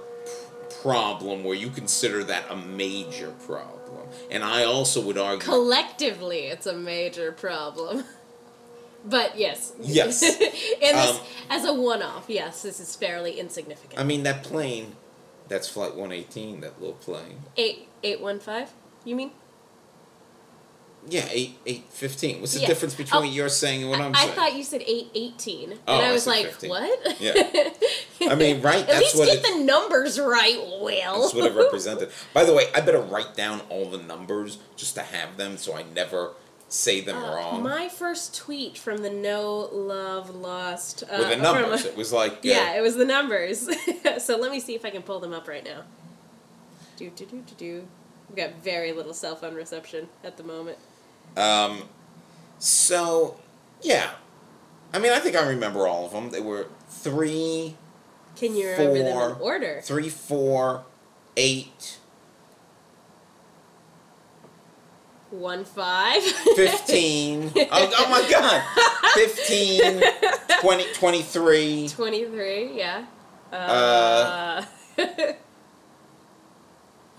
problem 0.81 1.45
where 1.45 1.55
you 1.55 1.69
consider 1.69 2.25
that 2.25 2.47
a 2.49 2.57
major 2.57 3.33
problem. 3.45 4.09
And 4.31 4.43
I 4.43 4.64
also 4.64 5.03
would 5.03 5.19
argue. 5.19 5.45
collectively, 5.45 6.47
it's 6.47 6.66
a 6.66 6.75
major 6.75 7.33
problem. 7.33 8.05
But 9.05 9.39
yes, 9.39 9.73
Yes. 9.81 10.23
in 10.23 10.41
this, 10.41 11.11
Um, 11.11 11.21
as 11.51 11.64
a 11.64 11.73
one-off, 11.73 12.25
yes, 12.29 12.62
this 12.62 12.81
is 12.81 12.97
fairly 12.97 13.39
insignificant. 13.39 13.99
I 13.99 14.03
mean, 14.05 14.25
that 14.25 14.43
plane, 14.43 14.97
that's 15.49 15.69
Flight 15.69 15.95
118, 15.95 16.61
that 16.61 16.81
little 16.81 16.97
plane. 16.97 17.41
Eight 17.57 17.89
eight 18.03 18.21
one 18.21 18.39
five. 18.41 18.71
You 19.05 19.17
mean? 19.17 19.31
Yeah, 21.11 21.27
8, 21.31 21.59
815. 21.65 22.41
What's 22.41 22.53
the 22.55 22.61
Yeah. 22.61 22.67
difference 22.67 22.95
oh, 22.95 22.97
between 22.99 23.19
Oh, 23.19 23.21
what 23.25 23.33
you're 23.33 23.49
saying 23.49 23.83
and 23.83 23.91
what 23.91 24.01
I'm 24.01 24.15
saying? 24.15 24.31
I 24.31 24.35
thought 24.35 24.55
you 24.57 24.63
said 24.65 24.83
eight 24.87 25.09
eighteen, 25.15 25.71
and 25.73 25.81
Oh, 25.87 25.95
I 26.01 26.09
I 26.09 26.13
was 26.13 26.27
like, 26.27 26.45
15. 26.47 26.69
what? 26.71 27.21
Yeah. 27.21 27.33
I 28.31 28.35
mean, 28.35 28.61
right, 28.61 28.87
At 28.87 28.99
least 29.01 29.17
get 29.17 29.29
it- 29.29 29.43
the 29.43 29.65
numbers 29.65 30.19
right, 30.21 30.59
Will. 30.81 31.23
That's 31.23 31.33
what 31.35 31.51
it 31.51 31.55
represented. 31.57 32.11
By 32.35 32.45
the 32.45 32.53
way, 32.53 32.65
I 32.75 32.81
better 32.83 33.01
write 33.01 33.35
down 33.35 33.61
all 33.71 33.89
the 33.89 33.99
numbers 34.03 34.59
just 34.77 34.97
to 34.97 35.03
have 35.03 35.37
them 35.39 35.57
so 35.57 35.75
I 35.75 35.85
never 35.95 36.33
say 36.69 37.01
them 37.01 37.16
Uh, 37.16 37.35
wrong. 37.35 37.62
My 37.62 37.89
first 37.89 38.37
tweet 38.37 38.77
from 38.79 38.99
the 38.99 39.11
No 39.11 39.69
Love 39.73 40.35
Lost 40.35 41.03
uh, 41.05 41.16
With 41.19 41.29
the 41.29 41.35
from- 41.35 41.43
numbers. 41.43 41.85
it 41.87 41.97
was 41.97 42.12
like. 42.12 42.33
uh, 42.33 42.39
yeah, 42.43 42.75
it 42.77 42.81
was 42.83 42.97
the 42.97 43.05
numbers. 43.07 43.69
so 44.19 44.37
let 44.37 44.51
me 44.51 44.61
see 44.61 44.75
if 44.75 44.85
I 44.85 44.91
can 44.91 45.03
pull 45.03 45.19
them 45.21 45.33
up 45.33 45.49
right 45.49 45.64
now. 45.64 45.83
Do 46.97 47.11
do 47.11 47.25
do 47.27 47.43
do 47.47 47.55
do. 47.57 47.87
We've 48.29 48.37
got 48.37 48.62
very 48.62 48.93
little 48.93 49.14
cell 49.14 49.37
phone 49.37 49.55
reception 49.55 50.09
at 50.23 50.37
the 50.37 50.43
moment. 50.43 50.77
Um, 51.37 51.85
so, 52.59 53.37
yeah. 53.81 54.11
I 54.93 54.99
mean, 54.99 55.12
I 55.12 55.19
think 55.19 55.37
I 55.37 55.47
remember 55.49 55.87
all 55.87 56.07
of 56.07 56.12
them. 56.12 56.31
They 56.31 56.41
were 56.41 56.66
three, 56.89 57.77
Can 58.37 58.57
you 58.57 58.71
remember 58.71 58.99
them 58.99 59.07
in 59.07 59.41
order? 59.41 59.81
three, 59.83 60.09
four, 60.09 60.85
eight, 61.37 61.98
One 65.39 65.64
five. 65.64 66.22
15. 66.22 67.53
oh, 67.57 67.68
oh 67.70 68.11
my 68.11 68.28
god! 68.28 68.62
15, 69.14 70.03
20, 70.61 70.93
23. 70.95 71.89
Twenty-three. 71.89 72.76
Yeah. 72.76 73.05
Uh, 73.53 74.64
Uh, 74.99 75.05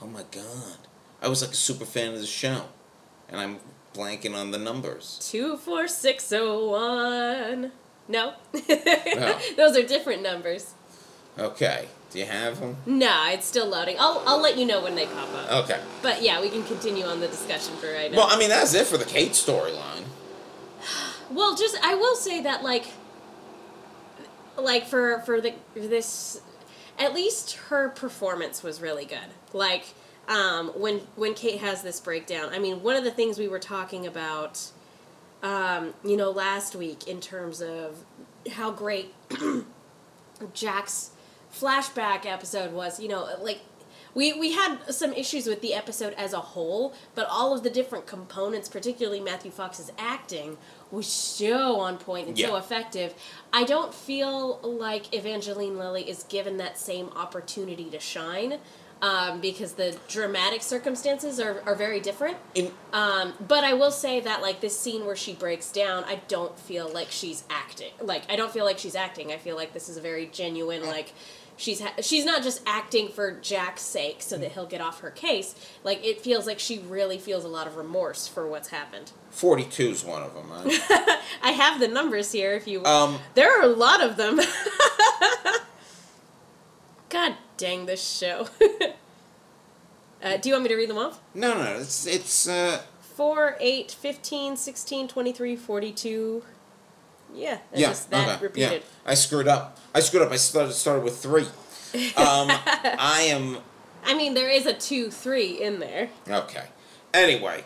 Oh 0.02 0.08
my 0.08 0.24
god. 0.32 0.78
I 1.22 1.28
was 1.28 1.42
like 1.42 1.52
a 1.52 1.56
super 1.56 1.86
fan 1.86 2.14
of 2.14 2.20
the 2.22 2.26
show. 2.26 2.64
And 3.30 3.40
I'm 3.40 3.60
blanking 3.94 4.34
on 4.36 4.52
the 4.52 4.58
numbers. 4.58 5.20
two 5.22 5.58
four 5.58 5.88
six 5.88 6.32
oh 6.34 6.70
one. 6.70 7.72
No. 8.08 8.34
No. 8.70 9.40
Those 9.58 9.78
are 9.78 9.84
different 9.84 10.22
numbers. 10.24 10.74
Okay. 11.38 11.88
Do 12.12 12.20
you 12.20 12.26
have 12.26 12.60
them? 12.60 12.78
No, 12.86 13.28
it's 13.30 13.46
still 13.46 13.68
loading. 13.68 13.96
I'll 14.00 14.24
I'll 14.26 14.42
let 14.42 14.58
you 14.58 14.66
know 14.66 14.82
when 14.82 14.96
they 14.96 15.06
pop 15.06 15.30
up. 15.34 15.66
Okay. 15.66 15.80
But 16.02 16.22
yeah, 16.24 16.42
we 16.42 16.50
can 16.50 16.64
continue 16.64 17.06
on 17.06 17.20
the 17.20 17.28
discussion 17.28 17.76
for 17.76 17.92
right 17.92 18.12
now. 18.12 18.18
Well, 18.18 18.28
I 18.30 18.38
mean, 18.38 18.50
that's 18.50 18.74
it 18.74 18.88
for 18.88 18.98
the 18.98 19.06
Kate 19.06 19.32
storyline. 19.32 20.04
Well, 21.32 21.56
just 21.56 21.78
I 21.84 21.94
will 21.94 22.16
say 22.16 22.42
that 22.42 22.64
like 22.64 22.88
like 24.58 24.88
for 24.88 25.20
for 25.22 25.40
the 25.40 25.54
for 25.74 25.82
this 25.82 26.42
at 26.98 27.14
least 27.14 27.54
her 27.70 27.90
performance 27.90 28.64
was 28.64 28.82
really 28.82 29.06
good. 29.06 29.30
Like 29.54 29.94
um 30.28 30.70
when 30.70 31.02
when 31.16 31.36
Kate 31.36 31.60
has 31.60 31.84
this 31.84 32.00
breakdown. 32.00 32.50
I 32.52 32.58
mean, 32.58 32.82
one 32.82 32.96
of 32.96 33.04
the 33.04 33.12
things 33.12 33.38
we 33.38 33.48
were 33.48 33.60
talking 33.60 34.08
about 34.08 34.72
um 35.44 35.94
you 36.04 36.18
know 36.18 36.32
last 36.32 36.76
week 36.76 37.08
in 37.08 37.22
terms 37.22 37.62
of 37.62 38.04
how 38.54 38.72
great 38.72 39.14
Jack's 40.54 41.12
flashback 41.60 42.26
episode 42.26 42.74
was, 42.74 43.00
you 43.00 43.08
know, 43.08 43.28
like 43.42 43.60
we 44.14 44.34
we 44.34 44.54
had 44.54 44.78
some 44.90 45.14
issues 45.14 45.46
with 45.46 45.62
the 45.62 45.74
episode 45.74 46.14
as 46.14 46.34
a 46.34 46.40
whole, 46.40 46.94
but 47.16 47.28
all 47.30 47.56
of 47.56 47.64
the 47.64 47.70
different 47.70 48.08
components, 48.08 48.68
particularly 48.68 49.20
Matthew 49.20 49.52
Fox's 49.52 49.92
acting, 49.98 50.58
was 50.92 51.08
so 51.08 51.80
on 51.80 51.98
point 51.98 52.28
and 52.28 52.38
so 52.38 52.56
effective. 52.56 53.14
I 53.54 53.64
don't 53.64 53.94
feel 53.94 54.60
like 54.64 55.14
Evangeline 55.14 55.78
Lilly 55.78 56.10
is 56.10 56.24
given 56.24 56.58
that 56.58 56.78
same 56.78 57.10
opportunity 57.16 57.90
to 57.92 58.00
shine. 58.00 58.60
Um, 59.02 59.40
because 59.40 59.76
the 59.76 59.98
dramatic 60.10 60.62
circumstances 60.62 61.40
are, 61.40 61.64
are 61.66 61.74
very 61.74 62.02
different. 62.02 62.36
In, 62.54 62.70
Um, 62.92 63.34
but 63.48 63.64
I 63.64 63.74
will 63.74 63.92
say 63.92 64.20
that 64.20 64.42
like 64.42 64.60
this 64.60 64.78
scene 64.78 65.06
where 65.06 65.16
she 65.16 65.34
breaks 65.34 65.72
down, 65.72 66.04
I 66.04 66.16
don't 66.28 66.60
feel 66.60 66.92
like 66.92 67.08
she's 67.10 67.46
acting. 67.50 67.94
Like 68.02 68.24
I 68.30 68.36
don't 68.36 68.52
feel 68.52 68.66
like 68.66 68.78
she's 68.78 68.96
acting. 68.96 69.32
I 69.32 69.38
feel 69.38 69.56
like 69.56 69.72
this 69.72 69.88
is 69.88 69.96
a 69.96 70.02
very 70.02 70.26
genuine 70.26 70.86
like 70.86 71.14
she's 71.60 71.82
ha- 71.82 71.94
she's 72.02 72.26
not 72.26 72.42
just 72.42 72.62
acting 72.66 73.10
for 73.10 73.32
Jack's 73.34 73.82
sake 73.82 74.22
so 74.22 74.38
that 74.38 74.54
he'll 74.54 74.66
get 74.66 74.82
off 74.82 75.02
her 75.02 75.12
case. 75.12 75.54
Like 75.84 76.04
it 76.04 76.22
feels 76.22 76.48
like 76.48 76.58
she 76.58 76.80
really 76.80 77.18
feels 77.18 77.44
a 77.44 77.48
lot 77.50 77.68
of 77.68 77.76
remorse 77.76 78.28
for 78.28 78.48
what's 78.48 78.70
happened. 78.70 79.12
42 79.30 79.84
is 79.90 80.04
one 80.06 80.24
of 80.24 80.34
them, 80.34 80.50
right? 80.50 80.80
I 81.44 81.52
have 81.52 81.80
the 81.80 81.88
numbers 81.88 82.32
here 82.32 82.54
if 82.54 82.68
you 82.68 82.84
Um, 82.86 83.20
There 83.36 83.60
are 83.60 83.64
a 83.64 83.68
lot 83.68 84.02
of 84.02 84.16
them. 84.16 84.40
God 87.10 87.36
dang 87.58 87.86
this 87.86 88.04
show. 88.08 88.48
uh, 90.24 90.38
do 90.38 90.50
you 90.50 90.56
want 90.56 90.64
me 90.64 90.70
to 90.70 90.76
read 90.76 90.90
them 90.90 90.98
off? 90.98 91.20
no, 91.34 91.56
no, 91.56 91.74
it's, 91.80 92.06
it's, 92.08 92.48
uh, 92.48 92.82
4, 93.16 93.58
8, 93.60 93.92
15, 93.92 94.56
16, 94.56 95.08
23, 95.10 95.56
42. 95.58 96.44
Yeah, 97.34 97.58
that's 97.72 97.82
yeah, 97.82 97.88
just 97.88 98.10
that 98.12 98.30
okay, 98.30 98.44
repeated. 98.44 98.72
yeah. 98.82 99.12
I 99.12 99.14
screwed 99.14 99.48
up. 99.48 99.78
I 99.94 100.00
screwed 100.00 100.24
up. 100.24 100.32
I 100.32 100.36
started, 100.38 100.74
started 100.74 101.04
with 101.04 101.18
three. 101.18 101.44
Um, 101.44 101.50
I 102.18 103.28
am, 103.30 103.58
I 104.06 104.14
mean, 104.16 104.34
there 104.34 104.50
is 104.50 104.66
a 104.66 104.74
2, 104.74 105.10
3 105.12 105.62
in 105.62 105.80
there. 105.80 106.10
okay. 106.28 106.66
Anyway, 107.14 107.64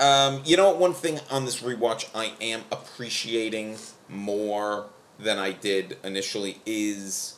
um, 0.00 0.42
you 0.44 0.56
know 0.56 0.70
what? 0.70 0.78
One 0.78 0.94
thing 0.94 1.20
on 1.30 1.44
this 1.44 1.62
rewatch 1.62 2.08
I 2.14 2.32
am 2.40 2.62
appreciating 2.72 3.76
more 4.08 4.86
than 5.18 5.38
I 5.38 5.52
did 5.52 5.98
initially 6.02 6.60
is 6.64 7.36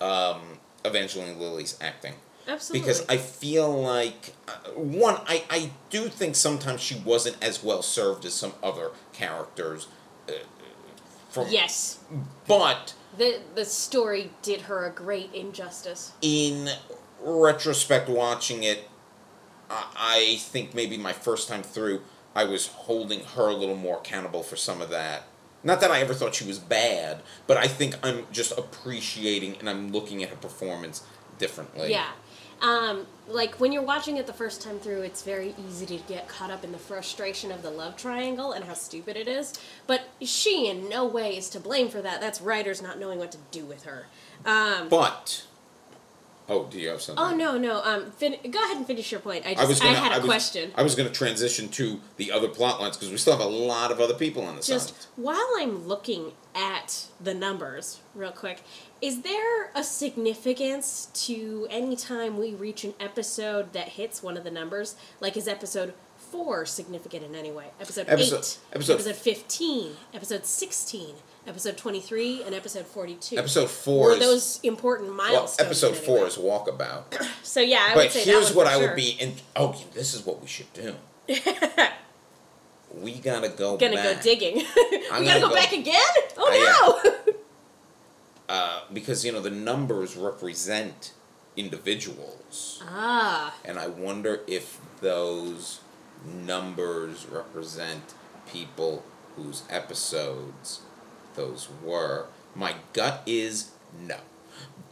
um, 0.00 0.58
Evangeline 0.84 1.38
Lilly's 1.38 1.78
acting. 1.80 2.14
Absolutely. 2.48 2.80
because 2.80 3.06
I 3.08 3.16
feel 3.16 3.70
like 3.80 4.34
uh, 4.48 4.70
one, 4.72 5.16
I, 5.26 5.44
I 5.50 5.70
do 5.88 6.08
think 6.08 6.34
sometimes 6.34 6.80
she 6.80 6.96
wasn't 7.04 7.36
as 7.42 7.62
well 7.62 7.82
served 7.82 8.24
as 8.24 8.34
some 8.34 8.54
other 8.62 8.90
characters. 9.12 9.86
Uh, 10.28 10.32
from, 11.30 11.46
Yes. 11.48 11.98
But 12.46 12.94
The, 13.16 13.40
the 13.54 13.64
story 13.64 14.30
did 14.42 14.62
her 14.62 14.86
a 14.86 14.90
great 14.90 15.32
injustice. 15.34 16.12
in 16.22 16.68
retrospect, 17.22 18.08
watching 18.08 18.62
it, 18.62 18.88
I, 19.70 19.84
I 19.96 20.36
think 20.38 20.74
maybe 20.74 20.96
my 20.96 21.12
first 21.12 21.48
time 21.48 21.62
through, 21.62 22.02
I 22.34 22.44
was 22.44 22.66
holding 22.68 23.20
her 23.24 23.48
a 23.48 23.54
little 23.54 23.76
more 23.76 23.98
accountable 23.98 24.42
for 24.42 24.56
some 24.56 24.80
of 24.80 24.88
that 24.90 25.24
Not 25.62 25.80
that 25.80 25.90
I 25.90 26.00
ever 26.00 26.14
thought 26.14 26.34
she 26.34 26.46
was 26.46 26.58
bad, 26.58 27.22
but 27.46 27.56
I 27.56 27.66
think 27.66 27.94
I'm 28.02 28.26
just 28.32 28.52
appreciating 28.56 29.56
and 29.58 29.68
I'm 29.68 29.92
looking 29.92 30.22
at 30.22 30.30
her 30.30 30.36
performance 30.36 31.02
differently. 31.38 31.90
Yeah. 31.90 32.10
Um, 32.62 33.06
like 33.28 33.54
when 33.60 33.72
you're 33.72 33.82
watching 33.82 34.16
it 34.16 34.26
the 34.26 34.32
first 34.32 34.60
time 34.60 34.78
through, 34.78 35.02
it's 35.02 35.22
very 35.22 35.54
easy 35.66 35.86
to 35.86 35.96
get 36.08 36.28
caught 36.28 36.50
up 36.50 36.64
in 36.64 36.72
the 36.72 36.78
frustration 36.78 37.50
of 37.50 37.62
the 37.62 37.70
love 37.70 37.96
triangle 37.96 38.52
and 38.52 38.64
how 38.64 38.74
stupid 38.74 39.16
it 39.16 39.28
is. 39.28 39.54
But 39.86 40.02
she 40.20 40.68
in 40.68 40.88
no 40.88 41.06
way 41.06 41.36
is 41.36 41.48
to 41.50 41.60
blame 41.60 41.88
for 41.88 42.02
that. 42.02 42.20
That's 42.20 42.40
writers 42.40 42.82
not 42.82 42.98
knowing 42.98 43.18
what 43.18 43.32
to 43.32 43.38
do 43.50 43.64
with 43.64 43.84
her. 43.84 44.06
Um, 44.44 44.88
But 44.88 45.46
oh, 46.50 46.66
do 46.70 46.78
you 46.78 46.88
have 46.90 47.00
something? 47.00 47.24
oh 47.24 47.34
no, 47.34 47.56
no. 47.56 47.80
Um, 47.82 48.10
fin- 48.10 48.36
go 48.50 48.62
ahead 48.62 48.76
and 48.76 48.86
finish 48.86 49.10
your 49.10 49.20
point. 49.20 49.46
I 49.46 49.54
just 49.54 49.64
I 49.64 49.68
was 49.68 49.80
I, 49.80 49.84
gonna, 49.84 49.96
had 49.98 50.12
a 50.12 50.20
was, 50.20 50.24
question. 50.26 50.72
I 50.74 50.82
was 50.82 50.94
going 50.94 51.08
to 51.08 51.14
transition 51.14 51.68
to 51.70 52.00
the 52.18 52.30
other 52.32 52.48
plot 52.48 52.80
lines 52.80 52.96
because 52.96 53.10
we 53.10 53.16
still 53.16 53.36
have 53.36 53.44
a 53.44 53.48
lot 53.48 53.90
of 53.90 54.00
other 54.00 54.14
people 54.14 54.42
on 54.44 54.56
the 54.56 54.62
Just 54.62 54.88
side. 54.88 55.06
while 55.16 55.48
I'm 55.58 55.86
looking 55.88 56.32
at 56.54 57.06
the 57.20 57.32
numbers, 57.32 58.00
real 58.14 58.32
quick, 58.32 58.62
is 59.00 59.22
there 59.22 59.70
a 59.74 59.82
significance 59.84 61.08
to 61.26 61.66
any 61.70 61.96
time 61.96 62.38
we 62.38 62.54
reach 62.54 62.84
an 62.84 62.94
episode 63.00 63.72
that 63.72 63.90
hits 63.90 64.22
one 64.22 64.36
of 64.36 64.44
the 64.44 64.50
numbers? 64.50 64.96
Like, 65.20 65.36
is 65.36 65.46
episode 65.48 65.94
four 66.16 66.66
significant 66.66 67.24
in 67.24 67.34
any 67.34 67.50
way? 67.50 67.66
Episode, 67.80 68.06
Episode- 68.08 68.38
eight, 68.38 68.58
episode- 68.72 69.16
fifteen, 69.16 69.96
episode 70.12 70.44
sixteen, 70.46 71.14
episode 71.50 71.76
twenty-three, 71.76 72.44
and 72.44 72.54
episode 72.54 72.86
forty-two. 72.86 73.36
Episode 73.36 73.68
four 73.68 74.06
Were 74.08 74.12
is 74.14 74.20
those 74.20 74.60
important 74.62 75.08
well, 75.08 75.16
milestones? 75.16 75.60
episode 75.60 75.96
in 75.96 76.02
four 76.02 76.20
way? 76.20 76.26
is 76.26 76.36
walkabout. 76.36 77.04
So 77.42 77.60
yeah, 77.60 77.88
I 77.90 77.94
but 77.94 78.04
would 78.04 78.12
say 78.12 78.20
But 78.20 78.26
here's 78.26 78.54
what 78.54 78.66
I 78.68 78.74
for 78.74 78.86
would 78.86 78.96
be. 78.96 79.16
In, 79.18 79.34
oh, 79.56 79.74
this 79.92 80.14
is 80.14 80.24
what 80.24 80.40
we 80.40 80.46
should 80.46 80.72
do. 80.72 80.94
we 82.94 83.14
gotta 83.14 83.48
go. 83.48 83.76
Back. 83.76 83.90
Gonna 83.90 84.02
back. 84.02 84.16
go 84.16 84.22
digging. 84.22 84.56
we 84.90 85.06
I'm 85.10 85.24
gotta 85.24 85.40
gonna 85.40 85.40
go, 85.40 85.48
go- 85.48 85.54
back 85.54 85.72
again. 85.72 86.00
Oh 86.38 87.02
no! 87.26 87.34
uh, 88.48 88.82
because 88.92 89.24
you 89.24 89.32
know 89.32 89.40
the 89.40 89.50
numbers 89.50 90.16
represent 90.16 91.12
individuals, 91.56 92.82
ah, 92.86 93.54
and 93.64 93.78
I 93.78 93.88
wonder 93.88 94.40
if 94.46 94.78
those 95.00 95.80
numbers 96.24 97.26
represent 97.26 98.14
people 98.52 99.02
whose 99.36 99.62
episodes 99.70 100.82
those 101.34 101.68
were. 101.82 102.26
My 102.54 102.74
gut 102.92 103.22
is 103.26 103.70
no, 104.06 104.16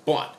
but 0.04 0.36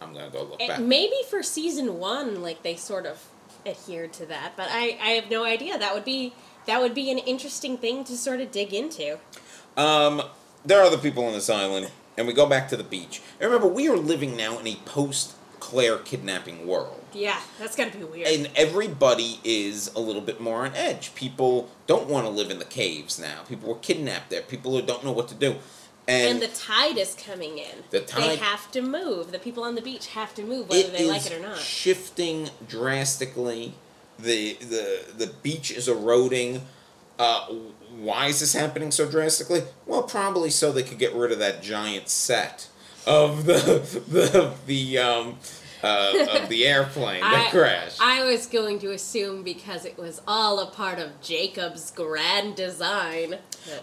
I'm 0.00 0.12
gonna 0.14 0.30
go 0.30 0.42
look 0.42 0.60
It- 0.60 0.68
back. 0.68 0.80
maybe 0.80 1.16
for 1.28 1.42
season 1.42 1.98
one, 1.98 2.42
like 2.42 2.62
they 2.62 2.76
sort 2.76 3.06
of 3.06 3.18
adhered 3.66 4.12
to 4.14 4.26
that, 4.26 4.52
but 4.56 4.68
I, 4.70 4.98
I 5.00 5.10
have 5.10 5.30
no 5.30 5.44
idea. 5.44 5.78
That 5.78 5.94
would 5.94 6.04
be 6.04 6.32
that 6.66 6.80
would 6.80 6.94
be 6.94 7.10
an 7.10 7.18
interesting 7.18 7.76
thing 7.76 8.04
to 8.04 8.16
sort 8.16 8.40
of 8.40 8.50
dig 8.50 8.72
into. 8.72 9.18
Um, 9.76 10.22
there 10.64 10.80
are 10.80 10.84
other 10.84 10.96
people 10.98 11.24
on 11.26 11.32
this 11.34 11.50
island, 11.50 11.90
and 12.16 12.26
we 12.26 12.32
go 12.32 12.46
back 12.46 12.68
to 12.70 12.76
the 12.76 12.82
beach. 12.84 13.20
And 13.38 13.50
remember, 13.50 13.68
we 13.68 13.86
are 13.88 13.96
living 13.98 14.34
now 14.36 14.58
in 14.58 14.66
a 14.66 14.76
post 14.86 15.32
Claire 15.60 15.98
kidnapping 15.98 16.66
world. 16.66 17.03
Yeah, 17.14 17.38
that's 17.58 17.76
gotta 17.76 17.96
be 17.96 18.04
weird. 18.04 18.26
And 18.28 18.50
everybody 18.56 19.40
is 19.44 19.90
a 19.94 20.00
little 20.00 20.22
bit 20.22 20.40
more 20.40 20.64
on 20.66 20.74
edge. 20.74 21.14
People 21.14 21.70
don't 21.86 22.08
want 22.08 22.26
to 22.26 22.30
live 22.30 22.50
in 22.50 22.58
the 22.58 22.64
caves 22.64 23.18
now. 23.18 23.42
People 23.48 23.68
were 23.68 23.78
kidnapped 23.78 24.30
there. 24.30 24.42
People 24.42 24.72
who 24.72 24.82
don't 24.84 25.04
know 25.04 25.12
what 25.12 25.28
to 25.28 25.34
do. 25.34 25.56
And, 26.06 26.32
and 26.32 26.42
the 26.42 26.48
tide 26.54 26.98
is 26.98 27.14
coming 27.14 27.56
in. 27.56 27.84
The 27.90 28.00
tide, 28.00 28.22
They 28.22 28.36
have 28.36 28.70
to 28.72 28.82
move. 28.82 29.32
The 29.32 29.38
people 29.38 29.62
on 29.64 29.74
the 29.74 29.80
beach 29.80 30.08
have 30.08 30.34
to 30.34 30.42
move, 30.42 30.68
whether 30.68 30.90
they 30.90 31.06
like 31.08 31.24
it 31.24 31.32
or 31.32 31.40
not. 31.40 31.56
shifting 31.58 32.50
drastically. 32.68 33.74
The 34.18 34.54
the 34.60 35.04
the 35.16 35.26
beach 35.42 35.70
is 35.70 35.88
eroding. 35.88 36.62
Uh, 37.18 37.46
why 37.96 38.26
is 38.26 38.40
this 38.40 38.52
happening 38.54 38.90
so 38.90 39.08
drastically? 39.08 39.62
Well, 39.86 40.02
probably 40.02 40.50
so 40.50 40.72
they 40.72 40.82
could 40.82 40.98
get 40.98 41.14
rid 41.14 41.32
of 41.32 41.38
that 41.38 41.62
giant 41.62 42.08
set 42.08 42.68
of 43.06 43.46
the 43.46 43.54
the 44.08 44.52
the 44.66 44.98
um 44.98 45.38
uh, 45.84 46.40
of 46.42 46.48
the 46.48 46.66
airplane 46.74 47.20
that 47.20 47.46
I- 47.48 47.50
crashed. 47.50 48.00
I 48.00 48.24
was 48.24 48.46
going 48.46 48.78
to 48.80 48.90
assume 48.92 49.42
because 49.42 49.84
it 49.84 49.96
was 49.98 50.20
all 50.26 50.58
a 50.60 50.66
part 50.66 50.98
of 50.98 51.20
Jacob's 51.20 51.90
grand 51.90 52.56
design. 52.56 53.36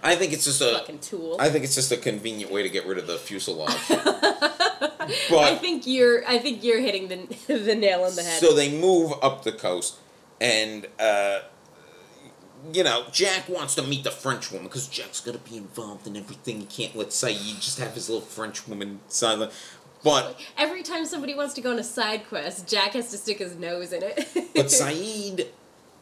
I 0.04 0.16
think 0.16 0.34
it's 0.34 0.46
just 0.46 0.62
a 0.62 0.74
fucking 0.80 1.00
tool. 1.00 1.38
I 1.40 1.50
think 1.50 1.64
it's 1.64 1.76
just 1.76 1.92
a 1.92 1.98
convenient 1.98 2.52
way 2.52 2.64
to 2.64 2.70
get 2.70 2.86
rid 2.86 2.98
of 2.98 3.08
the 3.08 3.18
fuselage. 3.18 3.72
I 3.90 5.58
think 5.60 5.88
you're. 5.88 6.28
I 6.28 6.38
think 6.38 6.64
you're 6.64 6.80
hitting 6.80 7.08
the 7.08 7.54
the 7.54 7.76
nail 7.76 8.04
on 8.04 8.16
the 8.16 8.24
head. 8.24 8.40
so 8.40 8.54
they 8.56 8.72
move 8.72 9.14
up 9.22 9.44
the 9.44 9.52
coast, 9.52 9.98
and 10.40 10.88
uh, 11.00 11.40
you 12.72 12.84
know 12.84 13.06
Jack 13.12 13.50
wants 13.50 13.76
to 13.76 13.82
meet 13.82 14.04
the 14.04 14.12
French 14.12 14.52
woman 14.52 14.68
because 14.68 14.88
Jack's 14.88 15.20
gonna 15.22 15.40
be 15.40 15.58
involved 15.58 16.06
in 16.08 16.16
everything. 16.16 16.60
He 16.62 16.66
can't 16.66 16.96
let 16.96 17.08
Sayid 17.10 17.56
just 17.62 17.80
have 17.80 17.94
his 17.94 18.10
little 18.10 18.26
French 18.26 18.68
woman 18.68 19.00
silent. 19.08 19.52
But 20.04 20.40
Every 20.58 20.84
time 20.84 21.06
somebody 21.06 21.36
wants 21.36 21.54
to 21.56 21.62
go 21.62 21.72
on 21.72 21.80
a 21.80 21.84
side 21.84 22.28
quest, 22.28 22.68
Jack 22.68 22.94
has 22.94 23.12
to 23.12 23.18
stick 23.18 23.40
his 23.40 23.56
nose 23.56 23.94
in 23.94 24.02
it. 24.04 24.16
but 24.56 24.66
Sayid 24.68 25.48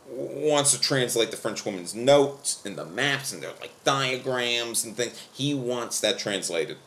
wants 0.08 0.74
to 0.74 0.82
translate 0.82 1.32
the 1.32 1.38
French 1.38 1.66
woman's 1.66 1.94
notes 1.94 2.62
and 2.66 2.78
the 2.78 2.86
maps 2.86 3.32
and 3.32 3.44
they're 3.44 3.52
like 3.60 3.84
diagrams 3.84 4.84
and 4.84 4.96
things. 4.96 5.28
He 5.34 5.54
wants 5.54 6.00
that 6.00 6.18
translated. 6.18 6.78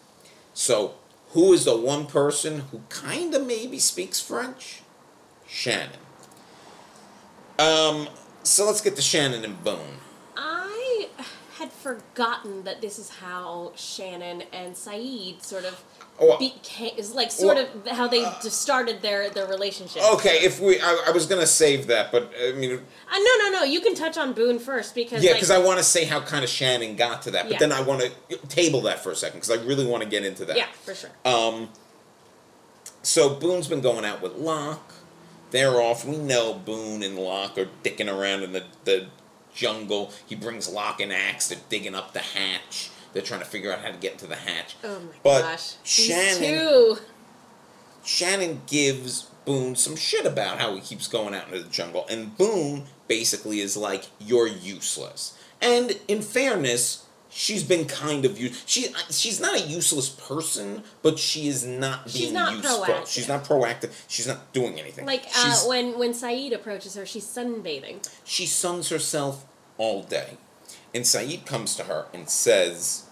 So 0.54 0.94
who 1.30 1.52
is 1.52 1.64
the 1.64 1.76
one 1.76 2.06
person 2.06 2.60
who 2.70 2.82
kind 2.88 3.34
of 3.34 3.46
maybe 3.46 3.78
speaks 3.78 4.20
French? 4.20 4.82
Shannon. 5.46 5.98
Um. 7.58 8.08
So 8.42 8.66
let's 8.66 8.80
get 8.80 8.96
to 8.96 9.02
Shannon 9.02 9.44
and 9.44 9.62
Boone. 9.62 9.98
Had 11.62 11.70
forgotten 11.70 12.64
that 12.64 12.80
this 12.80 12.98
is 12.98 13.08
how 13.08 13.70
Shannon 13.76 14.42
and 14.52 14.74
Sayid 14.74 15.44
sort 15.44 15.64
of 15.64 15.80
Oh, 16.18 16.36
became 16.36 16.90
is 16.98 17.14
like 17.14 17.30
sort 17.30 17.56
Well, 17.56 17.68
of 17.86 17.86
how 17.86 18.08
they 18.08 18.22
just 18.42 18.60
started 18.60 19.00
their 19.00 19.30
their 19.30 19.46
relationship. 19.46 20.02
Okay, 20.14 20.38
if 20.44 20.58
we, 20.58 20.80
I, 20.80 21.04
I 21.06 21.10
was 21.12 21.26
gonna 21.26 21.46
save 21.46 21.86
that, 21.86 22.10
but 22.10 22.32
I 22.36 22.50
mean, 22.54 22.72
Uh, 22.72 23.18
no, 23.18 23.36
no, 23.38 23.50
no. 23.52 23.62
You 23.62 23.80
can 23.80 23.94
touch 23.94 24.18
on 24.18 24.32
Boone 24.32 24.58
first 24.58 24.92
because 24.96 25.22
yeah, 25.22 25.30
like, 25.30 25.36
because 25.36 25.52
I 25.52 25.58
want 25.58 25.78
to 25.78 25.84
say 25.84 26.04
how 26.04 26.20
kind 26.20 26.42
of 26.42 26.50
Shannon 26.50 26.96
got 26.96 27.22
to 27.22 27.30
that, 27.30 27.44
but 27.44 27.52
Yeah. 27.52 27.58
then 27.60 27.70
I 27.70 27.80
want 27.80 28.02
to 28.28 28.36
table 28.48 28.80
that 28.82 29.00
for 29.04 29.12
a 29.12 29.16
second 29.16 29.38
because 29.40 29.56
I 29.56 29.62
really 29.64 29.86
want 29.86 30.02
to 30.02 30.08
get 30.08 30.24
into 30.24 30.44
that. 30.46 30.56
yeah, 30.56 30.66
for 30.84 30.96
sure. 30.96 31.10
Um, 31.24 31.68
so 33.04 33.36
Boone's 33.36 33.68
been 33.68 33.82
going 33.82 34.04
out 34.04 34.20
with 34.20 34.34
Locke. 34.34 34.94
They're 35.52 35.80
off. 35.80 36.04
We 36.04 36.16
know 36.16 36.54
Boone 36.54 37.04
and 37.04 37.16
Locke 37.16 37.56
are 37.56 37.68
dicking 37.84 38.12
around 38.12 38.42
in 38.42 38.52
the, 38.52 38.64
the 38.84 39.06
jungle. 39.55 40.12
He 40.26 40.34
brings 40.34 40.68
Locke 40.68 41.00
and 41.00 41.12
axe. 41.12 41.48
They're 41.48 41.59
digging 41.68 41.94
up 41.94 42.12
the 42.12 42.20
hatch. 42.20 42.90
They're 43.12 43.22
trying 43.22 43.40
to 43.40 43.46
figure 43.46 43.72
out 43.72 43.80
how 43.80 43.90
to 43.90 43.98
get 43.98 44.12
into 44.12 44.26
the 44.26 44.36
hatch. 44.36 44.76
Oh 44.82 45.00
my 45.00 45.12
but 45.22 45.42
gosh, 45.42 45.74
Shannon. 45.84 46.98
Shannon 48.05 48.62
gives 48.66 49.28
Boone 49.44 49.76
some 49.76 49.96
shit 49.96 50.24
about 50.24 50.59
how 50.59 50.74
he 50.74 50.80
keeps 50.80 51.09
going 51.09 51.34
out 51.34 51.48
into 51.48 51.62
the 51.62 51.68
jungle, 51.68 52.07
and 52.09 52.36
Boone 52.36 52.84
basically 53.09 53.61
is 53.61 53.76
like, 53.76 54.05
"You're 54.18 54.46
useless." 54.46 55.34
And 55.61 55.98
in 56.09 56.22
fairness, 56.22 57.05
she's 57.33 57.64
been 57.64 57.87
kind 57.87 58.24
of 58.24 58.39
use. 58.39 58.62
She 58.66 58.95
she's 59.11 59.41
not 59.41 59.55
a 59.55 59.61
useless 59.61 60.09
person, 60.11 60.83
but 61.03 61.18
she 61.18 61.49
is 61.49 61.64
not 61.64 62.09
She's 62.11 62.22
being 62.22 62.35
not 62.35 62.53
useful. 62.55 62.85
proactive. 62.85 63.07
She's 63.09 63.28
not 63.28 63.45
proactive. 63.45 63.91
She's 64.09 64.26
not 64.26 64.53
doing 64.53 64.78
anything. 64.78 65.07
Like 65.07 65.24
uh, 65.37 65.57
when 65.66 65.99
when 65.99 66.12
Sayid 66.12 66.53
approaches 66.55 66.95
her, 66.95 67.07
she's 67.07 67.24
sunbathing. 67.26 68.07
she 68.24 68.47
suns 68.47 68.89
herself 68.91 69.47
all 69.78 70.03
day, 70.03 70.37
and 70.95 71.05
Sayid 71.05 71.47
comes 71.47 71.74
to 71.76 71.85
her 71.85 72.07
and 72.12 72.28
says, 72.28 73.05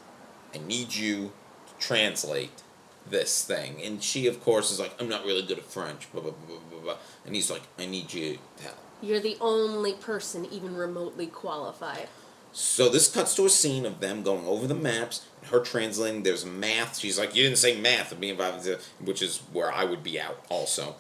"I 0.55 0.59
need 0.59 0.95
you 0.95 1.33
to 1.67 1.87
translate." 1.87 2.63
This 3.09 3.43
thing, 3.45 3.81
and 3.83 4.05
she, 4.05 4.27
of 4.29 4.45
course, 4.45 4.71
is 4.71 4.79
like, 4.79 4.95
"I'm 5.01 5.09
not 5.09 5.25
really 5.25 5.43
good 5.43 5.59
at 5.59 5.65
French." 5.65 6.13
Blah 6.13 6.21
blah 6.21 6.33
blah 6.47 6.59
blah 6.71 6.81
blah. 6.81 6.97
And 7.25 7.35
he's 7.35 7.51
like, 7.51 7.63
"I 7.79 7.87
need 7.87 8.13
you 8.13 8.39
to 8.59 8.63
help." 8.63 8.77
You're 9.03 9.19
the 9.21 9.39
only 9.41 9.95
person 9.95 10.45
even 10.45 10.77
remotely 10.77 11.27
qualified. 11.27 12.09
So 12.53 12.89
this 12.89 13.09
cuts 13.09 13.35
to 13.37 13.47
a 13.47 13.51
scene 13.51 13.87
of 13.87 14.01
them 14.01 14.23
going 14.23 14.47
over 14.47 14.67
the 14.67 14.75
maps, 14.75 15.27
and 15.41 15.51
her 15.51 15.61
translating. 15.61 16.23
There's 16.23 16.45
math. 16.45 16.99
She's 16.99 17.19
like, 17.19 17.35
"You 17.35 17.45
didn't 17.45 17.59
say 17.59 17.77
math," 17.77 18.11
and 18.11 18.21
being 18.21 18.33
involved, 18.33 18.69
which 18.99 19.23
is 19.23 19.39
where 19.53 19.73
I 19.73 19.85
would 19.85 20.03
be 20.03 20.21
out 20.21 20.45
also. 20.49 20.97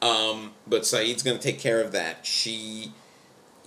Um, 0.00 0.54
but 0.66 0.82
Sayid's 0.82 1.22
gonna 1.22 1.38
take 1.38 1.58
care 1.58 1.80
of 1.80 1.92
that. 1.92 2.24
She 2.24 2.92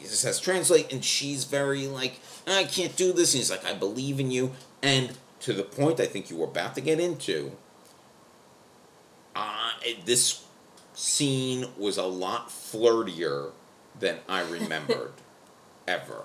just 0.01 0.23
has 0.23 0.39
translate, 0.39 0.91
and 0.91 1.03
she's 1.03 1.43
very 1.43 1.87
like, 1.87 2.19
"I 2.47 2.63
can't 2.63 2.95
do 2.95 3.11
this." 3.11 3.33
And 3.33 3.39
he's 3.39 3.51
like, 3.51 3.65
"I 3.65 3.73
believe 3.73 4.19
in 4.19 4.31
you," 4.31 4.53
and 4.81 5.17
to 5.41 5.53
the 5.53 5.63
point 5.63 5.99
I 5.99 6.05
think 6.05 6.29
you 6.29 6.37
were 6.37 6.47
about 6.47 6.75
to 6.75 6.81
get 6.81 6.99
into. 6.99 7.57
Uh, 9.35 9.71
this 10.05 10.43
scene 10.93 11.67
was 11.77 11.97
a 11.97 12.03
lot 12.03 12.49
flirtier 12.49 13.51
than 13.99 14.19
I 14.29 14.41
remembered 14.49 15.13
ever. 15.87 16.23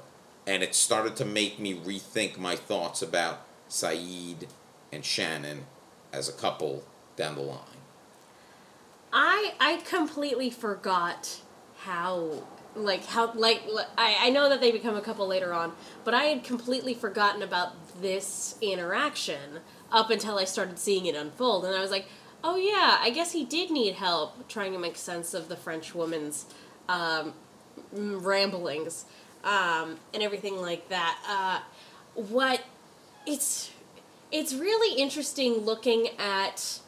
And 0.51 0.65
it 0.65 0.75
started 0.75 1.15
to 1.15 1.25
make 1.25 1.61
me 1.61 1.75
rethink 1.75 2.37
my 2.37 2.57
thoughts 2.57 3.03
about 3.03 3.47
Sayid 3.69 4.49
and 4.91 5.05
Shannon 5.05 5.67
as 6.13 6.29
a 6.29 6.33
couple 6.33 6.83
down 7.15 7.37
the 7.37 7.41
line. 7.41 7.79
I 9.13 9.53
I 9.61 9.77
completely 9.85 10.51
forgot 10.51 11.41
how 11.83 12.43
like 12.75 13.07
how 13.07 13.33
like 13.35 13.63
I 13.97 14.17
I 14.23 14.31
know 14.31 14.49
that 14.49 14.61
they 14.61 14.73
become 14.73 14.97
a 14.97 15.01
couple 15.01 15.25
later 15.29 15.53
on, 15.53 15.73
but 16.03 16.15
I 16.15 16.25
had 16.25 16.43
completely 16.43 16.95
forgotten 16.95 17.43
about 17.43 18.03
this 18.03 18.57
interaction 18.61 19.61
up 19.93 20.11
until 20.11 20.37
I 20.37 20.47
started 20.47 20.81
seeing 20.81 21.07
it 21.07 21.15
unfold, 21.15 21.65
and 21.65 21.77
I 21.77 21.81
was 21.81 21.93
like, 21.93 22.07
oh 22.43 22.57
yeah, 22.57 22.99
I 23.01 23.11
guess 23.11 23.31
he 23.31 23.45
did 23.45 23.71
need 23.71 23.95
help 23.95 24.49
trying 24.49 24.73
to 24.73 24.81
make 24.81 24.97
sense 24.97 25.33
of 25.33 25.49
the 25.49 25.57
French 25.57 25.95
woman's 25.95 26.47
um, 26.89 27.35
ramblings 27.93 29.05
um, 29.45 29.97
and 30.13 30.23
everything 30.23 30.61
like 30.61 30.89
that. 30.89 31.19
Uh, 31.29 31.61
what 32.15 32.63
it's 33.27 33.71
it's 34.33 34.55
really 34.55 35.01
interesting 35.01 35.55
looking 35.59 36.09
at 36.19 36.81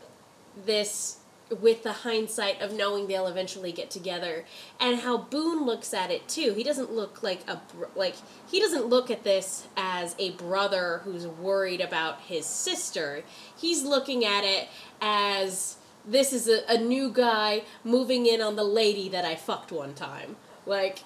this 0.64 1.18
with 1.61 1.82
the 1.82 1.92
hindsight 1.92 2.61
of 2.61 2.72
knowing 2.72 3.07
they'll 3.07 3.26
eventually 3.26 3.72
get 3.72 3.90
together 3.90 4.44
and 4.80 5.00
how 5.00 5.18
Boone 5.18 5.66
looks 5.66 5.92
at 5.92 6.11
it 6.11 6.26
too. 6.28 6.55
He 6.55 6.62
doesn't 6.62 6.92
look 6.92 7.22
like 7.22 7.48
a 7.48 7.61
like 7.94 8.14
he 8.50 8.61
doesn't 8.61 8.86
look 8.86 9.11
at 9.11 9.24
this 9.24 9.66
as 9.76 10.14
a 10.18 10.30
brother 10.32 11.00
who's 11.05 11.26
worried 11.26 11.80
about 11.80 12.20
his 12.22 12.46
sister. 12.46 13.22
He's 13.57 13.82
looking 13.82 14.24
at 14.24 14.44
it 14.44 14.68
as 15.00 15.76
this 16.07 16.32
is 16.32 16.48
a, 16.48 16.62
a 16.68 16.78
new 16.78 17.11
guy 17.11 17.62
moving 17.84 18.26
in 18.26 18.40
on 18.40 18.57
the 18.57 18.64
lady 18.64 19.09
that 19.11 19.24
I 19.24 19.34
fucked 19.34 19.72
one 19.72 19.94
time. 19.94 20.36
Like 20.64 21.00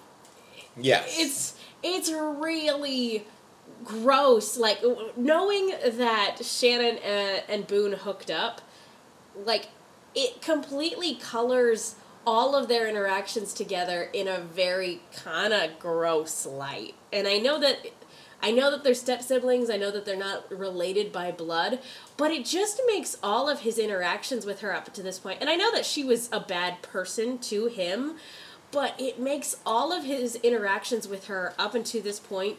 Yes. 0.76 1.16
it's 1.18 1.54
it's 1.82 2.10
really 2.10 3.24
gross 3.84 4.56
like 4.56 4.78
knowing 5.16 5.72
that 5.92 6.38
shannon 6.42 6.98
uh, 6.98 7.40
and 7.48 7.66
boone 7.66 7.92
hooked 7.92 8.30
up 8.30 8.60
like 9.44 9.68
it 10.14 10.40
completely 10.40 11.14
colors 11.16 11.96
all 12.26 12.56
of 12.56 12.68
their 12.68 12.88
interactions 12.88 13.52
together 13.54 14.08
in 14.12 14.26
a 14.26 14.38
very 14.38 15.00
kind 15.14 15.52
of 15.52 15.78
gross 15.78 16.46
light 16.46 16.94
and 17.12 17.26
i 17.28 17.38
know 17.38 17.60
that 17.60 17.78
i 18.42 18.50
know 18.50 18.70
that 18.70 18.82
they're 18.82 18.94
step 18.94 19.22
siblings 19.22 19.70
i 19.70 19.76
know 19.76 19.90
that 19.90 20.04
they're 20.04 20.16
not 20.16 20.50
related 20.50 21.12
by 21.12 21.30
blood 21.30 21.78
but 22.16 22.30
it 22.30 22.44
just 22.44 22.80
makes 22.86 23.16
all 23.22 23.48
of 23.48 23.60
his 23.60 23.78
interactions 23.78 24.44
with 24.46 24.60
her 24.60 24.74
up 24.74 24.92
to 24.92 25.02
this 25.02 25.18
point 25.18 25.38
and 25.40 25.50
i 25.50 25.54
know 25.54 25.70
that 25.72 25.84
she 25.86 26.02
was 26.02 26.28
a 26.32 26.40
bad 26.40 26.80
person 26.82 27.38
to 27.38 27.66
him 27.66 28.16
but 28.76 28.94
it 29.00 29.18
makes 29.18 29.56
all 29.64 29.90
of 29.90 30.04
his 30.04 30.34
interactions 30.36 31.08
with 31.08 31.28
her 31.28 31.54
up 31.58 31.74
until 31.74 32.02
this 32.02 32.20
point 32.20 32.58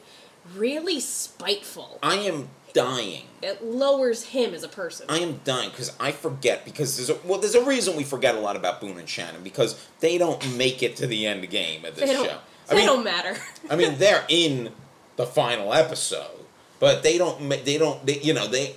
really 0.55 0.99
spiteful. 0.99 1.99
I 2.01 2.15
am 2.15 2.49
dying. 2.73 3.25
It 3.43 3.63
lowers 3.63 4.23
him 4.23 4.55
as 4.55 4.63
a 4.63 4.67
person. 4.67 5.05
I 5.09 5.19
am 5.19 5.41
dying 5.43 5.69
because 5.69 5.95
I 5.99 6.11
forget 6.11 6.65
because 6.65 6.97
there's 6.97 7.11
a 7.11 7.19
well 7.23 7.39
there's 7.39 7.53
a 7.53 7.63
reason 7.63 7.95
we 7.95 8.03
forget 8.03 8.33
a 8.33 8.39
lot 8.39 8.55
about 8.55 8.81
Boone 8.81 8.97
and 8.97 9.07
Shannon 9.07 9.43
because 9.43 9.79
they 9.99 10.17
don't 10.17 10.57
make 10.57 10.81
it 10.81 10.95
to 10.95 11.05
the 11.05 11.27
end 11.27 11.47
game 11.51 11.85
of 11.85 11.95
this 11.95 12.09
they 12.09 12.15
show. 12.15 12.39
I 12.67 12.73
They 12.73 12.77
mean, 12.77 12.85
don't 12.87 13.03
matter. 13.03 13.37
I 13.69 13.75
mean 13.75 13.95
they're 13.99 14.25
in 14.27 14.71
the 15.17 15.27
final 15.27 15.71
episode, 15.71 16.45
but 16.79 17.03
they 17.03 17.19
don't. 17.19 17.47
They 17.47 17.77
don't. 17.77 18.03
They, 18.03 18.19
you 18.21 18.33
know 18.33 18.47
they. 18.47 18.75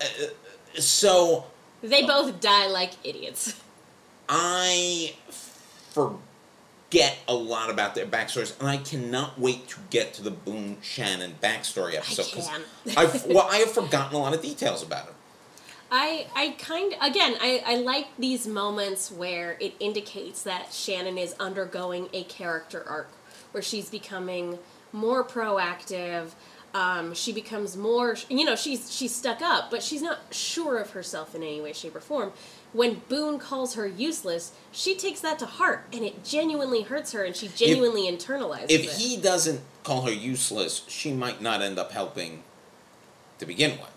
Uh, 0.00 0.80
so 0.80 1.46
they 1.80 2.04
both 2.04 2.40
die 2.40 2.66
like 2.66 2.90
idiots. 3.04 3.54
I 4.28 5.14
forget 5.92 6.18
a 7.28 7.34
lot 7.34 7.70
about 7.70 7.94
their 7.94 8.06
backstories, 8.06 8.58
and 8.60 8.68
I 8.68 8.76
cannot 8.76 9.38
wait 9.38 9.68
to 9.68 9.76
get 9.90 10.14
to 10.14 10.22
the 10.22 10.30
Boone 10.30 10.78
Shannon 10.82 11.36
backstory 11.42 11.94
episode. 11.96 12.30
'cause 12.32 12.48
can. 12.48 12.62
I've 12.96 13.26
well, 13.26 13.48
I 13.50 13.58
have 13.58 13.72
forgotten 13.72 14.16
a 14.16 14.18
lot 14.18 14.34
of 14.34 14.42
details 14.42 14.82
about 14.82 15.08
it. 15.08 15.14
I 15.90 16.26
I 16.34 16.54
kind 16.58 16.94
again 17.00 17.36
I 17.40 17.62
I 17.66 17.76
like 17.76 18.08
these 18.18 18.46
moments 18.46 19.10
where 19.10 19.56
it 19.60 19.74
indicates 19.78 20.42
that 20.42 20.72
Shannon 20.72 21.18
is 21.18 21.34
undergoing 21.38 22.08
a 22.12 22.24
character 22.24 22.84
arc 22.88 23.10
where 23.52 23.62
she's 23.62 23.90
becoming 23.90 24.58
more 24.92 25.22
proactive. 25.24 26.30
Um, 26.74 27.12
she 27.12 27.34
becomes 27.34 27.76
more 27.76 28.16
you 28.30 28.46
know 28.46 28.56
she's 28.56 28.90
she's 28.90 29.14
stuck 29.14 29.42
up 29.42 29.70
but 29.70 29.82
she's 29.82 30.00
not 30.00 30.20
sure 30.30 30.78
of 30.78 30.92
herself 30.92 31.34
in 31.34 31.42
any 31.42 31.60
way 31.60 31.74
shape 31.74 31.94
or 31.94 32.00
form 32.00 32.32
when 32.72 33.02
boone 33.08 33.38
calls 33.38 33.74
her 33.74 33.86
useless 33.86 34.52
she 34.70 34.96
takes 34.96 35.20
that 35.20 35.38
to 35.38 35.46
heart 35.46 35.84
and 35.92 36.04
it 36.04 36.24
genuinely 36.24 36.82
hurts 36.82 37.12
her 37.12 37.24
and 37.24 37.36
she 37.36 37.48
genuinely 37.48 38.10
internalizes 38.10 38.70
If 38.70 38.80
it 38.80 38.84
If 38.86 38.96
he 38.96 39.16
doesn't 39.16 39.60
call 39.84 40.02
her 40.02 40.12
useless, 40.12 40.82
she 40.88 41.12
might 41.12 41.40
not 41.40 41.62
end 41.62 41.78
up 41.78 41.92
helping 41.92 42.42
to 43.38 43.46
begin 43.46 43.72
with. 43.72 43.90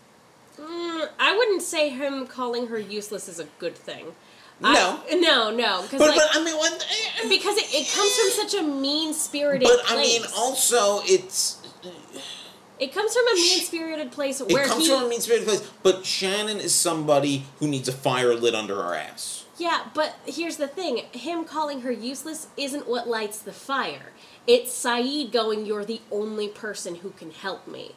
Mm, 0.59 1.09
I 1.19 1.36
wouldn't 1.38 1.61
say 1.61 1.89
him 1.89 2.28
calling 2.28 2.67
her 2.67 2.80
useless 2.80 3.28
is 3.28 3.39
a 3.39 3.45
good 3.59 3.76
thing. 3.76 4.07
No. 4.59 5.01
I, 5.09 5.15
no, 5.15 5.51
no, 5.51 5.82
because 5.82 5.99
But, 5.99 6.09
like, 6.11 6.17
but 6.17 6.30
I 6.34 6.43
mean, 6.43 6.57
when, 6.57 6.71
because 7.30 7.57
it, 7.57 7.67
it 7.73 7.93
comes 7.93 8.15
from 8.15 8.30
such 8.30 8.53
a 8.53 8.63
mean 8.63 9.13
spirited 9.13 9.67
but 9.67 9.86
place. 9.86 9.91
I 9.91 10.01
mean, 10.01 10.21
also 10.38 11.01
it's 11.03 11.61
it 12.80 12.93
comes 12.93 13.13
from 13.13 13.28
a 13.32 13.36
mean 13.36 13.59
spirited 13.63 14.11
place 14.11 14.41
where 14.41 14.63
it 14.63 14.67
comes 14.69 14.86
he. 14.86 14.91
from 14.91 15.03
a 15.05 15.09
mean 15.09 15.21
spirited 15.21 15.47
place. 15.47 15.71
But 15.84 16.05
Shannon 16.05 16.57
is 16.59 16.73
somebody 16.76 17.45
who 17.59 17.67
needs 17.67 17.88
a 17.88 17.93
fire 17.93 18.34
lit 18.36 18.55
under 18.55 18.76
her 18.76 18.93
ass. 18.95 19.45
yeah, 19.57 19.86
but 19.93 20.15
here's 20.26 20.57
the 20.57 20.67
thing: 20.67 20.97
him 21.11 21.45
calling 21.45 21.82
her 21.82 21.91
useless 21.91 22.47
isn't 22.57 22.88
what 22.88 23.07
lights 23.07 23.39
the 23.39 23.53
fire. 23.53 24.11
It's 24.47 24.71
Sayid 24.71 25.32
going, 25.32 25.65
"You're 25.65 25.86
the 25.86 26.01
only 26.11 26.47
person 26.47 26.95
who 26.95 27.11
can 27.11 27.32
help 27.32 27.67
me." 27.67 27.93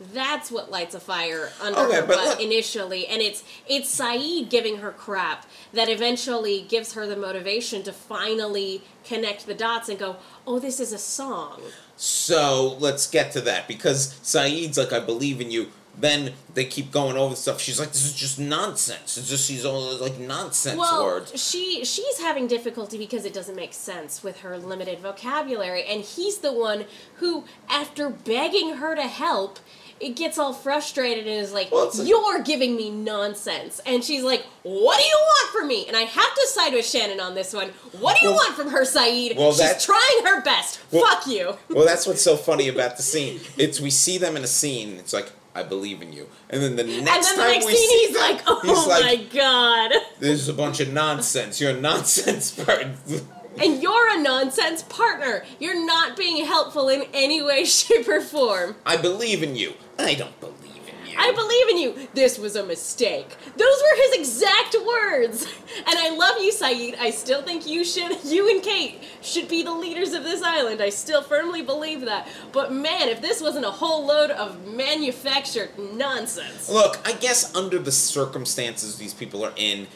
That's 0.00 0.52
what 0.52 0.70
lights 0.70 0.94
a 0.94 1.00
fire 1.00 1.50
under 1.60 1.80
Okay, 1.80 1.96
her 1.96 2.06
butt 2.06 2.24
look- 2.24 2.40
initially, 2.40 3.06
and 3.08 3.20
it's 3.20 3.42
it's 3.68 3.92
Sayid 3.98 4.48
giving 4.48 4.76
her 4.78 4.92
crap 4.92 5.44
that 5.72 5.88
eventually 5.88 6.60
gives 6.68 6.92
her 6.92 7.04
the 7.06 7.16
motivation 7.16 7.82
to 7.82 7.92
finally 7.92 8.82
connect 9.04 9.46
the 9.46 9.54
dots 9.54 9.88
and 9.88 9.98
go, 9.98 10.16
"Oh, 10.46 10.58
this 10.60 10.78
is 10.78 10.92
a 10.92 10.98
song." 10.98 11.62
So 11.98 12.76
let's 12.78 13.10
get 13.10 13.32
to 13.32 13.40
that 13.40 13.66
because 13.66 14.14
Sayid's 14.22 14.78
like, 14.78 14.92
I 14.92 15.00
believe 15.00 15.40
in 15.40 15.50
you. 15.50 15.68
Then 16.00 16.34
they 16.54 16.64
keep 16.64 16.92
going 16.92 17.16
over 17.16 17.34
stuff. 17.34 17.60
She's 17.60 17.80
like, 17.80 17.88
this 17.88 18.04
is 18.04 18.14
just 18.14 18.38
nonsense. 18.38 19.18
It's 19.18 19.28
just 19.28 19.48
these 19.48 19.64
all 19.64 19.96
like 19.96 20.16
nonsense 20.16 20.78
well, 20.78 21.02
words. 21.02 21.42
she 21.42 21.84
she's 21.84 22.20
having 22.20 22.46
difficulty 22.46 22.96
because 22.98 23.24
it 23.24 23.34
doesn't 23.34 23.56
make 23.56 23.74
sense 23.74 24.22
with 24.22 24.38
her 24.42 24.56
limited 24.58 25.00
vocabulary, 25.00 25.84
and 25.84 26.02
he's 26.02 26.38
the 26.38 26.52
one 26.52 26.84
who, 27.14 27.42
after 27.68 28.10
begging 28.10 28.76
her 28.76 28.94
to 28.94 29.08
help, 29.08 29.58
it 30.00 30.16
gets 30.16 30.38
all 30.38 30.52
frustrated 30.52 31.26
and 31.26 31.36
is 31.40 31.52
like, 31.52 31.70
Well, 31.72 31.90
like- 31.94 32.06
"You're 32.08 32.40
giving 32.42 32.76
me 32.76 32.90
nonsense," 32.90 33.80
and 33.86 34.02
she's 34.04 34.22
like, 34.22 34.44
"What 34.62 34.98
do 34.98 35.04
you 35.04 35.16
want 35.16 35.50
from 35.52 35.68
me?" 35.68 35.86
And 35.86 35.96
I 35.96 36.02
have 36.02 36.34
to 36.34 36.46
side 36.48 36.72
with 36.72 36.86
Shannon 36.86 37.20
on 37.20 37.34
this 37.34 37.52
one. 37.52 37.68
What 38.00 38.16
do 38.16 38.22
you 38.26 38.30
Well- 38.30 38.36
want 38.44 38.54
from 38.56 38.68
her, 38.70 38.82
Sayid? 38.82 39.36
well, 39.36 39.52
she's 39.52 39.84
trying 39.84 40.24
her 40.26 40.40
best. 40.42 40.78
Well- 40.90 41.04
Fuck 41.06 41.26
you. 41.26 41.56
Well, 41.68 41.84
that's 41.86 42.06
what's 42.06 42.22
so 42.22 42.36
funny 42.36 42.68
about 42.68 42.96
the 42.96 43.02
scene. 43.02 43.40
It's 43.56 43.80
we 43.80 43.90
see 43.90 44.18
them 44.18 44.36
in 44.36 44.44
a 44.44 44.48
scene. 44.48 44.96
It's 44.98 45.12
like 45.12 45.30
I 45.54 45.62
believe 45.64 46.02
in 46.02 46.12
you, 46.12 46.28
and 46.50 46.62
then 46.62 46.76
the 46.76 46.84
next 46.84 46.98
and 46.98 47.06
then 47.06 47.22
the 47.36 47.42
time 47.42 47.52
next 47.52 47.66
we 47.66 47.74
scene, 47.74 47.88
see 47.88 48.06
he's 48.06 48.16
like, 48.16 48.40
"Oh 48.46 48.60
he's 48.62 48.86
like, 48.86 49.04
my 49.04 49.16
god." 49.34 49.92
This 50.20 50.40
is 50.40 50.48
a 50.48 50.52
bunch 50.52 50.78
of 50.80 50.92
nonsense. 50.92 51.60
You're 51.60 51.72
a 51.72 51.80
nonsense 51.80 52.50
person. 52.64 53.28
And 53.60 53.82
you're 53.82 54.18
a 54.18 54.22
nonsense 54.22 54.82
partner. 54.82 55.44
You're 55.58 55.84
not 55.84 56.16
being 56.16 56.44
helpful 56.44 56.88
in 56.88 57.04
any 57.12 57.42
way, 57.42 57.64
shape, 57.66 58.08
or 58.08 58.20
form. 58.20 58.76
I 58.86 58.96
believe 58.96 59.42
in 59.42 59.56
you. 59.56 59.74
I 59.98 60.14
don't 60.14 60.38
believe 60.40 60.54
in 60.88 61.10
you. 61.10 61.16
I 61.18 61.32
believe 61.32 61.68
in 61.70 61.78
you. 61.78 62.08
This 62.14 62.38
was 62.38 62.54
a 62.54 62.64
mistake. 62.64 63.28
Those 63.56 63.82
were 63.82 63.96
his 63.96 64.20
exact 64.20 64.76
words. 64.86 65.46
And 65.78 65.98
I 65.98 66.14
love 66.14 66.40
you, 66.40 66.52
Sayid. 66.52 66.96
I 66.98 67.10
still 67.10 67.42
think 67.42 67.66
you 67.66 67.84
should, 67.84 68.16
you 68.24 68.48
and 68.48 68.62
Kate 68.62 69.02
should 69.20 69.48
be 69.48 69.62
the 69.62 69.72
leaders 69.72 70.12
of 70.12 70.22
this 70.22 70.42
island. 70.42 70.80
I 70.80 70.90
still 70.90 71.22
firmly 71.22 71.62
believe 71.62 72.02
that. 72.02 72.28
But 72.52 72.72
man, 72.72 73.08
if 73.08 73.20
this 73.20 73.42
wasn't 73.42 73.64
a 73.64 73.70
whole 73.70 74.06
load 74.06 74.30
of 74.30 74.66
manufactured 74.66 75.70
nonsense. 75.78 76.68
Look, 76.68 77.00
I 77.04 77.12
guess 77.12 77.54
under 77.54 77.78
the 77.78 77.92
circumstances 77.92 78.96
these 78.98 79.14
people 79.14 79.44
are 79.44 79.52
in, 79.56 79.88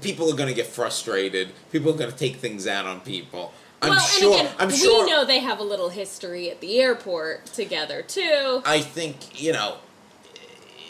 people 0.00 0.30
are 0.30 0.36
going 0.36 0.48
to 0.48 0.54
get 0.54 0.66
frustrated. 0.66 1.50
People 1.72 1.92
are 1.92 1.96
going 1.96 2.10
to 2.10 2.16
take 2.16 2.36
things 2.36 2.66
out 2.66 2.86
on 2.86 3.00
people. 3.00 3.52
I'm 3.80 3.90
well, 3.90 4.00
sure. 4.00 4.32
and 4.32 4.40
again, 4.40 4.54
I'm 4.58 4.68
we 4.68 4.76
sure. 4.76 5.06
know 5.06 5.24
they 5.24 5.38
have 5.38 5.60
a 5.60 5.64
little 5.64 5.88
history 5.88 6.50
at 6.50 6.60
the 6.60 6.80
airport 6.80 7.46
together 7.46 8.02
too. 8.02 8.62
I 8.66 8.80
think 8.80 9.40
you 9.40 9.52
know, 9.52 9.76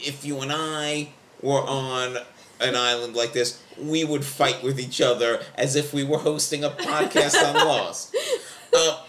if 0.01 0.25
you 0.25 0.41
and 0.41 0.51
I 0.53 1.11
were 1.43 1.61
on 1.61 2.17
an 2.61 2.75
island 2.75 3.15
like 3.15 3.33
this, 3.33 3.63
we 3.81 4.05
would 4.05 4.25
fight 4.25 4.63
with 4.63 4.81
each 4.81 5.01
other 5.01 5.43
as 5.55 5.77
if 5.77 5.93
we 5.93 6.03
were 6.03 6.19
hosting 6.19 6.65
a 6.65 6.71
podcast 6.71 7.43
on 7.43 7.55
Lost. 7.55 8.17
Uh, 8.71 9.03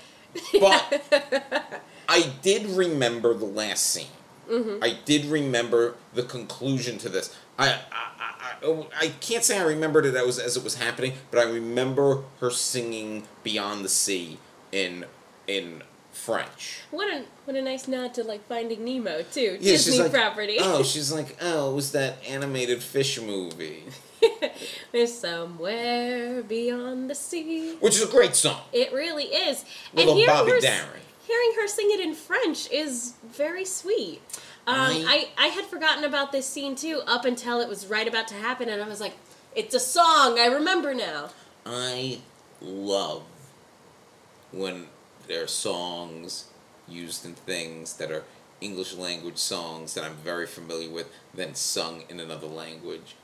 but 0.58 1.84
I 2.08 2.32
did 2.42 2.66
remember 2.68 3.34
the 3.34 3.46
last 3.46 3.88
scene. 3.88 4.08
Mm-hmm. 4.50 4.82
I 4.82 4.98
did 5.04 5.26
remember 5.26 5.96
the 6.14 6.24
conclusion 6.24 6.98
to 7.00 7.10
this. 7.10 7.36
I, 7.58 7.78
I, 7.92 8.36
I, 9.00 9.08
can't 9.20 9.44
say 9.44 9.60
I 9.60 9.64
remembered 9.64 10.06
it 10.06 10.16
as, 10.16 10.40
as 10.40 10.58
it 10.58 10.64
was 10.64 10.76
happening, 10.76 11.14
but 11.32 11.40
I 11.40 11.50
remember 11.50 12.24
her 12.40 12.50
singing 12.50 13.24
"Beyond 13.44 13.84
the 13.84 13.90
Sea" 13.90 14.38
in 14.72 15.06
in 15.48 15.84
French. 16.12 16.82
What 16.92 17.14
a 17.14 17.26
what 17.46 17.56
a 17.56 17.62
nice 17.62 17.88
nod 17.88 18.14
to 18.16 18.24
like 18.24 18.48
Finding 18.48 18.84
Nemo 18.84 19.24
too. 19.32 19.58
Yeah, 19.60 19.72
Disney 19.74 20.00
like, 20.00 20.12
property. 20.12 20.58
Oh, 20.60 20.84
she's 20.84 21.12
like, 21.12 21.38
oh, 21.42 21.72
it 21.72 21.76
was 21.76 21.92
that 21.94 22.18
animated 22.28 22.84
fish 22.84 23.20
movie, 23.22 23.84
There's 24.92 25.14
somewhere 25.18 26.44
beyond 26.44 27.10
the 27.10 27.16
sea. 27.16 27.76
which 27.80 27.96
is 27.96 28.04
a 28.04 28.08
great 28.08 28.36
song. 28.36 28.62
It 28.74 28.92
really 28.94 29.26
is. 29.26 29.64
Little 29.94 30.16
hearing 30.16 30.28
Bobby 30.28 30.52
her, 30.52 30.60
Darin. 30.60 31.02
hearing 31.26 31.52
her 31.56 31.68
sing 31.68 31.90
it 31.92 32.00
in 32.00 32.14
French 32.14 32.70
is 32.72 33.14
very 33.26 33.66
sweet. 33.66 34.22
Um, 34.70 35.06
I- 35.08 35.30
I, 35.38 35.48
had 35.48 35.66
forgotten 35.66 36.04
about 36.04 36.32
this 36.32 36.48
scene 36.48 36.76
too 36.76 37.02
up 37.08 37.26
until 37.26 37.60
it 37.60 37.68
was 37.68 37.88
right 37.88 38.08
about 38.08 38.28
to 38.30 38.36
happen, 38.36 38.70
and 38.70 38.82
I 38.82 38.88
was 38.88 39.02
like, 39.02 39.14
it's 39.56 39.74
a 39.74 39.80
song, 39.80 40.40
I 40.40 40.46
remember 40.46 40.94
now. 40.94 41.30
I 41.66 42.20
love 42.62 43.24
when 44.52 44.88
there 45.28 45.44
are 45.44 45.48
songs 45.48 46.46
used 46.88 47.26
in 47.26 47.34
things 47.34 47.98
that 47.98 48.12
are 48.12 48.24
English 48.62 48.94
language 48.94 49.38
songs 49.38 49.94
that 49.94 50.04
I'm 50.04 50.16
very 50.16 50.46
familiar 50.46 50.90
with, 50.90 51.08
then 51.34 51.56
sung 51.56 52.04
in 52.10 52.20
another 52.20 52.48
language. 52.48 53.16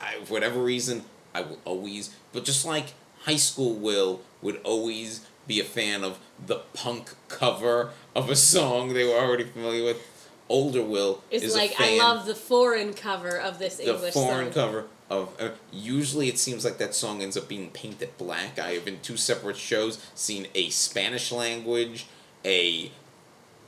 I, 0.00 0.24
for 0.24 0.32
whatever 0.34 0.60
reason, 0.60 1.04
I 1.34 1.42
will 1.42 1.58
always, 1.64 2.14
but 2.32 2.44
just 2.44 2.64
like 2.64 2.94
high 3.22 3.36
school 3.36 3.74
Will 3.74 4.20
would 4.42 4.60
always 4.64 5.26
be 5.46 5.60
a 5.60 5.64
fan 5.64 6.04
of 6.04 6.18
the 6.44 6.60
punk 6.74 7.14
cover 7.28 7.90
of 8.14 8.30
a 8.30 8.36
song 8.36 8.92
they 8.92 9.04
were 9.04 9.18
already 9.18 9.44
familiar 9.44 9.84
with. 9.84 10.06
Older 10.48 10.82
Will 10.82 11.22
It's 11.30 11.44
is 11.44 11.54
like 11.54 11.70
a 11.70 11.74
fan 11.76 12.00
I 12.00 12.02
love 12.02 12.26
the 12.26 12.34
foreign 12.34 12.92
cover 12.92 13.38
of 13.38 13.60
this 13.60 13.76
the 13.76 13.94
English 13.94 14.14
foreign 14.14 14.52
song. 14.52 14.64
cover 14.64 14.86
of 15.10 15.34
uh, 15.40 15.50
usually 15.72 16.28
it 16.28 16.38
seems 16.38 16.64
like 16.64 16.78
that 16.78 16.94
song 16.94 17.20
ends 17.22 17.36
up 17.36 17.48
being 17.48 17.68
painted 17.70 18.16
black 18.16 18.58
i 18.58 18.70
have 18.70 18.86
in 18.86 19.00
two 19.00 19.16
separate 19.16 19.56
shows 19.56 20.04
seen 20.14 20.46
a 20.54 20.70
spanish 20.70 21.32
language 21.32 22.06
a 22.44 22.90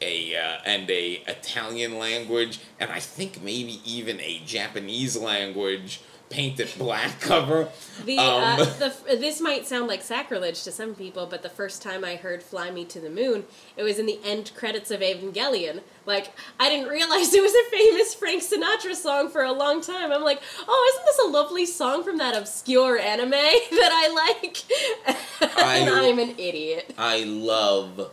a 0.01 0.37
uh, 0.37 0.59
and 0.65 0.89
a 0.89 1.23
italian 1.27 1.99
language 1.99 2.61
and 2.79 2.91
i 2.93 3.01
think 3.01 3.43
maybe 3.43 3.81
even 3.85 4.21
a 4.21 4.41
japanese 4.47 5.17
language 5.17 6.01
painted 6.33 6.69
black 6.79 7.21
cover 7.21 7.69
The, 8.05 8.19
Um, 8.19 8.43
uh, 8.61 8.65
the 8.65 9.17
this 9.17 9.41
might 9.41 9.67
sound 9.67 9.87
like 9.87 10.03
sacrilege 10.03 10.63
to 10.65 10.73
some 10.73 10.95
people, 10.95 11.27
but 11.27 11.43
the 11.43 11.49
first 11.51 11.83
time 11.83 12.05
I 12.05 12.17
heard 12.17 12.43
"Fly 12.43 12.71
Me 12.71 12.85
to 12.87 12.99
the 13.01 13.11
Moon," 13.11 13.45
it 13.77 13.83
was 13.83 13.99
in 13.99 14.07
the 14.07 14.19
end 14.25 14.51
credits 14.57 14.91
of 14.91 15.01
Evangelion. 15.01 15.81
Like 16.07 16.33
I 16.59 16.69
didn't 16.71 16.89
realize 16.89 17.33
it 17.35 17.43
was 17.43 17.55
a 17.55 17.71
famous 17.71 18.15
Frank 18.15 18.43
Sinatra 18.43 18.95
song 18.95 19.29
for 19.31 19.43
a 19.43 19.53
long 19.53 19.81
time. 19.83 20.11
I'm 20.11 20.23
like, 20.25 20.41
oh, 20.67 20.91
isn't 20.95 21.07
this 21.07 21.19
a 21.27 21.29
lovely 21.31 21.67
song 21.67 22.03
from 22.03 22.19
that 22.19 22.35
obscure 22.37 22.99
anime 22.99 23.31
that 23.31 23.91
I 23.93 24.37
like? 24.43 24.65
and 25.59 25.91
I- 25.91 26.09
I'm 26.09 26.19
an 26.19 26.31
idiot. 26.39 26.93
I 26.99 27.25
love 27.25 28.11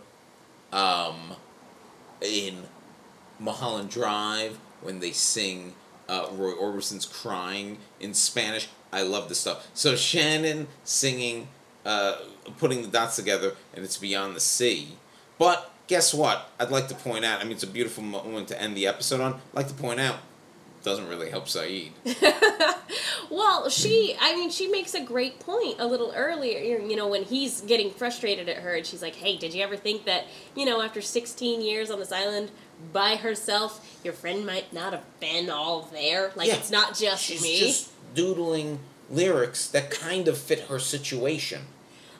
um, 0.73 1.35
in 2.21 2.63
Mulholland 3.39 3.89
Drive 3.89 4.59
when 4.81 4.99
they 4.99 5.11
sing 5.11 5.73
uh, 6.09 6.27
Roy 6.33 6.51
Orbison's 6.51 7.05
crying 7.05 7.77
in 7.99 8.13
Spanish. 8.13 8.67
I 8.91 9.03
love 9.03 9.29
this 9.29 9.39
stuff. 9.39 9.67
So 9.73 9.95
Shannon 9.95 10.67
singing, 10.83 11.47
uh, 11.85 12.17
putting 12.57 12.81
the 12.81 12.87
dots 12.87 13.15
together, 13.15 13.53
and 13.73 13.85
it's 13.85 13.97
Beyond 13.97 14.35
the 14.35 14.39
Sea. 14.39 14.97
But 15.37 15.71
guess 15.87 16.13
what? 16.13 16.49
I'd 16.59 16.71
like 16.71 16.87
to 16.87 16.95
point 16.95 17.23
out. 17.23 17.39
I 17.39 17.43
mean, 17.43 17.53
it's 17.53 17.63
a 17.63 17.67
beautiful 17.67 18.03
moment 18.03 18.47
to 18.49 18.61
end 18.61 18.75
the 18.75 18.87
episode 18.87 19.21
on. 19.21 19.33
I'd 19.33 19.53
like 19.53 19.67
to 19.67 19.73
point 19.75 19.99
out, 19.99 20.17
doesn't 20.83 21.07
really 21.07 21.29
help 21.29 21.45
Sayid. 21.45 21.91
Well, 23.29 23.69
she, 23.69 24.15
I 24.19 24.33
mean, 24.35 24.49
she 24.49 24.67
makes 24.67 24.95
a 24.95 25.01
great 25.01 25.39
point 25.39 25.75
a 25.79 25.85
little 25.85 26.11
earlier, 26.15 26.79
you 26.79 26.95
know, 26.95 27.07
when 27.07 27.23
he's 27.23 27.61
getting 27.61 27.91
frustrated 27.91 28.49
at 28.49 28.57
her 28.57 28.75
and 28.75 28.85
she's 28.85 29.01
like, 29.01 29.15
hey, 29.15 29.37
did 29.37 29.53
you 29.53 29.63
ever 29.63 29.77
think 29.77 30.05
that, 30.05 30.25
you 30.55 30.65
know, 30.65 30.81
after 30.81 31.01
16 31.01 31.61
years 31.61 31.91
on 31.91 31.99
this 31.99 32.11
island 32.11 32.51
by 32.93 33.15
herself, 33.15 33.99
your 34.03 34.13
friend 34.13 34.45
might 34.45 34.71
not 34.73 34.93
have 34.93 35.03
been 35.19 35.49
all 35.49 35.81
there? 35.91 36.31
Like, 36.35 36.47
Yeah. 36.47 36.55
it's 36.55 36.71
not 36.71 36.95
just 36.97 37.23
She's 37.23 37.41
me. 37.41 37.59
just 37.59 37.89
doodling 38.15 38.79
lyrics 39.09 39.67
that 39.67 39.89
kind 39.91 40.27
of 40.27 40.37
fit 40.37 40.61
her 40.61 40.79
situation. 40.79 41.63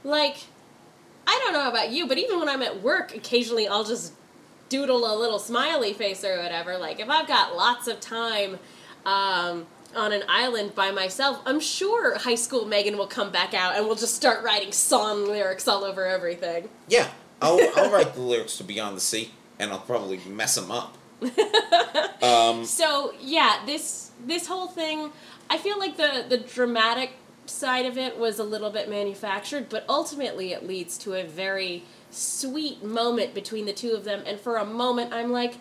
Like, 0.03 0.38
I 1.28 1.39
don't 1.43 1.53
know 1.53 1.70
about 1.70 1.91
you, 1.91 2.07
but 2.07 2.18
even 2.18 2.39
when 2.39 2.49
I'm 2.49 2.62
at 2.62 2.82
work, 2.82 3.16
occasionally 3.16 3.68
I'll 3.68 3.84
just 3.84 4.14
doodle 4.70 5.12
a 5.12 5.16
little 5.18 5.39
smiley 5.39 5.93
face 5.93 6.24
or 6.24 6.38
whatever. 6.41 6.78
Like, 6.78 6.99
if 6.99 7.10
I've 7.10 7.28
got 7.28 7.55
lots 7.55 7.88
of 7.88 7.99
time 7.99 8.60
um, 9.05 9.66
on 9.95 10.12
an 10.12 10.24
island 10.28 10.76
by 10.76 10.91
myself, 10.91 11.39
I'm 11.45 11.60
sure 11.60 12.18
high 12.18 12.36
school 12.36 12.66
Megan 12.66 12.97
will 12.97 13.07
come 13.07 13.32
back 13.32 13.53
out 13.53 13.76
and 13.76 13.86
we'll 13.86 13.95
just 13.95 14.16
start 14.16 14.43
writing 14.43 14.72
song 14.72 15.28
lyrics 15.28 15.68
all 15.68 15.84
over 15.84 16.05
everything. 16.05 16.70
Yeah, 16.88 17.07
I'll, 17.41 17.60
I'll 17.76 17.91
write 17.93 18.14
the 18.14 18.22
lyrics 18.22 18.57
to 18.57 18.64
Beyond 18.64 18.97
the 18.97 19.01
Sea, 19.01 19.32
and 19.60 19.72
I'll 19.72 19.80
probably 19.80 20.20
mess 20.28 20.55
them 20.55 20.72
up. 20.72 20.97
Um, 22.22 22.66
So 22.66 23.14
yeah, 23.22 23.62
this 23.66 24.12
this 24.26 24.47
whole 24.47 24.68
thing, 24.68 25.12
I 25.49 25.57
feel 25.57 25.80
like 25.80 25.95
the 25.95 26.26
the 26.28 26.38
dramatic 26.38 27.12
side 27.45 27.86
of 27.86 27.97
it 27.97 28.18
was 28.18 28.39
a 28.39 28.43
little 28.43 28.70
bit 28.70 28.89
manufactured, 28.89 29.70
but 29.70 29.86
ultimately 29.88 30.51
it 30.51 30.68
leads 30.68 30.97
to 30.99 31.14
a 31.14 31.24
very 31.24 31.84
sweet 32.12 32.84
moment 32.84 33.34
between 33.34 33.66
the 33.66 33.74
two 33.74 33.91
of 33.93 34.03
them. 34.03 34.24
And 34.26 34.39
for 34.39 34.57
a 34.57 34.66
moment, 34.66 35.14
I'm 35.14 35.32
like, 35.32 35.55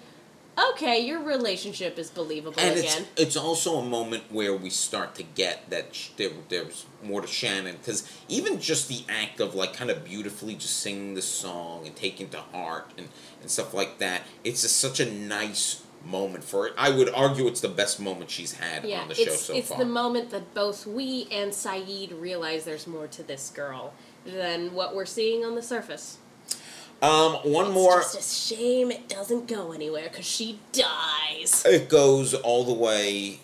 okay, 0.70 0.98
your 0.98 1.22
relationship 1.22 1.98
is 1.98 2.10
believable 2.10 2.60
and 2.60 2.78
again. 2.78 3.04
it's 3.14 3.22
it's 3.22 3.36
also 3.36 3.78
a 3.78 3.84
moment 3.84 4.24
where 4.30 4.54
we 4.56 4.70
start 4.70 5.14
to 5.16 5.22
get 5.22 5.68
that 5.70 5.94
sh- 5.94 6.10
there, 6.16 6.30
there's 6.48 6.86
more 7.02 7.20
to 7.20 7.26
Shannon 7.26 7.76
because 7.76 8.10
even 8.28 8.60
just 8.60 8.88
the 8.88 9.04
act 9.08 9.40
of 9.40 9.54
like 9.54 9.74
kind 9.74 9.90
of 9.90 10.04
beautifully 10.04 10.54
just 10.54 10.78
singing 10.78 11.14
the 11.14 11.22
song 11.22 11.86
and 11.86 11.94
taking 11.94 12.28
to 12.30 12.38
heart 12.38 12.90
and 12.96 13.08
and 13.40 13.50
stuff 13.50 13.74
like 13.74 13.98
that, 13.98 14.22
it's 14.44 14.62
just 14.62 14.76
such 14.78 15.00
a 15.00 15.10
nice 15.10 15.82
moment 16.04 16.44
for 16.44 16.66
it. 16.66 16.72
I 16.76 16.90
would 16.90 17.10
argue 17.10 17.46
it's 17.46 17.60
the 17.60 17.68
best 17.68 18.00
moment 18.00 18.30
she's 18.30 18.52
had 18.52 18.84
yeah, 18.84 19.00
on 19.02 19.08
the 19.08 19.14
show 19.14 19.22
it's 19.22 19.42
so 19.42 19.54
it's 19.54 19.68
far. 19.68 19.78
the 19.78 19.84
moment 19.84 20.30
that 20.30 20.54
both 20.54 20.86
we 20.86 21.28
and 21.30 21.52
Sayid 21.52 22.20
realize 22.20 22.64
there's 22.64 22.86
more 22.86 23.06
to 23.08 23.22
this 23.22 23.50
girl 23.50 23.92
than 24.24 24.72
what 24.74 24.94
we're 24.94 25.06
seeing 25.06 25.44
on 25.44 25.54
the 25.54 25.62
surface. 25.62 26.18
Um, 27.00 27.34
one 27.44 27.70
more. 27.72 28.00
It's 28.00 28.14
just 28.14 28.52
a 28.52 28.56
shame 28.56 28.90
it 28.90 29.08
doesn't 29.08 29.46
go 29.46 29.72
anywhere 29.72 30.08
because 30.08 30.26
she 30.26 30.58
dies. 30.72 31.64
It 31.64 31.88
goes 31.88 32.34
all 32.34 32.64
the 32.64 32.72
way, 32.72 33.40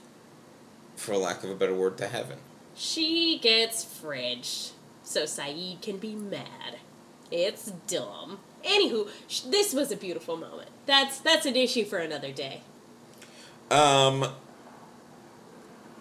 for 0.97 1.17
lack 1.17 1.45
of 1.45 1.51
a 1.51 1.55
better 1.55 1.75
word, 1.75 1.97
to 1.99 2.09
heaven. 2.09 2.39
She 2.75 3.39
gets 3.41 3.85
fridged, 3.85 4.73
so 5.05 5.23
Sayid 5.23 5.83
can 5.83 5.99
be 5.99 6.15
mad. 6.17 6.79
It's 7.31 7.71
dumb. 7.87 8.41
Anywho, 8.65 9.09
sh- 9.29 9.41
this 9.43 9.73
was 9.73 9.93
a 9.93 9.97
beautiful 9.97 10.37
moment. 10.37 10.71
That's 10.87 11.21
that's 11.21 11.47
an 11.47 11.55
issue 11.55 11.85
for 11.85 11.99
another 11.99 12.33
day. 12.33 12.63
Um, 13.71 14.25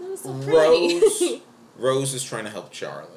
It 0.01 0.09
was 0.09 0.21
so. 0.21 0.31
Rose 0.31 1.41
Rose 1.77 2.13
is 2.15 2.23
trying 2.23 2.45
to 2.45 2.49
help 2.49 2.71
Charlie. 2.71 3.09